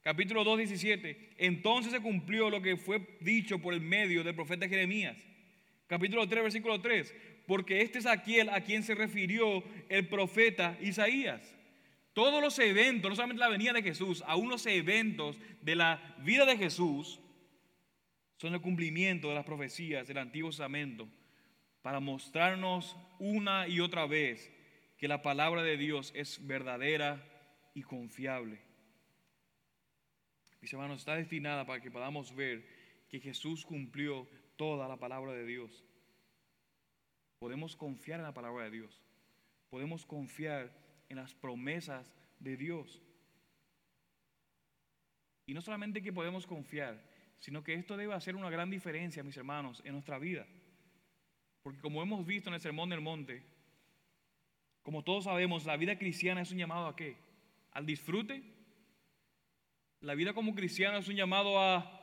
Capítulo 0.00 0.44
2, 0.44 0.58
17, 0.58 1.34
entonces 1.38 1.92
se 1.92 2.00
cumplió 2.00 2.48
lo 2.48 2.62
que 2.62 2.76
fue 2.76 3.04
dicho 3.20 3.58
por 3.58 3.74
el 3.74 3.80
medio 3.80 4.22
del 4.22 4.34
profeta 4.34 4.68
Jeremías. 4.68 5.16
Capítulo 5.88 6.26
3, 6.26 6.44
versículo 6.44 6.80
3, 6.80 7.14
porque 7.46 7.82
este 7.82 7.98
es 7.98 8.06
aquel 8.06 8.48
a 8.48 8.60
quien 8.60 8.84
se 8.84 8.94
refirió 8.94 9.64
el 9.88 10.06
profeta 10.06 10.78
Isaías. 10.80 11.42
Todos 12.12 12.40
los 12.40 12.58
eventos, 12.58 13.10
no 13.10 13.16
solamente 13.16 13.40
la 13.40 13.48
venida 13.48 13.72
de 13.72 13.82
Jesús, 13.82 14.22
aún 14.26 14.48
los 14.48 14.66
eventos 14.66 15.36
de 15.62 15.76
la 15.76 16.16
vida 16.20 16.46
de 16.46 16.56
Jesús, 16.56 17.20
son 18.38 18.54
el 18.54 18.60
cumplimiento 18.60 19.28
de 19.28 19.34
las 19.34 19.44
profecías 19.44 20.06
del 20.06 20.18
Antiguo 20.18 20.50
Testamento 20.50 21.08
para 21.82 22.00
mostrarnos 22.00 22.96
una 23.18 23.68
y 23.68 23.80
otra 23.80 24.06
vez 24.06 24.50
que 24.96 25.08
la 25.08 25.22
palabra 25.22 25.62
de 25.62 25.76
Dios 25.76 26.12
es 26.14 26.46
verdadera 26.46 27.24
y 27.74 27.82
confiable. 27.82 28.60
Mis 30.60 30.72
hermanos, 30.72 31.00
está 31.00 31.16
destinada 31.16 31.66
para 31.66 31.80
que 31.80 31.90
podamos 31.90 32.34
ver 32.34 32.64
que 33.08 33.20
Jesús 33.20 33.64
cumplió 33.64 34.28
toda 34.56 34.88
la 34.88 34.96
palabra 34.96 35.32
de 35.32 35.44
Dios. 35.44 35.84
Podemos 37.40 37.76
confiar 37.76 38.20
en 38.20 38.26
la 38.26 38.34
palabra 38.34 38.64
de 38.64 38.70
Dios. 38.70 39.02
Podemos 39.70 40.06
confiar 40.06 40.72
en 41.08 41.16
las 41.16 41.34
promesas 41.34 42.14
de 42.38 42.56
Dios. 42.56 43.02
Y 45.46 45.54
no 45.54 45.62
solamente 45.62 46.02
que 46.02 46.12
podemos 46.12 46.46
confiar, 46.46 47.07
sino 47.38 47.62
que 47.62 47.74
esto 47.74 47.96
debe 47.96 48.14
hacer 48.14 48.36
una 48.36 48.50
gran 48.50 48.70
diferencia, 48.70 49.22
mis 49.22 49.36
hermanos, 49.36 49.82
en 49.84 49.92
nuestra 49.92 50.18
vida. 50.18 50.46
Porque 51.62 51.80
como 51.80 52.02
hemos 52.02 52.26
visto 52.26 52.48
en 52.48 52.54
el 52.54 52.60
Sermón 52.60 52.90
del 52.90 53.00
Monte, 53.00 53.42
como 54.82 55.04
todos 55.04 55.24
sabemos, 55.24 55.66
la 55.66 55.76
vida 55.76 55.98
cristiana 55.98 56.40
es 56.40 56.50
un 56.50 56.58
llamado 56.58 56.86
a 56.86 56.96
qué? 56.96 57.16
Al 57.72 57.86
disfrute. 57.86 58.42
La 60.00 60.14
vida 60.14 60.32
como 60.32 60.54
cristiano 60.54 60.98
es 60.98 61.08
un 61.08 61.16
llamado 61.16 61.60
a 61.60 61.94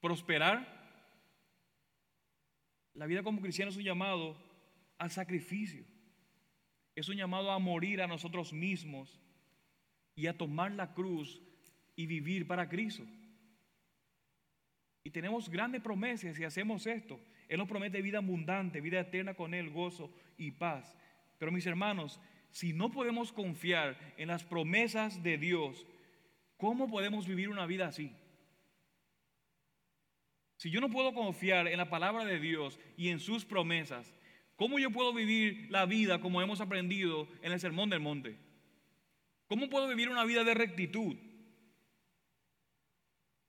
prosperar. 0.00 0.80
La 2.94 3.06
vida 3.06 3.22
como 3.22 3.40
cristiano 3.40 3.70
es 3.70 3.76
un 3.76 3.82
llamado 3.82 4.36
al 4.98 5.10
sacrificio. 5.10 5.84
Es 6.94 7.08
un 7.08 7.16
llamado 7.16 7.50
a 7.50 7.58
morir 7.58 8.02
a 8.02 8.06
nosotros 8.06 8.52
mismos 8.52 9.20
y 10.14 10.26
a 10.26 10.36
tomar 10.36 10.72
la 10.72 10.94
cruz 10.94 11.42
y 11.96 12.06
vivir 12.06 12.46
para 12.46 12.68
Cristo. 12.68 13.04
Y 15.04 15.10
tenemos 15.10 15.48
grandes 15.48 15.82
promesas 15.82 16.36
si 16.36 16.44
hacemos 16.44 16.86
esto. 16.86 17.20
Él 17.48 17.58
nos 17.58 17.68
promete 17.68 18.02
vida 18.02 18.18
abundante, 18.18 18.80
vida 18.80 19.00
eterna 19.00 19.34
con 19.34 19.52
Él, 19.52 19.70
gozo 19.70 20.14
y 20.36 20.52
paz. 20.52 20.96
Pero 21.38 21.50
mis 21.50 21.66
hermanos, 21.66 22.20
si 22.50 22.72
no 22.72 22.90
podemos 22.90 23.32
confiar 23.32 23.98
en 24.16 24.28
las 24.28 24.44
promesas 24.44 25.22
de 25.22 25.38
Dios, 25.38 25.86
¿cómo 26.56 26.88
podemos 26.88 27.26
vivir 27.26 27.48
una 27.48 27.66
vida 27.66 27.88
así? 27.88 28.14
Si 30.56 30.70
yo 30.70 30.80
no 30.80 30.90
puedo 30.90 31.12
confiar 31.12 31.66
en 31.66 31.78
la 31.78 31.90
palabra 31.90 32.24
de 32.24 32.38
Dios 32.38 32.78
y 32.96 33.08
en 33.08 33.18
sus 33.18 33.44
promesas, 33.44 34.14
¿cómo 34.54 34.78
yo 34.78 34.92
puedo 34.92 35.12
vivir 35.12 35.66
la 35.70 35.86
vida 35.86 36.20
como 36.20 36.40
hemos 36.40 36.60
aprendido 36.60 37.26
en 37.42 37.50
el 37.50 37.58
Sermón 37.58 37.90
del 37.90 37.98
Monte? 37.98 38.38
¿Cómo 39.48 39.68
puedo 39.68 39.88
vivir 39.88 40.08
una 40.08 40.24
vida 40.24 40.44
de 40.44 40.54
rectitud? 40.54 41.16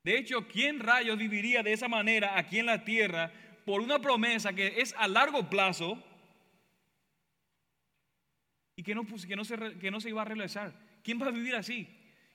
De 0.03 0.17
hecho, 0.17 0.47
¿quién 0.47 0.79
rayos 0.79 1.17
viviría 1.17 1.63
de 1.63 1.73
esa 1.73 1.87
manera 1.87 2.37
aquí 2.37 2.59
en 2.59 2.65
la 2.65 2.83
tierra 2.83 3.31
por 3.65 3.81
una 3.81 3.99
promesa 3.99 4.53
que 4.53 4.81
es 4.81 4.93
a 4.97 5.07
largo 5.07 5.49
plazo? 5.49 6.01
y 8.75 8.83
que 8.83 8.95
no, 8.95 9.99
se 10.01 10.09
iba 10.09 10.21
a 10.21 10.25
realizar. 10.25 10.73
¿Quién 11.03 11.21
va 11.21 11.27
a 11.27 11.31
vivir 11.31 11.55
así? 11.55 11.87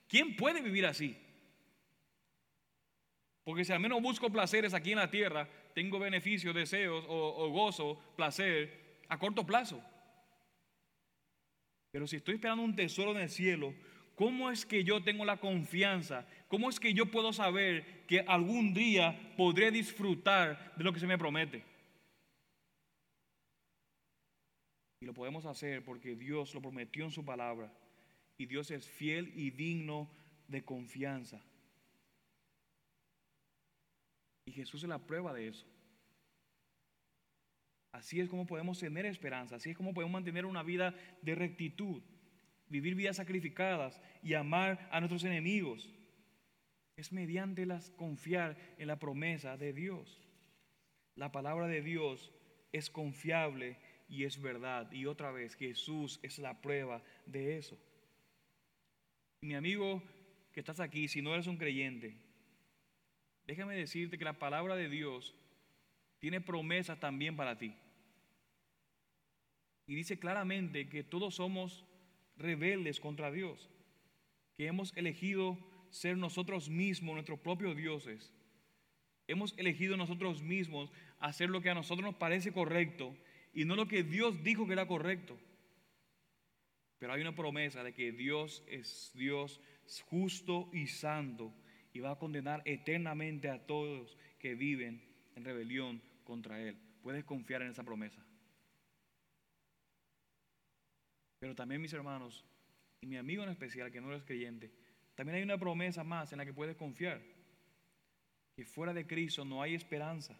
¿Quién 0.07 0.35
puede 0.35 0.61
vivir 0.61 0.85
así? 0.85 1.17
Porque 3.43 3.65
si 3.65 3.73
al 3.73 3.79
menos 3.79 4.01
busco 4.01 4.31
placeres 4.31 4.73
aquí 4.73 4.91
en 4.91 4.99
la 4.99 5.09
tierra, 5.09 5.47
tengo 5.73 5.99
beneficios, 5.99 6.55
deseos 6.55 7.03
o, 7.07 7.49
gozo, 7.49 7.99
placer 8.15 9.01
a 9.09 9.17
corto 9.17 9.45
plazo. 9.45 9.83
Pero 11.91 12.05
si 12.05 12.17
estoy 12.17 12.35
esperando 12.35 12.63
un 12.63 12.75
tesoro 12.75 13.11
en 13.11 13.21
el 13.21 13.29
cielo, 13.29 13.73
¿cómo 14.19 14.51
es 14.51 14.65
que 14.65 14.83
yo 14.83 15.01
tengo 15.01 15.23
la 15.23 15.37
confianza? 15.37 16.27
¿Cómo 16.49 16.69
es 16.69 16.77
que 16.77 16.93
yo 16.93 17.05
puedo 17.05 17.31
saber 17.31 18.05
que 18.05 18.19
algún 18.19 18.73
día 18.73 19.17
podré 19.37 19.71
disfrutar 19.71 20.75
de 20.75 20.83
lo 20.83 20.91
que 20.91 20.99
se 20.99 21.07
me 21.07 21.17
promete? 21.17 21.63
Y 24.99 25.05
lo 25.05 25.13
podemos 25.13 25.45
hacer 25.45 25.85
porque 25.85 26.17
Dios 26.17 26.53
lo 26.53 26.61
prometió 26.61 27.05
en 27.05 27.11
su 27.11 27.23
palabra. 27.23 27.71
Y 28.37 28.45
Dios 28.45 28.71
es 28.71 28.89
fiel 28.89 29.31
y 29.37 29.51
digno 29.51 30.09
de 30.49 30.65
confianza. 30.65 31.41
Y 34.47 34.51
Jesús 34.51 34.83
es 34.83 34.89
la 34.89 34.99
prueba 34.99 35.31
de 35.31 35.47
eso. 35.47 35.65
Así 37.93 38.19
es 38.19 38.27
como 38.27 38.45
podemos 38.45 38.77
tener 38.79 39.05
esperanza, 39.05 39.55
así 39.55 39.69
es 39.69 39.77
como 39.77 39.93
podemos 39.93 40.11
mantener 40.11 40.45
una 40.45 40.61
vida 40.61 40.93
de 41.21 41.35
rectitud, 41.35 42.01
vivir 42.69 42.95
vidas 42.95 43.17
sacrificadas 43.17 44.01
y 44.23 44.33
amar 44.33 44.87
a 44.91 44.99
nuestros 44.99 45.23
enemigos. 45.23 45.89
Es 46.95 47.11
mediante 47.11 47.65
las 47.65 47.91
confiar 47.91 48.57
en 48.77 48.87
la 48.87 48.99
promesa 48.99 49.57
de 49.57 49.73
Dios. 49.73 50.21
La 51.15 51.31
palabra 51.31 51.67
de 51.67 51.81
Dios 51.81 52.31
es 52.71 52.89
confiable 52.89 53.77
y 54.07 54.23
es 54.23 54.41
verdad. 54.41 54.91
Y 54.91 55.05
otra 55.05 55.31
vez, 55.31 55.55
Jesús 55.55 56.19
es 56.23 56.39
la 56.39 56.61
prueba 56.61 57.01
de 57.25 57.57
eso. 57.57 57.77
Mi 59.41 59.55
amigo 59.55 60.03
que 60.51 60.59
estás 60.59 60.79
aquí, 60.79 61.07
si 61.07 61.21
no 61.21 61.33
eres 61.33 61.47
un 61.47 61.57
creyente, 61.57 62.17
déjame 63.47 63.75
decirte 63.75 64.17
que 64.17 64.25
la 64.25 64.39
palabra 64.39 64.75
de 64.75 64.89
Dios 64.89 65.33
tiene 66.19 66.41
promesas 66.41 66.99
también 66.99 67.35
para 67.35 67.57
ti. 67.57 67.73
Y 69.87 69.95
dice 69.95 70.19
claramente 70.19 70.87
que 70.89 71.03
todos 71.03 71.35
somos 71.35 71.85
rebeldes 72.39 72.99
contra 72.99 73.31
Dios, 73.31 73.69
que 74.57 74.67
hemos 74.67 74.95
elegido 74.95 75.57
ser 75.89 76.17
nosotros 76.17 76.69
mismos 76.69 77.13
nuestros 77.13 77.39
propios 77.39 77.75
dioses. 77.75 78.33
Hemos 79.27 79.53
elegido 79.57 79.95
nosotros 79.97 80.41
mismos 80.41 80.91
hacer 81.19 81.49
lo 81.49 81.61
que 81.61 81.69
a 81.69 81.75
nosotros 81.75 82.03
nos 82.03 82.15
parece 82.15 82.51
correcto 82.51 83.15
y 83.53 83.65
no 83.65 83.75
lo 83.75 83.87
que 83.87 84.03
Dios 84.03 84.43
dijo 84.43 84.65
que 84.65 84.73
era 84.73 84.87
correcto. 84.87 85.37
Pero 86.97 87.13
hay 87.13 87.21
una 87.21 87.35
promesa 87.35 87.83
de 87.83 87.93
que 87.93 88.11
Dios 88.11 88.63
es 88.67 89.11
Dios 89.13 89.61
justo 90.09 90.69
y 90.73 90.87
santo 90.87 91.53
y 91.93 91.99
va 91.99 92.11
a 92.11 92.19
condenar 92.19 92.61
eternamente 92.65 93.49
a 93.49 93.65
todos 93.65 94.17
que 94.37 94.55
viven 94.55 95.01
en 95.35 95.45
rebelión 95.45 96.01
contra 96.23 96.61
Él. 96.61 96.77
Puedes 97.01 97.23
confiar 97.23 97.61
en 97.61 97.69
esa 97.69 97.83
promesa. 97.83 98.23
Pero 101.39 101.55
también 101.55 101.81
mis 101.81 101.93
hermanos, 101.93 102.45
y 103.01 103.07
mi 103.07 103.17
amigo 103.17 103.43
en 103.43 103.49
especial 103.49 103.91
que 103.91 104.01
no 104.01 104.13
es 104.13 104.23
creyente, 104.23 104.71
también 105.15 105.37
hay 105.37 105.43
una 105.43 105.57
promesa 105.57 106.03
más 106.03 106.31
en 106.31 106.37
la 106.37 106.45
que 106.45 106.53
puedes 106.53 106.75
confiar. 106.75 107.21
Que 108.55 108.65
fuera 108.65 108.93
de 108.93 109.07
Cristo 109.07 109.45
no 109.45 109.61
hay 109.61 109.73
esperanza. 109.73 110.37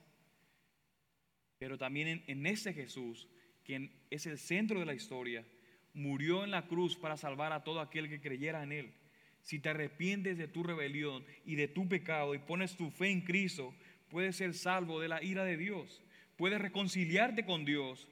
Pero 1.57 1.77
también 1.77 2.23
en, 2.27 2.45
ese 2.45 2.73
Jesús, 2.73 3.27
quien 3.63 3.91
es 4.09 4.25
el 4.25 4.37
centro 4.37 4.79
de 4.79 4.85
la 4.85 4.93
historia, 4.93 5.45
murió 5.93 6.43
en 6.43 6.51
la 6.51 6.67
cruz 6.67 6.95
para 6.95 7.17
salvar 7.17 7.51
a 7.53 7.63
todo 7.63 7.79
aquel 7.79 8.09
que 8.09 8.21
creyera 8.21 8.63
en 8.63 8.71
Él. 8.71 8.93
si 9.41 9.59
te 9.59 9.69
arrepientes 9.69 10.37
de 10.37 10.47
tu 10.47 10.63
rebelión 10.63 11.25
y 11.45 11.55
de 11.55 11.69
tu 11.69 11.87
pecado 11.87 12.35
y 12.35 12.39
pones 12.39 12.75
tu 12.75 12.91
fe 12.91 13.09
en 13.09 13.21
Cristo, 13.21 13.73
puedes 14.09 14.35
ser 14.35 14.53
salvo 14.53 14.99
de 14.99 15.07
la 15.07 15.23
ira 15.23 15.45
de 15.45 15.57
Dios. 15.57 16.01
Puedes 16.35 16.61
reconciliarte 16.61 17.45
con 17.45 17.65
Dios. 17.65 18.07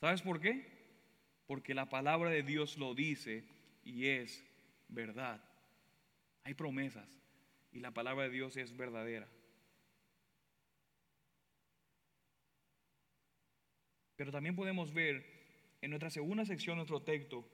¿Sabes 0.00 0.22
por 0.22 0.40
qué? 0.40 0.77
Porque 1.48 1.74
la 1.74 1.88
palabra 1.88 2.28
de 2.30 2.42
Dios 2.44 2.76
lo 2.76 2.94
dice 2.94 3.42
y 3.82 4.06
es 4.06 4.44
verdad. 4.86 5.42
Hay 6.44 6.52
promesas 6.52 7.08
y 7.72 7.80
la 7.80 7.90
palabra 7.90 8.24
de 8.24 8.30
Dios 8.30 8.56
es 8.58 8.76
verdadera. 8.76 9.26
Pero 14.14 14.30
también 14.30 14.54
podemos 14.54 14.92
ver 14.92 15.24
en 15.80 15.88
nuestra 15.90 16.10
segunda 16.10 16.44
sección, 16.44 16.76
nuestro 16.76 17.00
texto, 17.00 17.48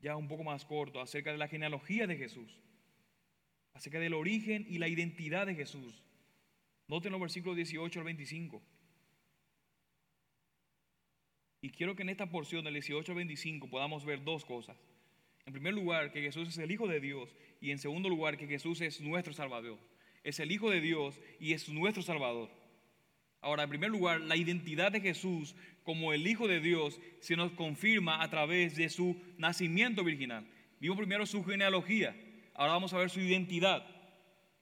ya 0.00 0.16
un 0.16 0.26
poco 0.26 0.42
más 0.42 0.64
corto, 0.64 0.98
acerca 0.98 1.32
de 1.32 1.38
la 1.38 1.48
genealogía 1.48 2.06
de 2.06 2.16
Jesús, 2.16 2.58
acerca 3.74 3.98
del 3.98 4.14
origen 4.14 4.64
y 4.66 4.78
la 4.78 4.88
identidad 4.88 5.46
de 5.46 5.54
Jesús. 5.54 6.02
Noten 6.88 7.12
los 7.12 7.20
versículos 7.20 7.56
18 7.56 7.98
al 7.98 8.06
25. 8.06 8.62
Y 11.62 11.70
quiero 11.70 11.94
que 11.94 12.02
en 12.02 12.08
esta 12.08 12.26
porción 12.26 12.64
del 12.64 12.74
18 12.74 13.12
al 13.12 13.16
25 13.16 13.70
podamos 13.70 14.04
ver 14.04 14.24
dos 14.24 14.44
cosas. 14.44 14.76
En 15.46 15.52
primer 15.52 15.72
lugar, 15.72 16.10
que 16.10 16.20
Jesús 16.20 16.48
es 16.48 16.58
el 16.58 16.72
Hijo 16.72 16.88
de 16.88 16.98
Dios. 16.98 17.34
Y 17.60 17.70
en 17.70 17.78
segundo 17.78 18.08
lugar, 18.08 18.36
que 18.36 18.48
Jesús 18.48 18.80
es 18.80 19.00
nuestro 19.00 19.32
Salvador. 19.32 19.78
Es 20.24 20.40
el 20.40 20.50
Hijo 20.50 20.70
de 20.70 20.80
Dios 20.80 21.20
y 21.38 21.52
es 21.52 21.68
nuestro 21.68 22.02
Salvador. 22.02 22.50
Ahora, 23.40 23.62
en 23.62 23.68
primer 23.68 23.90
lugar, 23.90 24.20
la 24.20 24.36
identidad 24.36 24.90
de 24.90 25.00
Jesús 25.00 25.54
como 25.84 26.12
el 26.12 26.26
Hijo 26.26 26.48
de 26.48 26.60
Dios 26.60 27.00
se 27.20 27.36
nos 27.36 27.52
confirma 27.52 28.22
a 28.22 28.28
través 28.28 28.74
de 28.76 28.88
su 28.88 29.16
nacimiento 29.38 30.02
virginal. 30.02 30.44
Vimos 30.80 30.98
primero 30.98 31.26
su 31.26 31.44
genealogía, 31.44 32.16
ahora 32.54 32.72
vamos 32.72 32.92
a 32.92 32.98
ver 32.98 33.08
su 33.08 33.20
identidad. 33.20 33.86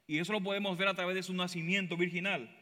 Y 0.07 0.19
eso 0.19 0.33
lo 0.35 0.43
podemos 0.43 0.77
ver 0.77 0.89
a 0.89 0.95
través 0.95 1.15
de 1.15 1.23
su 1.23 1.33
nacimiento 1.33 1.97
virginal. 1.97 2.55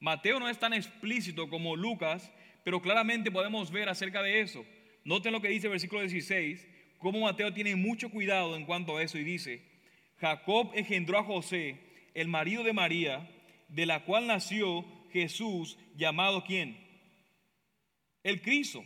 Mateo 0.00 0.40
no 0.40 0.48
es 0.48 0.58
tan 0.58 0.72
explícito 0.72 1.48
como 1.48 1.76
Lucas, 1.76 2.32
pero 2.64 2.80
claramente 2.80 3.30
podemos 3.30 3.70
ver 3.70 3.88
acerca 3.88 4.22
de 4.22 4.40
eso. 4.40 4.64
Noten 5.04 5.32
lo 5.32 5.40
que 5.40 5.48
dice 5.48 5.66
el 5.66 5.72
versículo 5.72 6.00
16, 6.02 6.66
cómo 6.98 7.20
Mateo 7.20 7.52
tiene 7.52 7.74
mucho 7.76 8.10
cuidado 8.10 8.56
en 8.56 8.64
cuanto 8.64 8.96
a 8.96 9.02
eso 9.02 9.18
y 9.18 9.24
dice, 9.24 9.62
Jacob 10.20 10.70
engendró 10.74 11.18
a 11.18 11.24
José, 11.24 11.80
el 12.14 12.28
marido 12.28 12.62
de 12.62 12.72
María, 12.72 13.28
de 13.68 13.86
la 13.86 14.04
cual 14.04 14.26
nació 14.26 14.84
Jesús 15.12 15.76
llamado 15.96 16.44
quién? 16.44 16.76
El 18.22 18.40
Cristo. 18.40 18.84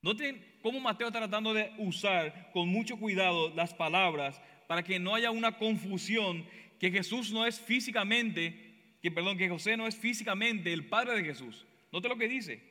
Noten 0.00 0.42
cómo 0.62 0.80
Mateo 0.80 1.08
está 1.08 1.18
tratando 1.18 1.52
de 1.52 1.72
usar 1.78 2.50
con 2.52 2.68
mucho 2.68 2.96
cuidado 2.98 3.50
las 3.54 3.74
palabras 3.74 4.40
para 4.66 4.82
que 4.82 4.98
no 4.98 5.14
haya 5.14 5.30
una 5.30 5.58
confusión 5.58 6.46
que 6.78 6.90
Jesús 6.90 7.32
no 7.32 7.44
es 7.44 7.60
físicamente, 7.60 8.96
que 9.02 9.10
perdón, 9.10 9.36
que 9.36 9.48
José 9.48 9.76
no 9.76 9.86
es 9.86 9.96
físicamente 9.96 10.72
el 10.72 10.86
padre 10.86 11.16
de 11.16 11.24
Jesús. 11.24 11.66
Note 11.92 12.08
lo 12.08 12.16
que 12.16 12.28
dice. 12.28 12.62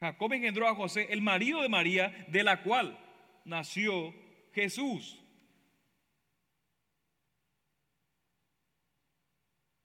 Jacob 0.00 0.32
engendró 0.32 0.66
a 0.66 0.74
José, 0.74 1.06
el 1.10 1.22
marido 1.22 1.62
de 1.62 1.68
María, 1.68 2.26
de 2.28 2.42
la 2.42 2.62
cual 2.62 2.98
nació 3.44 4.14
Jesús. 4.52 5.18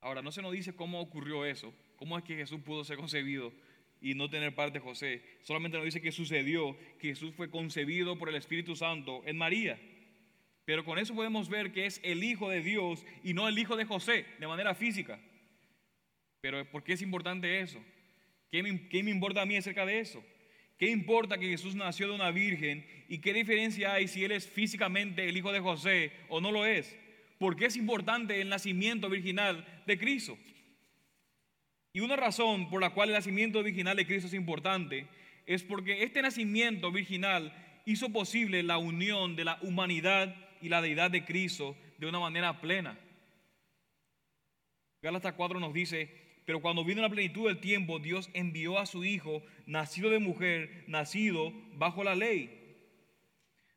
Ahora, 0.02 0.22
no 0.22 0.32
se 0.32 0.42
nos 0.42 0.52
dice 0.54 0.76
cómo 0.76 1.02
ocurrió 1.02 1.46
eso, 1.46 1.74
cómo 1.98 2.18
es 2.18 2.24
que 2.24 2.36
Jesús 2.36 2.62
pudo 2.62 2.84
ser 2.84 2.98
concebido 2.98 3.52
y 4.00 4.14
no 4.14 4.30
tener 4.30 4.56
parte 4.56 4.80
de 4.80 4.86
José. 4.86 5.24
Solamente 5.42 5.78
nos 5.78 5.86
dice 5.86 6.02
que 6.02 6.12
sucedió, 6.12 6.78
que 7.00 7.10
Jesús 7.10 7.34
fue 7.36 7.50
concebido 7.50 8.18
por 8.18 8.30
el 8.30 8.36
Espíritu 8.36 8.76
Santo 8.76 9.22
en 9.26 9.38
María. 9.38 9.80
Pero 10.66 10.84
con 10.84 11.00
eso 11.00 11.16
podemos 11.16 11.50
ver 11.50 11.72
que 11.72 11.86
es 11.86 12.00
el 12.04 12.24
Hijo 12.24 12.50
de 12.50 12.62
Dios 12.62 13.06
y 13.24 13.34
no 13.34 13.48
el 13.48 13.58
Hijo 13.58 13.76
de 13.76 13.86
José, 13.86 14.26
de 14.40 14.48
manera 14.48 14.76
física. 14.76 15.20
Pero 16.42 16.70
¿por 16.72 16.84
qué 16.84 16.94
es 16.94 17.02
importante 17.02 17.60
eso? 17.60 17.84
¿Qué 18.52 18.64
me, 18.64 19.12
importa 19.12 19.42
a 19.42 19.46
mí 19.46 19.58
acerca 19.58 19.86
de 19.86 20.00
eso? 20.00 20.24
¿Qué 20.78 20.90
importa 20.90 21.38
que 21.38 21.50
Jesús 21.50 21.76
nació 21.76 22.08
de 22.08 22.16
una 22.16 22.32
virgen 22.32 22.86
y 23.10 23.20
qué 23.20 23.34
diferencia 23.34 23.94
hay 23.94 24.08
si 24.08 24.24
Él 24.24 24.32
es 24.32 24.48
físicamente 24.48 25.28
el 25.28 25.36
Hijo 25.36 25.52
de 25.52 25.60
José 25.60 26.12
o 26.30 26.40
no 26.40 26.52
lo 26.52 26.66
es? 26.66 26.96
¿Por 27.40 27.56
qué 27.56 27.66
es 27.66 27.76
importante 27.76 28.40
el 28.40 28.50
nacimiento 28.50 29.10
virginal 29.10 29.66
de 29.86 29.98
Cristo? 29.98 30.38
Y 31.94 32.00
una 32.00 32.16
razón 32.16 32.70
por 32.70 32.80
la 32.80 32.92
cual 32.92 33.10
el 33.10 33.16
nacimiento 33.16 33.64
virginal 33.64 33.98
de 33.98 34.06
Cristo 34.06 34.28
es 34.28 34.34
importante 34.34 35.08
es 35.46 35.64
porque 35.64 36.04
este 36.04 36.22
nacimiento 36.22 36.92
virginal 36.92 37.54
hizo 37.86 38.10
posible 38.10 38.64
la 38.64 38.78
unión 38.78 39.36
de 39.36 39.46
la 39.46 39.60
humanidad 39.62 40.36
y 40.62 40.70
la 40.70 40.82
deidad 40.82 41.10
de 41.10 41.26
Cristo 41.26 41.76
de 41.98 42.08
una 42.08 42.20
manera 42.20 42.62
plena. 42.62 43.00
Gálatas 45.02 45.34
4 45.34 45.60
nos 45.60 45.74
dice, 45.74 46.27
pero 46.48 46.62
cuando 46.62 46.86
vino 46.86 47.02
la 47.02 47.10
plenitud 47.10 47.50
del 47.50 47.60
tiempo, 47.60 48.00
Dios 48.00 48.30
envió 48.34 48.80
a 48.80 48.86
su 48.86 49.04
Hijo, 49.04 49.44
nacido 49.66 50.10
de 50.10 50.20
mujer, 50.20 50.86
nacido 50.88 51.52
bajo 51.74 52.06
la 52.06 52.16
ley. 52.16 52.50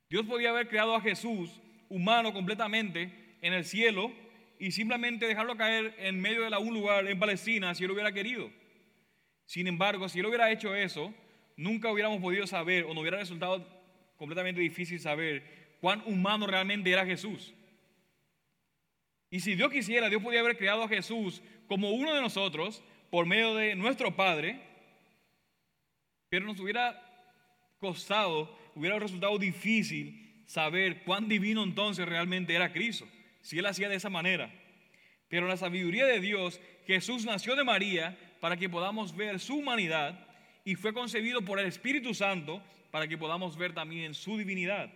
Dios 0.08 0.24
podía 0.24 0.50
haber 0.50 0.68
creado 0.68 0.94
a 0.94 1.00
Jesús, 1.00 1.60
humano 1.88 2.32
completamente, 2.32 3.12
en 3.42 3.54
el 3.54 3.64
cielo 3.64 4.12
y 4.60 4.70
simplemente 4.70 5.26
dejarlo 5.26 5.56
caer 5.56 5.96
en 5.98 6.20
medio 6.20 6.48
de 6.48 6.56
un 6.58 6.72
lugar 6.72 7.08
en 7.08 7.18
Palestina 7.18 7.74
si 7.74 7.82
él 7.82 7.90
hubiera 7.90 8.12
querido. 8.12 8.48
Sin 9.46 9.66
embargo, 9.66 10.08
si 10.08 10.20
él 10.20 10.26
hubiera 10.26 10.52
hecho 10.52 10.72
eso, 10.72 11.12
nunca 11.56 11.90
hubiéramos 11.90 12.20
podido 12.20 12.46
saber 12.46 12.84
o 12.84 12.94
nos 12.94 12.98
hubiera 12.98 13.18
resultado 13.18 13.66
completamente 14.16 14.60
difícil 14.60 15.00
saber 15.00 15.76
cuán 15.80 16.04
humano 16.06 16.46
realmente 16.46 16.92
era 16.92 17.04
Jesús. 17.04 17.52
Y 19.30 19.40
si 19.40 19.54
Dios 19.54 19.70
quisiera, 19.70 20.08
Dios 20.08 20.22
podía 20.22 20.40
haber 20.40 20.56
creado 20.56 20.82
a 20.82 20.88
Jesús 20.88 21.40
como 21.68 21.90
uno 21.90 22.14
de 22.14 22.20
nosotros 22.20 22.82
por 23.10 23.26
medio 23.26 23.54
de 23.54 23.76
nuestro 23.76 24.16
Padre, 24.16 24.60
pero 26.28 26.46
nos 26.46 26.58
hubiera 26.58 27.00
costado, 27.78 28.56
hubiera 28.74 28.98
resultado 28.98 29.38
difícil 29.38 30.44
saber 30.46 31.02
cuán 31.04 31.28
divino 31.28 31.62
entonces 31.62 32.08
realmente 32.08 32.54
era 32.54 32.72
Cristo 32.72 33.06
si 33.40 33.58
él 33.58 33.66
hacía 33.66 33.88
de 33.88 33.96
esa 33.96 34.10
manera. 34.10 34.52
Pero 35.28 35.46
la 35.46 35.56
sabiduría 35.56 36.06
de 36.06 36.20
Dios, 36.20 36.60
Jesús 36.86 37.24
nació 37.24 37.54
de 37.54 37.64
María 37.64 38.18
para 38.40 38.56
que 38.56 38.68
podamos 38.68 39.14
ver 39.14 39.38
su 39.38 39.58
humanidad 39.58 40.26
y 40.64 40.74
fue 40.74 40.92
concebido 40.92 41.42
por 41.42 41.60
el 41.60 41.66
Espíritu 41.66 42.14
Santo 42.14 42.62
para 42.90 43.06
que 43.06 43.16
podamos 43.16 43.56
ver 43.56 43.72
también 43.72 44.14
su 44.14 44.36
divinidad. 44.36 44.90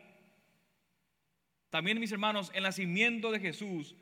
También, 1.71 2.01
mis 2.01 2.13
hermanos, 2.13 2.51
el 2.55 2.65
nacimiento 2.65 3.31
de 3.31 3.41
Jesús 3.41 3.95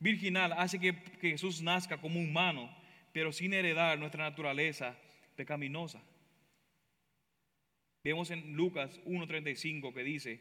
virginal 0.00 0.52
hace 0.52 0.78
que, 0.78 0.94
que 0.94 1.30
Jesús 1.30 1.62
nazca 1.62 2.00
como 2.00 2.20
humano, 2.20 2.74
pero 3.12 3.32
sin 3.32 3.52
heredar 3.52 3.98
nuestra 3.98 4.24
naturaleza 4.24 4.96
pecaminosa. 5.36 6.02
Vemos 8.04 8.30
en 8.30 8.54
Lucas 8.54 9.00
1.35 9.04 9.92
que 9.92 10.04
dice, 10.04 10.40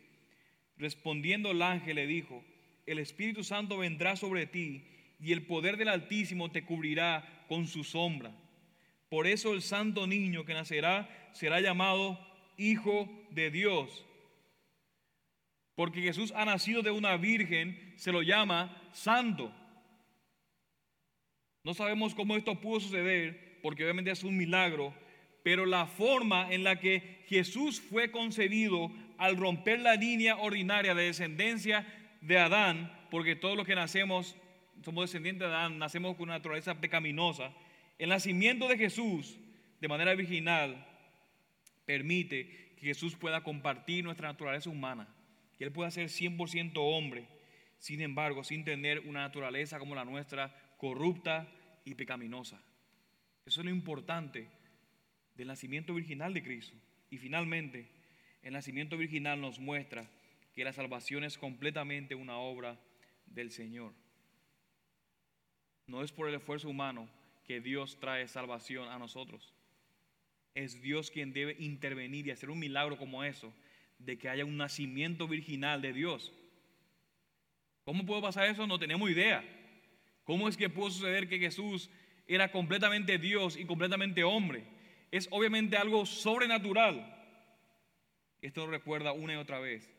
respondiendo 0.78 1.52
el 1.52 1.62
ángel 1.62 1.96
le 1.96 2.08
dijo, 2.08 2.44
el 2.86 3.00
Espíritu 3.00 3.44
Santo 3.44 3.78
vendrá 3.78 4.16
sobre 4.16 4.46
ti 4.48 4.86
y 5.20 5.34
el 5.34 5.46
poder 5.46 5.78
del 5.78 5.90
Altísimo 5.90 6.52
te 6.52 6.64
cubrirá 6.64 7.46
con 7.48 7.68
su 7.68 7.84
sombra. 7.84 8.34
Por 9.10 9.28
eso 9.28 9.54
el 9.54 9.62
santo 9.62 10.08
niño 10.08 10.46
que 10.46 10.54
nacerá 10.54 11.30
será 11.34 11.60
llamado 11.62 12.20
Hijo 12.58 13.10
de 13.32 13.52
Dios. 13.52 14.07
Porque 15.78 16.02
Jesús 16.02 16.34
ha 16.36 16.44
nacido 16.44 16.82
de 16.82 16.90
una 16.90 17.18
virgen, 17.18 17.94
se 17.98 18.12
lo 18.12 18.24
llama 18.24 18.76
santo. 18.94 19.54
No 21.64 21.76
sabemos 21.76 22.16
cómo 22.16 22.36
esto 22.36 22.60
pudo 22.60 22.80
suceder, 22.80 23.60
porque 23.62 23.84
obviamente 23.84 24.10
es 24.10 24.24
un 24.24 24.36
milagro, 24.36 24.92
pero 25.44 25.68
la 25.68 25.86
forma 25.86 26.52
en 26.52 26.64
la 26.64 26.80
que 26.80 27.24
Jesús 27.28 27.80
fue 27.80 28.10
concebido 28.10 28.92
al 29.20 29.38
romper 29.38 29.80
la 29.82 29.94
línea 29.94 30.38
ordinaria 30.38 30.96
de 30.96 31.04
descendencia 31.04 31.86
de 32.22 32.40
Adán, 32.40 32.92
porque 33.12 33.36
todos 33.36 33.56
los 33.56 33.68
que 33.68 33.76
nacemos, 33.76 34.36
somos 34.84 35.04
descendientes 35.04 35.48
de 35.48 35.54
Adán, 35.54 35.78
nacemos 35.78 36.16
con 36.16 36.24
una 36.24 36.40
naturaleza 36.40 36.82
pecaminosa. 36.82 37.54
El 38.00 38.10
nacimiento 38.10 38.68
de 38.68 38.80
Jesús 38.80 39.38
de 39.80 39.88
manera 39.88 40.16
virginal 40.16 40.88
permite 41.86 42.74
que 42.78 42.88
Jesús 42.88 43.16
pueda 43.16 43.44
compartir 43.44 44.04
nuestra 44.04 44.28
naturaleza 44.28 44.72
humana, 44.72 45.08
que 45.58 45.64
Él 45.64 45.72
pueda 45.72 45.92
ser 45.92 46.08
100% 46.08 46.74
hombre, 46.76 47.28
sin 47.80 48.02
embargo, 48.02 48.44
sin 48.44 48.64
tener 48.64 49.00
una 49.02 49.22
naturaleza 49.22 49.80
como 49.80 49.96
la 49.96 50.06
nuestra, 50.06 50.56
corrupta 50.78 51.48
y 51.86 51.96
pecaminosa. 51.96 52.62
Eso 53.46 53.62
es 53.62 53.66
lo 53.66 53.72
importante 53.72 54.48
del 55.36 55.48
nacimiento 55.48 55.94
virginal 55.94 56.34
de 56.34 56.44
Cristo. 56.44 56.76
Y 57.10 57.18
finalmente, 57.18 57.88
el 58.42 58.54
nacimiento 58.54 58.98
virginal 58.98 59.40
nos 59.40 59.60
muestra 59.60 60.10
que 60.54 60.64
la 60.64 60.74
salvación 60.74 61.24
es 61.24 61.38
completamente 61.38 62.16
una 62.16 62.38
obra 62.38 62.80
del 63.26 63.52
Señor. 63.52 63.94
No 65.88 66.04
es 66.04 66.12
por 66.12 66.28
el 66.28 66.36
esfuerzo 66.36 66.70
humano 66.70 67.08
que 67.46 67.62
Dios 67.62 68.00
trae 68.00 68.28
salvación 68.28 68.90
a 68.90 69.00
nosotros. 69.00 69.54
Es 70.54 70.82
Dios 70.82 71.12
quien 71.12 71.34
debe 71.34 71.56
intervenir 71.60 72.28
y 72.28 72.32
hacer 72.32 72.50
un 72.50 72.60
milagro 72.60 72.98
como 72.98 73.24
eso, 73.24 73.54
de 74.00 74.18
que 74.18 74.30
haya 74.30 74.46
un 74.46 74.58
nacimiento 74.58 75.28
virginal 75.28 75.82
de 75.82 75.94
Dios. 75.94 76.34
¿Cómo 77.84 78.06
pudo 78.06 78.22
pasar 78.22 78.48
eso? 78.48 78.68
No 78.68 78.80
tenemos 78.80 79.10
idea. 79.10 79.44
¿Cómo 80.24 80.50
es 80.50 80.58
que 80.58 80.70
pudo 80.70 80.92
suceder 80.92 81.30
que 81.30 81.40
Jesús 81.40 81.90
era 82.28 82.52
completamente 82.52 83.18
Dios 83.18 83.56
y 83.56 83.66
completamente 83.66 84.24
hombre? 84.24 84.66
Es 85.10 85.28
obviamente 85.32 85.78
algo 85.78 86.06
sobrenatural. 86.06 87.14
Esto 88.42 88.62
nos 88.62 88.70
recuerda 88.70 89.14
una 89.14 89.34
y 89.34 89.38
otra 89.38 89.60
vez 89.60 89.90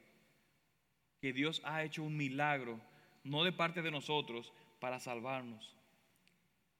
que 1.21 1.33
Dios 1.33 1.63
ha 1.65 1.83
hecho 1.83 2.03
un 2.03 2.17
milagro, 2.17 2.81
no 3.25 3.43
de 3.43 3.53
parte 3.53 3.83
de 3.83 3.91
nosotros, 3.91 4.53
para 4.81 5.01
salvarnos. 5.01 5.75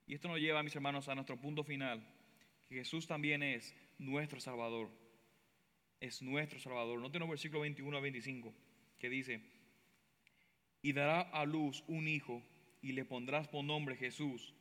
Y 0.07 0.15
esto 0.15 0.29
nos 0.29 0.39
lleva, 0.39 0.63
mis 0.63 0.77
hermanos, 0.77 1.09
a 1.09 1.15
nuestro 1.15 1.37
punto 1.37 1.65
final, 1.65 2.03
Jesús 2.69 3.07
también 3.07 3.43
es 3.43 3.75
nuestro 3.99 4.41
Salvador. 4.41 4.91
Es 6.01 6.23
nuestro 6.23 6.61
Salvador. 6.61 7.01
No 7.01 7.11
tenemos 7.11 7.31
versículo 7.31 7.61
21 7.61 7.97
a 7.97 8.01
25, 8.01 8.55
que 8.99 9.11
dice, 9.11 9.41
y 10.81 10.93
dará 10.93 11.23
a 11.23 11.45
luz 11.45 11.83
un 11.89 12.07
hijo 12.07 12.43
y 12.81 12.93
le 12.93 13.05
pondrás 13.05 13.49
por 13.49 13.65
nombre 13.65 13.97
Jesús, 13.97 14.55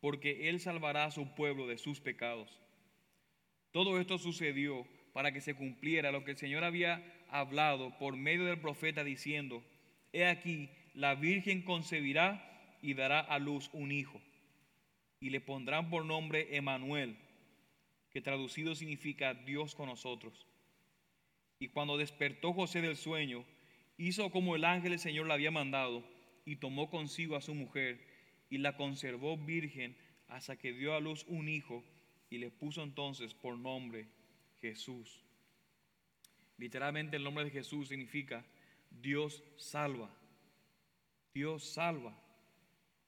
porque 0.00 0.48
él 0.48 0.60
salvará 0.60 1.06
a 1.06 1.10
su 1.10 1.34
pueblo 1.34 1.66
de 1.66 1.78
sus 1.78 2.00
pecados. 2.00 2.60
Todo 3.72 3.98
esto 4.00 4.18
sucedió 4.18 4.86
para 5.12 5.32
que 5.32 5.40
se 5.40 5.54
cumpliera 5.54 6.12
lo 6.12 6.24
que 6.24 6.32
el 6.32 6.36
Señor 6.36 6.62
había 6.62 7.02
hablado 7.30 7.96
por 7.98 8.16
medio 8.16 8.44
del 8.44 8.60
profeta 8.60 9.02
diciendo, 9.02 9.64
he 10.12 10.26
aquí, 10.26 10.68
la 10.92 11.14
Virgen 11.14 11.62
concebirá 11.62 12.78
y 12.82 12.94
dará 12.94 13.20
a 13.20 13.38
luz 13.38 13.70
un 13.72 13.92
hijo, 13.92 14.20
y 15.20 15.30
le 15.30 15.40
pondrán 15.40 15.88
por 15.88 16.04
nombre 16.04 16.54
Emanuel, 16.56 17.16
que 18.10 18.20
traducido 18.20 18.74
significa 18.74 19.32
Dios 19.32 19.74
con 19.74 19.88
nosotros. 19.88 20.46
Y 21.58 21.68
cuando 21.68 21.96
despertó 21.96 22.52
José 22.52 22.80
del 22.80 22.96
sueño, 22.96 23.44
hizo 23.96 24.30
como 24.30 24.56
el 24.56 24.64
ángel 24.64 24.90
del 24.90 24.98
Señor 25.00 25.26
le 25.26 25.32
había 25.32 25.50
mandado, 25.50 26.04
y 26.44 26.56
tomó 26.56 26.90
consigo 26.90 27.36
a 27.36 27.40
su 27.40 27.54
mujer, 27.54 28.00
y 28.50 28.58
la 28.58 28.76
conservó 28.76 29.36
virgen 29.36 29.96
hasta 30.28 30.56
que 30.56 30.72
dio 30.72 30.94
a 30.94 31.00
luz 31.00 31.24
un 31.28 31.48
hijo, 31.48 31.82
y 32.30 32.38
le 32.38 32.50
puso 32.50 32.82
entonces 32.82 33.34
por 33.34 33.56
nombre 33.56 34.08
Jesús. 34.60 35.22
Literalmente 36.58 37.16
el 37.16 37.24
nombre 37.24 37.44
de 37.44 37.50
Jesús 37.50 37.88
significa 37.88 38.44
Dios 38.90 39.42
salva. 39.56 40.10
Dios 41.34 41.64
salva. 41.64 42.16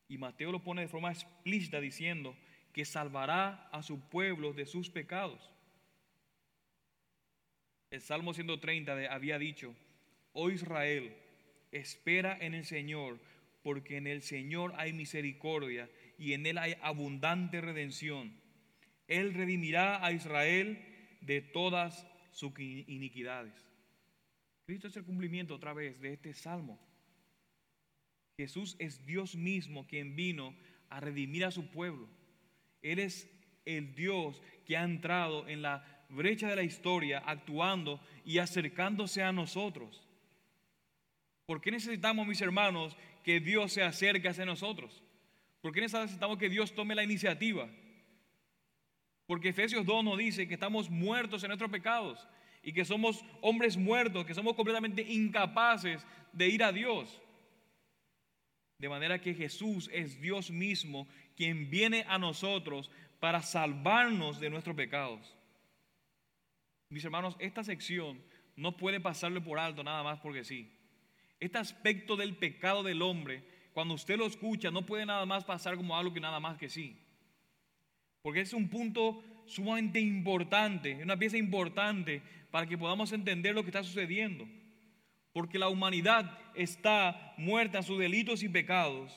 Y 0.09 0.19
Mateo 0.19 0.53
lo 0.53 0.63
pone 0.63 0.83
de 0.83 0.89
forma 0.89 1.13
explícita 1.13 1.81
diciendo 1.81 2.37
que 2.73 2.85
salvará 2.85 3.69
a 3.73 3.83
su 3.83 4.01
pueblo 4.01 4.53
de 4.53 4.67
sus 4.67 4.91
pecados. 4.91 5.51
El 7.91 8.03
Salmo 8.03 8.35
130 8.35 9.13
había 9.13 9.39
dicho, 9.39 9.75
oh 10.33 10.51
Israel, 10.51 11.17
espera 11.73 12.37
en 12.39 12.55
el 12.55 12.67
Señor, 12.67 13.19
porque 13.63 13.97
en 13.97 14.07
el 14.07 14.23
Señor 14.23 14.75
hay 14.77 14.93
misericordia 14.93 15.89
y 16.19 16.35
en 16.35 16.47
Él 16.47 16.59
hay 16.59 16.77
abundante 16.83 17.61
redención. 17.61 18.33
Él 19.07 19.33
redimirá 19.33 20.05
a 20.05 20.13
Israel 20.13 20.85
de 21.23 21.41
todas 21.41 22.07
sus 22.31 22.53
iniquidades. 22.59 23.55
Cristo 24.67 24.89
es 24.89 24.97
el 24.97 25.05
cumplimiento 25.05 25.55
otra 25.55 25.73
vez 25.73 25.99
de 26.01 26.13
este 26.13 26.35
salmo. 26.35 26.79
Jesús 28.39 28.77
es 28.79 29.05
Dios 29.07 29.35
mismo 29.35 29.87
quien 29.87 30.15
vino 30.15 30.55
a 30.91 31.01
redimir 31.01 31.47
a 31.47 31.51
su 31.51 31.71
pueblo. 31.71 32.07
Él 32.83 32.99
es 32.99 33.29
el 33.65 33.95
Dios 33.95 34.43
que 34.67 34.77
ha 34.77 34.85
entrado 34.85 35.49
en 35.49 35.63
la 35.63 35.98
brecha 36.09 36.49
de 36.49 36.57
la 36.57 36.63
historia, 36.63 37.23
actuando 37.25 38.01
y 38.25 38.39
acercándose 38.39 39.23
a 39.23 39.33
nosotros. 39.33 40.07
¿Por 41.47 41.61
qué 41.61 41.71
necesitamos, 41.71 42.27
mis 42.27 42.41
hermanos, 42.41 42.97
que 43.25 43.41
Dios 43.41 43.73
se 43.73 43.83
acerque 43.83 44.29
hacia 44.29 44.45
nosotros? 44.45 45.03
¿Por 45.61 45.73
qué 45.73 45.81
necesitamos 45.81 46.39
que 46.39 46.49
Dios 46.49 46.75
tome 46.75 46.95
la 46.95 47.05
iniciativa? 47.05 47.69
Porque 49.27 49.51
Efesios 49.51 49.85
2 49.85 50.05
nos 50.05 50.19
dice 50.19 50.49
que 50.49 50.55
estamos 50.55 50.89
muertos 50.89 51.43
en 51.43 51.49
nuestros 51.49 51.71
pecados 51.71 52.27
y 52.63 52.73
que 52.73 52.85
somos 52.85 53.25
hombres 53.41 53.77
muertos, 53.77 54.25
que 54.25 54.35
somos 54.35 54.55
completamente 54.55 55.03
incapaces 55.03 56.07
de 56.33 56.49
ir 56.49 56.63
a 56.63 56.73
Dios. 56.73 57.21
De 58.79 58.89
manera 58.89 59.21
que 59.21 59.35
Jesús 59.35 59.91
es 59.93 60.21
Dios 60.21 60.51
mismo 60.51 61.09
quien 61.37 61.69
viene 61.71 62.05
a 62.09 62.19
nosotros 62.19 62.91
para 63.21 63.43
salvarnos 63.43 64.39
de 64.39 64.51
nuestros 64.51 64.77
pecados. 64.77 65.38
Mis 66.91 67.05
hermanos, 67.05 67.37
esta 67.39 67.63
sección 67.63 68.23
no 68.57 68.77
puede 68.77 69.01
pasarle 69.01 69.41
por 69.41 69.59
alto 69.59 69.85
nada 69.85 70.03
más 70.03 70.21
porque 70.21 70.45
sí. 70.45 70.73
Este 71.39 71.59
aspecto 71.59 72.17
del 72.17 72.37
pecado 72.37 72.83
del 72.83 73.03
hombre, 73.03 73.45
cuando 73.73 73.95
usted 73.95 74.17
lo 74.17 74.27
escucha, 74.27 74.71
no 74.71 74.87
puede 74.87 75.07
nada 75.07 75.25
más 75.27 75.45
pasar 75.45 75.77
como 75.77 75.97
algo 75.97 76.13
que 76.13 76.21
nada 76.21 76.41
más 76.41 76.57
que 76.57 76.69
sí. 76.69 76.97
Porque 78.23 78.41
es 78.41 78.53
un 78.53 78.69
punto 78.69 79.23
sumamente 79.47 80.01
importante, 80.01 81.03
una 81.03 81.17
pieza 81.17 81.37
importante 81.37 82.23
para 82.51 82.67
que 82.67 82.79
podamos 82.79 83.13
entender 83.13 83.55
lo 83.55 83.63
que 83.63 83.69
está 83.69 83.85
sucediendo. 83.85 84.49
Porque 85.33 85.59
la 85.59 85.69
humanidad 85.69 86.39
está 86.55 87.35
muerta 87.37 87.79
en 87.79 87.85
sus 87.85 87.99
delitos 87.99 88.43
y 88.43 88.49
pecados. 88.49 89.17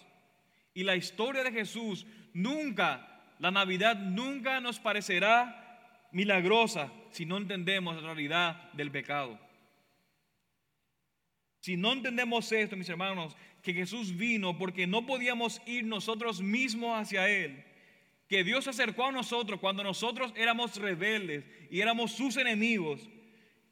Y 0.74 0.84
la 0.84 0.95
historia 0.95 1.43
de 1.43 1.51
Jesús 1.51 2.05
nunca, 2.34 3.24
la 3.39 3.49
Navidad 3.49 3.97
nunca 3.97 4.59
nos 4.59 4.80
parecerá 4.80 5.70
milagrosa 6.12 6.91
si 7.12 7.26
no 7.26 7.38
entendemos 7.38 7.95
la 7.95 8.01
realidad 8.01 8.72
del 8.74 8.91
pecado. 8.91 9.39
Si 11.59 11.78
no 11.78 11.93
entendemos 11.93 12.51
esto, 12.51 12.76
mis 12.76 12.89
hermanos, 12.89 13.36
que 13.62 13.74
Jesús 13.74 14.18
vino 14.18 14.57
porque 14.57 14.88
no 14.88 15.05
podíamos 15.05 15.62
ir 15.66 15.86
nosotros 15.86 16.41
mismos 16.41 16.99
hacia 16.99 17.30
Él 17.30 17.66
que 18.32 18.45
Dios 18.45 18.64
se 18.64 18.70
acercó 18.70 19.07
a 19.07 19.12
nosotros 19.12 19.59
cuando 19.59 19.84
nosotros 19.84 20.32
éramos 20.38 20.78
rebeldes 20.78 21.43
y 21.70 21.82
éramos 21.82 22.14
sus 22.14 22.38
enemigos, 22.38 23.09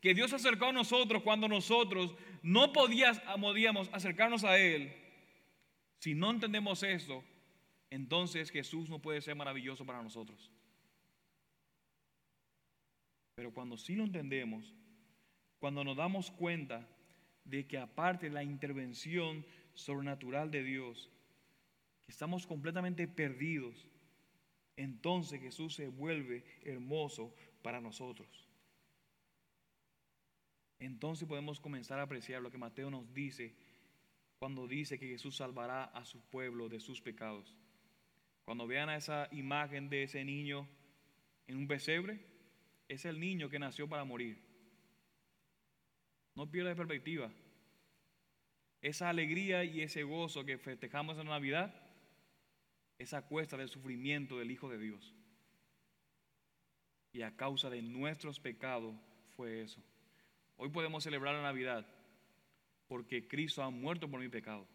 que 0.02 0.14
Dios 0.14 0.32
se 0.32 0.36
acercó 0.36 0.66
a 0.66 0.74
nosotros 0.74 1.24
cuando 1.24 1.48
nosotros 1.48 2.14
no 2.42 2.74
podíamos 2.74 3.90
acercarnos 3.94 4.44
a 4.44 4.58
Él, 4.58 4.94
si 6.00 6.14
no 6.14 6.30
entendemos 6.30 6.84
eso, 6.84 7.24
entonces 7.90 8.52
Jesús 8.52 8.90
no 8.90 9.00
puede 9.00 9.22
ser 9.22 9.34
maravilloso 9.34 9.86
para 9.86 10.04
nosotros. 10.04 10.52
Pero 13.40 13.54
cuando 13.54 13.78
sí 13.78 13.96
lo 13.96 14.04
entendemos, 14.04 14.76
cuando 15.60 15.86
nos 15.86 15.96
damos 15.96 16.30
cuenta 16.30 16.86
de 17.46 17.66
que 17.66 17.78
aparte 17.78 18.26
de 18.26 18.34
la 18.34 18.44
intervención 18.44 19.46
sobrenatural 19.76 20.52
de 20.52 20.62
Dios, 20.62 21.10
que 22.06 22.12
estamos 22.12 22.46
completamente 22.46 23.08
perdidos, 23.08 23.88
entonces 24.76 25.40
Jesús 25.40 25.74
se 25.74 25.88
vuelve 25.88 26.44
hermoso 26.66 27.34
para 27.62 27.80
nosotros. 27.80 28.28
Entonces 30.80 31.26
podemos 31.26 31.62
comenzar 31.62 31.98
a 32.00 32.04
apreciar 32.04 32.42
lo 32.42 32.52
que 32.52 32.58
Mateo 32.58 32.92
nos 32.92 33.14
dice 33.14 33.56
cuando 34.38 34.68
dice 34.68 35.00
que 35.00 35.08
Jesús 35.08 35.38
salvará 35.38 35.86
a 35.86 36.04
su 36.04 36.20
pueblo 36.24 36.68
de 36.68 36.82
sus 36.82 37.00
pecados. 37.00 37.56
Cuando 38.44 38.68
vean 38.68 38.90
a 38.90 38.98
esa 38.98 39.30
imagen 39.32 39.90
de 39.90 40.04
ese 40.04 40.26
niño 40.26 40.68
en 41.48 41.56
un 41.56 41.70
pesebre, 41.70 42.29
es 42.90 43.06
el 43.06 43.20
niño 43.20 43.50
que 43.50 43.60
nació 43.60 43.88
para 43.88 44.04
morir. 44.04 44.38
No 46.36 46.52
pierda 46.52 46.72
de 46.72 46.76
perspectiva. 46.76 47.32
Esa 48.82 49.10
alegría 49.10 49.64
y 49.64 49.82
ese 49.82 50.04
gozo 50.04 50.44
que 50.44 50.58
festejamos 50.58 51.18
en 51.18 51.28
Navidad 51.28 51.74
esa 52.98 53.22
cuesta 53.22 53.56
del 53.56 53.70
sufrimiento 53.70 54.38
del 54.38 54.52
Hijo 54.52 54.70
de 54.70 54.78
Dios. 54.78 55.16
Y 57.14 57.22
a 57.22 57.36
causa 57.36 57.70
de 57.70 57.82
nuestros 57.82 58.40
pecados 58.40 58.94
fue 59.36 59.62
eso. 59.62 59.82
Hoy 60.58 60.70
podemos 60.70 61.04
celebrar 61.04 61.36
la 61.36 61.42
Navidad 61.42 61.88
porque 62.88 63.28
Cristo 63.28 63.64
ha 63.64 63.70
muerto 63.70 64.10
por 64.10 64.20
mi 64.20 64.28
pecado. 64.28 64.68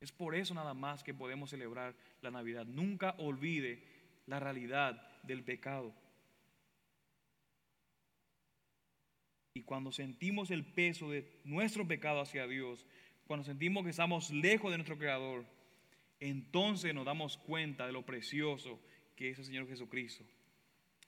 Es 0.00 0.12
por 0.12 0.34
eso 0.34 0.54
nada 0.54 0.72
más 0.72 1.02
que 1.02 1.12
podemos 1.12 1.50
celebrar 1.50 1.94
la 2.22 2.30
Navidad. 2.30 2.64
Nunca 2.64 3.14
olvide 3.18 3.82
la 4.26 4.40
realidad 4.40 5.22
del 5.24 5.44
pecado. 5.44 5.92
Y 9.58 9.62
cuando 9.62 9.90
sentimos 9.90 10.52
el 10.52 10.64
peso 10.64 11.10
de 11.10 11.28
nuestro 11.42 11.84
pecado 11.84 12.20
hacia 12.20 12.46
Dios, 12.46 12.86
cuando 13.26 13.42
sentimos 13.44 13.82
que 13.82 13.90
estamos 13.90 14.30
lejos 14.30 14.70
de 14.70 14.78
nuestro 14.78 14.96
Creador, 14.96 15.44
entonces 16.20 16.94
nos 16.94 17.04
damos 17.04 17.38
cuenta 17.38 17.84
de 17.84 17.92
lo 17.92 18.06
precioso 18.06 18.80
que 19.16 19.30
es 19.30 19.38
el 19.40 19.44
Señor 19.44 19.66
Jesucristo. 19.66 20.24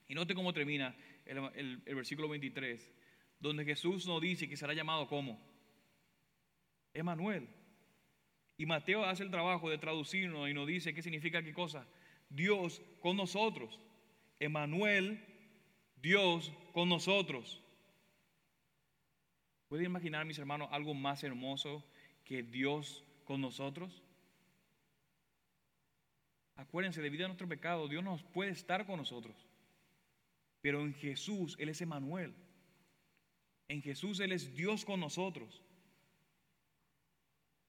Y 0.08 0.16
note 0.16 0.34
cómo 0.34 0.52
termina 0.52 0.96
el, 1.26 1.76
versículo 1.94 2.28
23, 2.28 2.90
donde 3.38 3.64
Jesús 3.64 4.08
nos 4.08 4.20
dice 4.20 4.48
que 4.48 4.56
será 4.56 4.74
llamado 4.74 5.06
como 5.06 5.40
Emanuel. 6.92 7.46
Y 8.56 8.66
Mateo 8.66 9.04
hace 9.04 9.22
el 9.22 9.30
trabajo 9.30 9.70
de 9.70 9.78
traducirnos 9.78 10.50
y 10.50 10.54
nos 10.54 10.66
dice 10.66 10.92
qué 10.92 11.02
significa 11.02 11.44
qué 11.44 11.52
cosa. 11.52 11.86
Dios 12.28 12.82
con 12.98 13.16
nosotros. 13.16 13.78
Emanuel, 14.40 15.24
Dios 16.02 16.52
con 16.72 16.88
nosotros. 16.88 17.59
¿Pueden 19.70 19.86
imaginar, 19.86 20.26
mis 20.26 20.36
hermanos, 20.36 20.68
algo 20.72 20.94
más 20.94 21.22
hermoso 21.22 21.84
que 22.24 22.42
Dios 22.42 23.04
con 23.24 23.40
nosotros? 23.40 24.02
Acuérdense, 26.56 27.00
debido 27.00 27.24
a 27.24 27.28
nuestro 27.28 27.48
pecado, 27.48 27.86
Dios 27.86 28.02
no 28.02 28.16
puede 28.32 28.50
estar 28.50 28.84
con 28.84 28.96
nosotros. 28.96 29.36
Pero 30.60 30.80
en 30.80 30.92
Jesús 30.92 31.54
Él 31.60 31.68
es 31.68 31.80
Emanuel. 31.80 32.34
En 33.68 33.80
Jesús 33.80 34.18
Él 34.18 34.32
es 34.32 34.56
Dios 34.56 34.84
con 34.84 34.98
nosotros. 34.98 35.62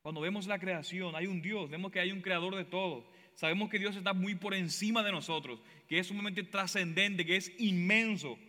Cuando 0.01 0.21
vemos 0.21 0.47
la 0.47 0.57
creación, 0.57 1.15
hay 1.15 1.27
un 1.27 1.43
Dios, 1.43 1.69
vemos 1.69 1.91
que 1.91 1.99
hay 1.99 2.11
un 2.11 2.23
creador 2.23 2.55
de 2.55 2.65
todo. 2.65 3.07
Sabemos 3.35 3.69
que 3.69 3.77
Dios 3.77 3.95
está 3.95 4.13
muy 4.13 4.33
por 4.33 4.55
encima 4.55 5.03
de 5.03 5.11
nosotros, 5.11 5.61
que 5.87 5.99
es 5.99 6.07
sumamente 6.07 6.41
trascendente, 6.41 7.27
que 7.27 7.35
es 7.35 7.53
inmenso. 7.59 8.39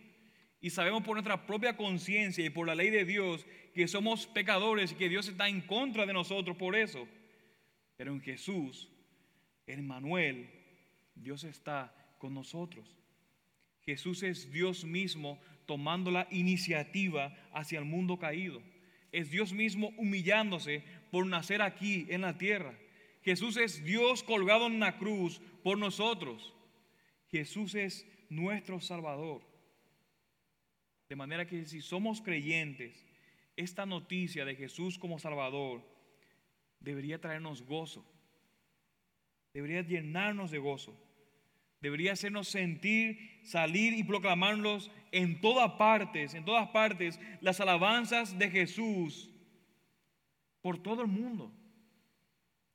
Y 0.63 0.69
sabemos 0.69 1.03
por 1.03 1.15
nuestra 1.17 1.45
propia 1.45 1.75
conciencia 1.75 2.45
y 2.45 2.49
por 2.49 2.65
la 2.65 2.73
ley 2.73 2.89
de 2.89 3.03
Dios 3.03 3.45
que 3.73 3.85
somos 3.85 4.27
pecadores 4.27 4.93
y 4.93 4.95
que 4.95 5.09
Dios 5.09 5.27
está 5.27 5.49
en 5.49 5.59
contra 5.59 6.05
de 6.05 6.13
nosotros 6.13 6.55
por 6.55 6.77
eso. 6.77 7.05
Pero 7.97 8.13
en 8.13 8.21
Jesús, 8.21 8.89
en 9.67 9.85
Manuel, 9.85 10.49
Dios 11.15 11.43
está 11.43 11.93
con 12.17 12.33
nosotros. 12.33 12.97
Jesús 13.81 14.23
es 14.23 14.53
Dios 14.53 14.85
mismo 14.85 15.37
tomando 15.65 16.11
la 16.11 16.29
iniciativa 16.31 17.35
hacia 17.51 17.79
el 17.79 17.85
mundo 17.85 18.17
caído. 18.17 18.61
Es 19.11 19.29
Dios 19.29 19.51
mismo 19.51 19.89
humillándose 19.97 20.81
por 21.11 21.27
nacer 21.27 21.61
aquí 21.61 22.05
en 22.07 22.21
la 22.21 22.37
tierra. 22.37 22.73
Jesús 23.21 23.57
es 23.57 23.83
Dios 23.83 24.23
colgado 24.23 24.67
en 24.67 24.75
una 24.75 24.97
cruz 24.97 25.41
por 25.61 25.77
nosotros. 25.77 26.53
Jesús 27.29 27.75
es 27.75 28.07
nuestro 28.29 28.79
Salvador. 28.79 29.52
De 31.13 31.15
manera 31.15 31.45
que 31.45 31.63
si 31.65 31.79
somos 31.79 32.21
creyentes, 32.21 33.05
esta 33.55 33.85
noticia 33.85 34.45
de 34.45 34.55
Jesús 34.55 34.97
como 34.97 35.19
Salvador 35.19 35.87
debería 36.79 37.21
traernos 37.21 37.61
gozo, 37.61 38.03
debería 39.53 39.83
llenarnos 39.83 40.49
de 40.49 40.57
gozo 40.57 40.99
debería 41.81 42.13
hacernos 42.13 42.47
sentir, 42.47 43.19
salir 43.43 43.93
y 43.93 44.03
proclamarlos 44.03 44.89
en 45.11 45.39
todas 45.39 45.73
partes, 45.73 46.33
en 46.33 46.45
todas 46.45 46.69
partes, 46.69 47.19
las 47.41 47.59
alabanzas 47.59 48.39
de 48.39 48.49
Jesús 48.49 49.29
por 50.61 50.81
todo 50.81 51.03
el 51.03 51.09
mundo. 51.09 51.51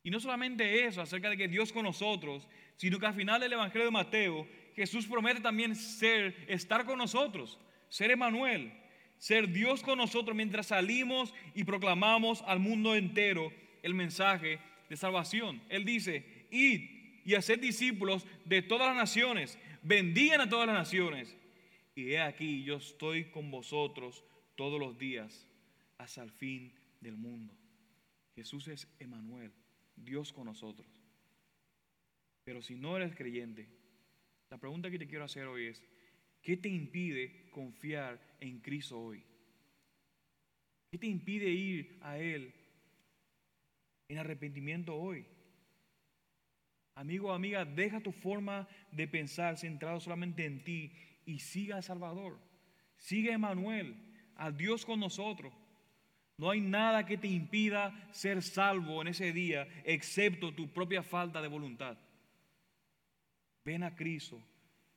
Y 0.04 0.10
no 0.10 0.20
solamente 0.20 0.84
eso, 0.84 1.02
acerca 1.02 1.28
de 1.28 1.36
que 1.36 1.48
Dios 1.48 1.72
con 1.72 1.82
nosotros, 1.82 2.46
sino 2.76 3.00
que 3.00 3.06
al 3.06 3.14
final 3.14 3.40
del 3.40 3.54
Evangelio 3.54 3.86
de 3.86 3.90
Mateo, 3.90 4.46
Jesús 4.76 5.08
promete 5.08 5.40
también 5.40 5.74
ser, 5.74 6.36
estar 6.46 6.84
con 6.84 6.98
nosotros, 6.98 7.58
ser 7.88 8.10
Emanuel, 8.10 8.72
ser 9.18 9.48
Dios 9.48 9.82
con 9.82 9.98
nosotros 9.98 10.36
mientras 10.36 10.68
salimos 10.68 11.34
y 11.54 11.64
proclamamos 11.64 12.42
al 12.42 12.60
mundo 12.60 12.94
entero 12.94 13.52
el 13.82 13.94
mensaje 13.94 14.60
de 14.88 14.96
salvación. 14.96 15.62
Él 15.68 15.84
dice, 15.84 16.46
id 16.50 16.98
y 17.24 17.34
hacer 17.34 17.60
discípulos 17.60 18.26
de 18.44 18.62
todas 18.62 18.88
las 18.88 18.96
naciones. 18.96 19.58
Bendigan 19.82 20.40
a 20.40 20.48
todas 20.48 20.66
las 20.66 20.76
naciones. 20.76 21.36
Y 21.94 22.12
he 22.12 22.20
aquí, 22.20 22.62
yo 22.62 22.76
estoy 22.76 23.24
con 23.24 23.50
vosotros 23.50 24.24
todos 24.54 24.80
los 24.80 24.98
días 24.98 25.46
hasta 25.98 26.22
el 26.22 26.30
fin 26.30 26.72
del 27.00 27.16
mundo. 27.16 27.54
Jesús 28.34 28.68
es 28.68 28.88
Emanuel, 29.00 29.52
Dios 29.96 30.32
con 30.32 30.46
nosotros. 30.46 30.88
Pero 32.44 32.62
si 32.62 32.76
no 32.76 32.96
eres 32.96 33.14
creyente, 33.14 33.68
la 34.48 34.58
pregunta 34.58 34.90
que 34.90 34.98
te 34.98 35.06
quiero 35.06 35.24
hacer 35.24 35.46
hoy 35.46 35.66
es, 35.66 35.82
¿qué 36.48 36.56
te 36.56 36.70
impide 36.70 37.50
confiar 37.50 38.18
en 38.40 38.60
Cristo 38.60 38.98
hoy? 38.98 39.22
¿Qué 40.90 40.96
te 40.96 41.06
impide 41.06 41.50
ir 41.50 41.98
a 42.00 42.16
Él 42.16 42.54
en 44.08 44.16
arrepentimiento 44.16 44.96
hoy? 44.96 45.26
Amigo 46.94 47.28
o 47.28 47.32
amiga, 47.32 47.66
deja 47.66 48.00
tu 48.00 48.12
forma 48.12 48.66
de 48.90 49.06
pensar 49.06 49.58
centrado 49.58 50.00
solamente 50.00 50.46
en 50.46 50.64
ti 50.64 50.90
y 51.26 51.40
siga 51.40 51.76
a 51.76 51.82
Salvador. 51.82 52.38
Sigue 52.96 53.32
a 53.32 53.34
Emanuel, 53.34 53.94
a 54.34 54.50
Dios 54.50 54.86
con 54.86 55.00
nosotros. 55.00 55.52
No 56.38 56.48
hay 56.48 56.62
nada 56.62 57.04
que 57.04 57.18
te 57.18 57.28
impida 57.28 58.08
ser 58.10 58.42
salvo 58.42 59.02
en 59.02 59.08
ese 59.08 59.34
día, 59.34 59.68
excepto 59.84 60.54
tu 60.54 60.72
propia 60.72 61.02
falta 61.02 61.42
de 61.42 61.48
voluntad. 61.48 61.98
Ven 63.66 63.82
a 63.82 63.94
Cristo, 63.94 64.42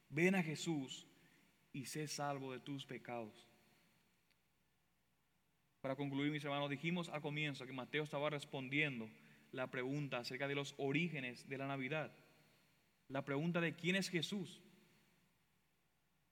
ven 0.08 0.36
a 0.36 0.44
Jesús 0.44 1.11
y 1.74 1.86
sé 1.86 2.08
salvo 2.08 2.52
de 2.52 2.60
tus 2.60 2.86
pecados. 2.86 3.48
Para 5.82 5.96
concluir, 5.96 6.32
mis 6.32 6.44
hermanos, 6.44 6.70
dijimos 6.70 7.10
al 7.10 7.22
comienzo 7.22 7.66
que 7.66 7.74
Mateo 7.74 8.04
estaba 8.04 8.30
respondiendo 8.30 9.10
la 9.52 9.72
pregunta 9.72 10.20
acerca 10.20 10.48
de 10.48 10.56
los 10.56 10.76
orígenes 10.78 11.48
de 11.50 11.58
la 11.58 11.68
Navidad. 11.68 12.12
La 13.08 13.26
pregunta 13.26 13.60
de 13.60 13.74
quién 13.76 13.96
es 13.96 14.10
Jesús. 14.10 14.62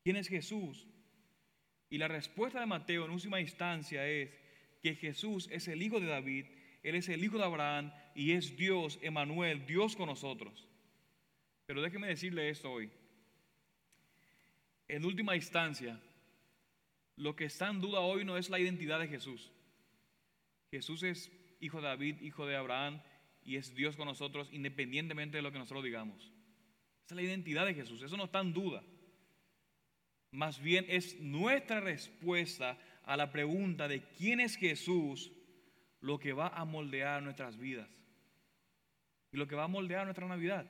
¿Quién 0.04 0.16
es 0.16 0.28
Jesús? 0.28 0.88
Y 1.90 1.98
la 1.98 2.08
respuesta 2.08 2.60
de 2.60 2.68
Mateo 2.68 3.06
en 3.06 3.12
última 3.12 3.42
instancia 3.42 4.08
es 4.08 4.30
que 4.82 4.96
Jesús 4.96 5.50
es 5.52 5.68
el 5.68 5.82
hijo 5.82 6.00
de 6.00 6.08
David, 6.08 6.46
Él 6.84 6.96
es 6.96 7.10
el 7.10 7.24
hijo 7.24 7.38
de 7.38 7.44
Abraham 7.44 7.92
y 8.16 8.32
es 8.34 8.56
Dios, 8.56 9.00
Emanuel, 9.02 9.66
Dios 9.66 9.96
con 9.96 10.08
nosotros. 10.08 10.68
Pero 11.66 11.82
déjeme 11.82 12.08
decirle 12.08 12.50
esto 12.50 12.72
hoy. 12.72 12.90
En 14.90 15.06
última 15.06 15.36
instancia, 15.36 16.00
lo 17.16 17.36
que 17.36 17.46
está 17.46 17.70
en 17.70 17.80
duda 17.80 18.00
hoy 18.00 18.26
no 18.26 18.38
es 18.38 18.50
la 18.50 18.60
identidad 18.60 19.00
de 19.00 19.08
Jesús. 19.08 19.52
Jesús 20.72 21.04
es 21.04 21.32
hijo 21.60 21.78
de 21.78 21.88
David, 21.88 22.22
hijo 22.22 22.48
de 22.48 22.56
Abraham, 22.56 23.02
y 23.44 23.58
es 23.58 23.74
Dios 23.76 23.96
con 23.96 24.08
nosotros 24.08 24.50
independientemente 24.52 25.38
de 25.38 25.44
lo 25.44 25.52
que 25.52 25.60
nosotros 25.60 25.84
digamos. 25.84 26.24
Esa 27.06 27.14
es 27.14 27.16
la 27.16 27.22
identidad 27.22 27.68
de 27.68 27.76
Jesús, 27.76 28.02
eso 28.02 28.18
no 28.18 28.26
está 28.26 28.40
en 28.40 28.52
duda. 28.52 28.84
Más 30.32 30.60
bien 30.60 30.86
es 30.90 31.20
nuestra 31.20 31.80
respuesta 31.80 32.78
a 33.04 33.16
la 33.16 33.32
pregunta 33.32 33.88
de 33.88 34.02
quién 34.02 34.40
es 34.40 34.56
Jesús 34.56 35.32
lo 36.02 36.20
que 36.20 36.34
va 36.34 36.48
a 36.48 36.66
moldear 36.66 37.22
nuestras 37.22 37.58
vidas 37.58 37.90
y 39.32 39.38
lo 39.38 39.48
que 39.48 39.56
va 39.56 39.66
a 39.66 39.68
moldear 39.68 40.06
nuestra 40.06 40.28
Navidad. 40.28 40.68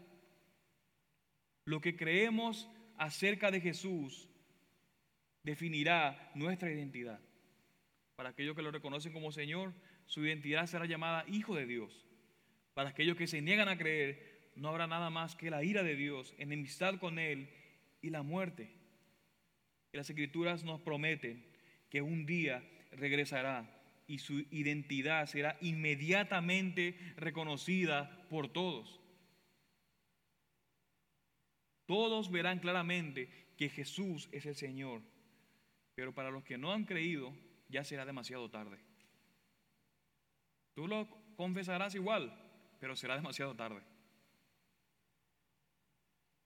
Lo 1.65 1.79
que 1.79 1.95
creemos 1.95 2.69
acerca 2.99 3.49
de 3.49 3.61
Jesús 3.61 4.29
definirá 5.43 6.31
nuestra 6.35 6.71
identidad. 6.71 7.19
Para 8.15 8.29
aquellos 8.29 8.55
que 8.55 8.61
lo 8.61 8.71
reconocen 8.71 9.13
como 9.13 9.31
Señor, 9.31 9.73
su 10.05 10.25
identidad 10.25 10.67
será 10.67 10.85
llamada 10.85 11.23
Hijo 11.27 11.55
de 11.55 11.65
Dios. 11.65 12.05
Para 12.73 12.89
aquellos 12.89 13.17
que 13.17 13.25
se 13.25 13.41
niegan 13.41 13.69
a 13.69 13.77
creer, 13.77 14.51
no 14.55 14.69
habrá 14.69 14.85
nada 14.85 15.09
más 15.09 15.35
que 15.35 15.49
la 15.49 15.63
ira 15.63 15.81
de 15.81 15.95
Dios, 15.95 16.35
enemistad 16.37 16.99
con 16.99 17.19
Él 17.19 17.49
y 18.01 18.09
la 18.09 18.21
muerte. 18.21 18.75
Y 19.93 19.97
las 19.97 20.09
escrituras 20.09 20.65
nos 20.65 20.81
prometen 20.81 21.45
que 21.89 22.01
un 22.01 22.25
día 22.25 22.61
regresará 22.91 23.81
y 24.07 24.19
su 24.19 24.39
identidad 24.51 25.25
será 25.27 25.57
inmediatamente 25.61 26.97
reconocida 27.15 28.27
por 28.29 28.51
todos. 28.51 28.98
Todos 31.89 32.29
verán 32.29 32.59
claramente 32.59 33.31
que 33.57 33.67
Jesús 33.67 34.29
es 34.31 34.45
el 34.45 34.53
Señor, 34.53 35.01
pero 35.95 36.13
para 36.13 36.29
los 36.29 36.43
que 36.43 36.55
no 36.55 36.71
han 36.71 36.85
creído 36.85 37.33
ya 37.67 37.83
será 37.83 38.05
demasiado 38.05 38.47
tarde. 38.47 38.77
Tú 40.75 40.87
lo 40.87 41.09
confesarás 41.35 41.95
igual, 41.95 42.31
pero 42.79 42.95
será 42.95 43.15
demasiado 43.15 43.55
tarde. 43.55 43.81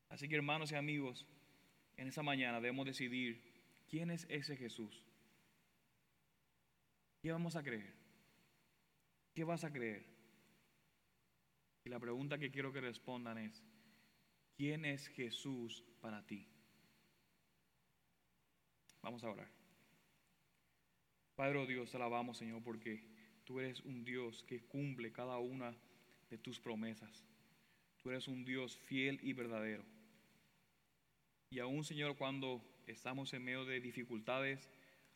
Así 0.07 0.29
que 0.29 0.35
hermanos 0.35 0.71
y 0.71 0.75
amigos, 0.75 1.27
en 1.97 2.07
esta 2.07 2.23
mañana 2.23 2.61
debemos 2.61 2.85
decidir 2.85 3.83
quién 3.89 4.11
es 4.11 4.25
ese 4.29 4.55
Jesús. 4.55 5.03
¿Qué 7.21 7.33
vamos 7.33 7.57
a 7.57 7.63
creer? 7.63 7.93
¿Qué 9.33 9.43
vas 9.43 9.65
a 9.65 9.73
creer? 9.73 10.05
Y 11.83 11.89
la 11.89 11.99
pregunta 11.99 12.37
que 12.37 12.49
quiero 12.49 12.71
que 12.71 12.79
respondan 12.79 13.39
es, 13.39 13.61
¿quién 14.55 14.85
es 14.85 15.07
Jesús 15.07 15.83
para 16.01 16.25
ti? 16.25 16.47
Vamos 19.01 19.23
a 19.23 19.29
orar. 19.29 19.49
Padre 21.35 21.59
oh 21.59 21.65
Dios, 21.65 21.91
te 21.91 21.97
alabamos 21.97 22.37
Señor 22.37 22.63
porque 22.63 23.03
tú 23.43 23.59
eres 23.59 23.81
un 23.81 24.03
Dios 24.05 24.43
que 24.43 24.61
cumple 24.61 25.11
cada 25.11 25.37
una 25.39 25.75
de 26.29 26.37
tus 26.37 26.59
promesas. 26.59 27.25
Tú 28.01 28.09
eres 28.09 28.27
un 28.27 28.45
Dios 28.45 28.77
fiel 28.77 29.19
y 29.23 29.33
verdadero. 29.33 29.83
Y 31.49 31.59
aún, 31.59 31.83
Señor, 31.83 32.17
cuando 32.17 32.61
estamos 32.87 33.33
en 33.33 33.43
medio 33.43 33.65
de 33.65 33.79
dificultades, 33.79 34.69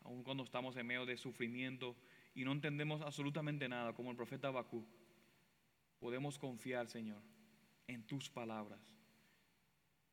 aún 0.04 0.22
cuando 0.22 0.44
estamos 0.44 0.76
en 0.76 0.86
medio 0.86 1.04
de 1.04 1.16
sufrimiento 1.16 1.96
y 2.34 2.44
no 2.44 2.52
entendemos 2.52 3.02
absolutamente 3.02 3.68
nada, 3.68 3.92
como 3.92 4.10
el 4.10 4.16
profeta 4.16 4.50
Bakú, 4.50 4.86
podemos 5.98 6.38
confiar, 6.38 6.88
Señor, 6.88 7.20
en 7.88 8.06
tus 8.06 8.30
palabras, 8.30 8.97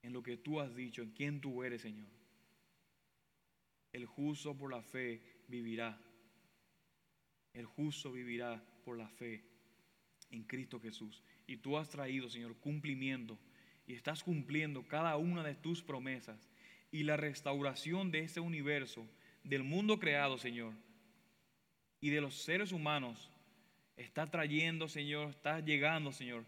en 0.06 0.14
lo 0.14 0.22
que 0.22 0.38
tú 0.38 0.60
has 0.60 0.76
dicho, 0.76 1.01
en 1.01 1.10
quién 1.10 1.41
tú 1.41 1.64
eres, 1.64 1.82
Señor. 1.82 2.08
El 3.91 4.06
justo 4.06 4.56
por 4.56 4.70
la 4.70 4.84
fe 4.84 5.20
vivirá. 5.47 5.99
El 7.53 7.66
justo 7.66 8.12
vivirá 8.12 8.64
por 8.84 8.97
la 8.97 9.10
fe. 9.10 9.43
en 10.30 10.43
Cristo 10.43 10.80
Jesús. 10.80 11.24
Y 11.47 11.58
tú 11.58 11.78
has 11.78 11.89
traído, 11.89 12.30
Señor, 12.30 12.56
cumplimiento 12.58 13.39
y 13.88 13.93
estás 13.93 14.24
cumpliendo 14.24 14.88
cada 14.88 15.18
una 15.18 15.43
de 15.43 15.56
tus 15.56 15.82
promesas 15.82 16.49
y 16.91 17.03
la 17.03 17.18
restauración 17.18 18.12
de 18.12 18.20
este 18.20 18.39
universo, 18.39 19.08
del 19.43 19.64
mundo 19.64 19.99
creado, 19.99 20.38
Señor, 20.38 20.74
y 21.99 22.10
de 22.10 22.22
los 22.22 22.36
seres 22.36 22.72
humanos, 22.72 23.32
está 23.95 24.28
trayendo, 24.28 24.88
Señor, 24.88 25.30
está 25.30 25.62
llegando, 25.62 26.12
Señor, 26.12 26.45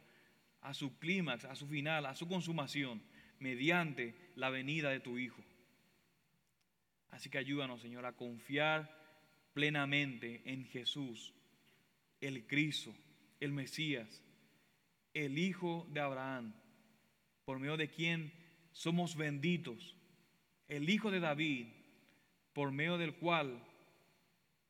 a 0.62 0.74
su 0.74 0.98
clímax, 0.98 1.46
a 1.46 1.56
su 1.56 1.68
final, 1.68 2.06
a 2.06 2.16
su 2.16 2.28
consumación, 2.28 3.02
mediante 3.40 4.16
la 4.36 4.50
venida 4.50 4.90
de 4.90 5.00
tu 5.00 5.18
Hijo. 5.18 5.42
Así 7.10 7.30
que 7.30 7.38
ayúdanos, 7.38 7.82
Señor, 7.82 8.06
a 8.06 8.14
confiar 8.14 8.96
plenamente 9.54 10.42
en 10.46 10.66
Jesús, 10.66 11.34
el 12.22 12.46
Cristo, 12.46 12.94
el 13.40 13.54
Mesías, 13.54 14.24
el 15.14 15.38
Hijo 15.38 15.88
de 15.92 16.00
Abraham, 16.00 16.54
por 17.46 17.60
medio 17.60 17.78
de 17.78 17.90
quien 17.90 18.32
somos 18.72 19.16
benditos, 19.16 19.96
el 20.68 20.90
Hijo 20.90 21.10
de 21.12 21.20
David, 21.20 21.68
por 22.54 22.72
medio 22.72 22.98
del 22.98 23.16
cual 23.16 23.64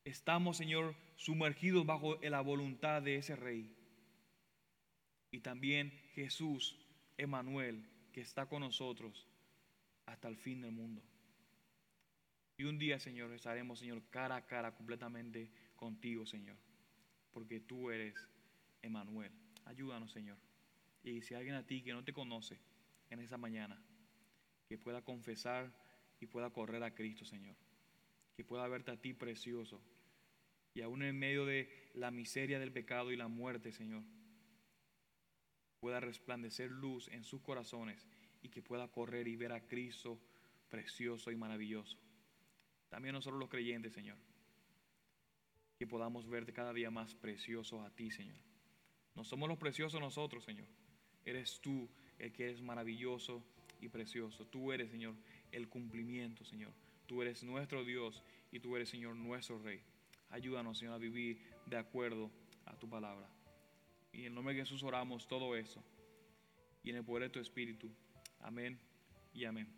estamos, 0.06 0.58
Señor, 0.58 0.96
sumergidos 1.16 1.86
bajo 1.86 2.18
la 2.22 2.42
voluntad 2.42 3.02
de 3.02 3.18
ese 3.18 3.36
Rey. 3.36 3.76
Y 5.32 5.40
también 5.40 5.92
Jesús, 6.14 6.78
Emanuel, 7.18 7.86
que 8.18 8.22
está 8.22 8.48
con 8.48 8.62
nosotros 8.62 9.28
hasta 10.08 10.28
el 10.28 10.38
fin 10.38 10.60
del 10.60 10.72
mundo. 10.72 11.04
Y 12.58 12.64
un 12.64 12.80
día, 12.80 13.00
Señor, 13.00 13.32
estaremos, 13.32 13.78
Señor, 13.78 14.02
cara 14.10 14.38
a 14.38 14.48
cara 14.48 14.74
completamente 14.74 15.52
contigo, 15.76 16.26
Señor, 16.26 16.58
porque 17.32 17.60
tú 17.60 17.92
eres 17.92 18.16
Emanuel. 18.82 19.32
Ayúdanos, 19.66 20.12
Señor. 20.12 20.40
Y 21.04 21.22
si 21.22 21.36
alguien 21.36 21.54
a 21.54 21.68
ti 21.68 21.84
que 21.84 21.94
no 21.94 22.04
te 22.04 22.12
conoce 22.12 22.58
en 23.12 23.20
esa 23.20 23.38
mañana, 23.38 23.80
que 24.68 24.80
pueda 24.80 25.04
confesar 25.04 25.72
y 26.20 26.26
pueda 26.26 26.50
correr 26.50 26.82
a 26.82 26.96
Cristo, 26.96 27.24
Señor. 27.24 27.56
Que 28.36 28.44
pueda 28.44 28.68
verte 28.68 28.90
a 28.90 29.00
ti 29.00 29.14
precioso. 29.14 29.80
Y 30.74 30.82
aún 30.82 31.04
en 31.04 31.20
medio 31.20 31.46
de 31.46 31.92
la 31.94 32.10
miseria 32.10 32.58
del 32.58 32.72
pecado 32.72 33.12
y 33.12 33.16
la 33.16 33.28
muerte, 33.28 33.72
Señor, 33.72 34.02
pueda 35.80 36.00
resplandecer 36.00 36.72
luz 36.72 37.08
en 37.10 37.24
sus 37.24 37.42
corazones 37.42 38.08
y 38.42 38.50
que 38.50 38.62
pueda 38.62 38.88
correr 38.88 39.28
y 39.28 39.36
ver 39.36 39.52
a 39.52 39.62
Cristo 39.68 40.20
precioso 40.70 41.32
y 41.32 41.36
maravilloso. 41.36 41.98
También 42.90 43.14
nosotros 43.14 43.40
los 43.40 43.50
creyentes, 43.50 43.94
Señor, 43.94 44.18
que 45.78 45.88
podamos 45.88 46.28
verte 46.28 46.54
cada 46.54 46.74
día 46.74 46.90
más 46.90 47.14
preciosos 47.16 47.86
a 47.86 47.90
ti, 47.92 48.12
Señor. 48.12 48.38
No 49.16 49.24
somos 49.24 49.50
los 49.50 49.58
preciosos 49.58 50.00
nosotros, 50.00 50.44
Señor. 50.44 50.68
Eres 51.26 51.60
tú 51.60 51.90
el 52.20 52.32
que 52.32 52.50
es 52.50 52.62
maravilloso 52.62 53.44
y 53.82 53.90
precioso. 53.90 54.46
Tú 54.46 54.72
eres, 54.72 54.92
Señor, 54.92 55.16
el 55.52 55.68
cumplimiento, 55.68 56.46
Señor. 56.46 56.72
Tú 57.06 57.22
eres 57.22 57.44
nuestro 57.44 57.84
Dios 57.84 58.24
y 58.52 58.60
tú 58.60 58.76
eres, 58.76 58.90
Señor, 58.90 59.16
nuestro 59.16 59.60
Rey. 59.60 59.82
Ayúdanos, 60.30 60.78
Señor, 60.78 60.96
a 60.96 60.98
vivir 60.98 61.40
de 61.66 61.78
acuerdo 61.78 62.32
a 62.66 62.76
tu 62.76 62.90
palabra. 62.90 63.30
Y 64.18 64.22
en 64.22 64.28
el 64.30 64.34
nombre 64.34 64.56
de 64.56 64.62
Jesús 64.62 64.82
oramos 64.82 65.28
todo 65.28 65.56
eso. 65.56 65.84
Y 66.84 66.90
en 66.90 66.96
el 66.96 67.06
poder 67.06 67.24
de 67.24 67.30
tu 67.30 67.40
Espíritu. 67.40 67.88
Amén 68.40 68.80
y 69.32 69.46
amén. 69.46 69.77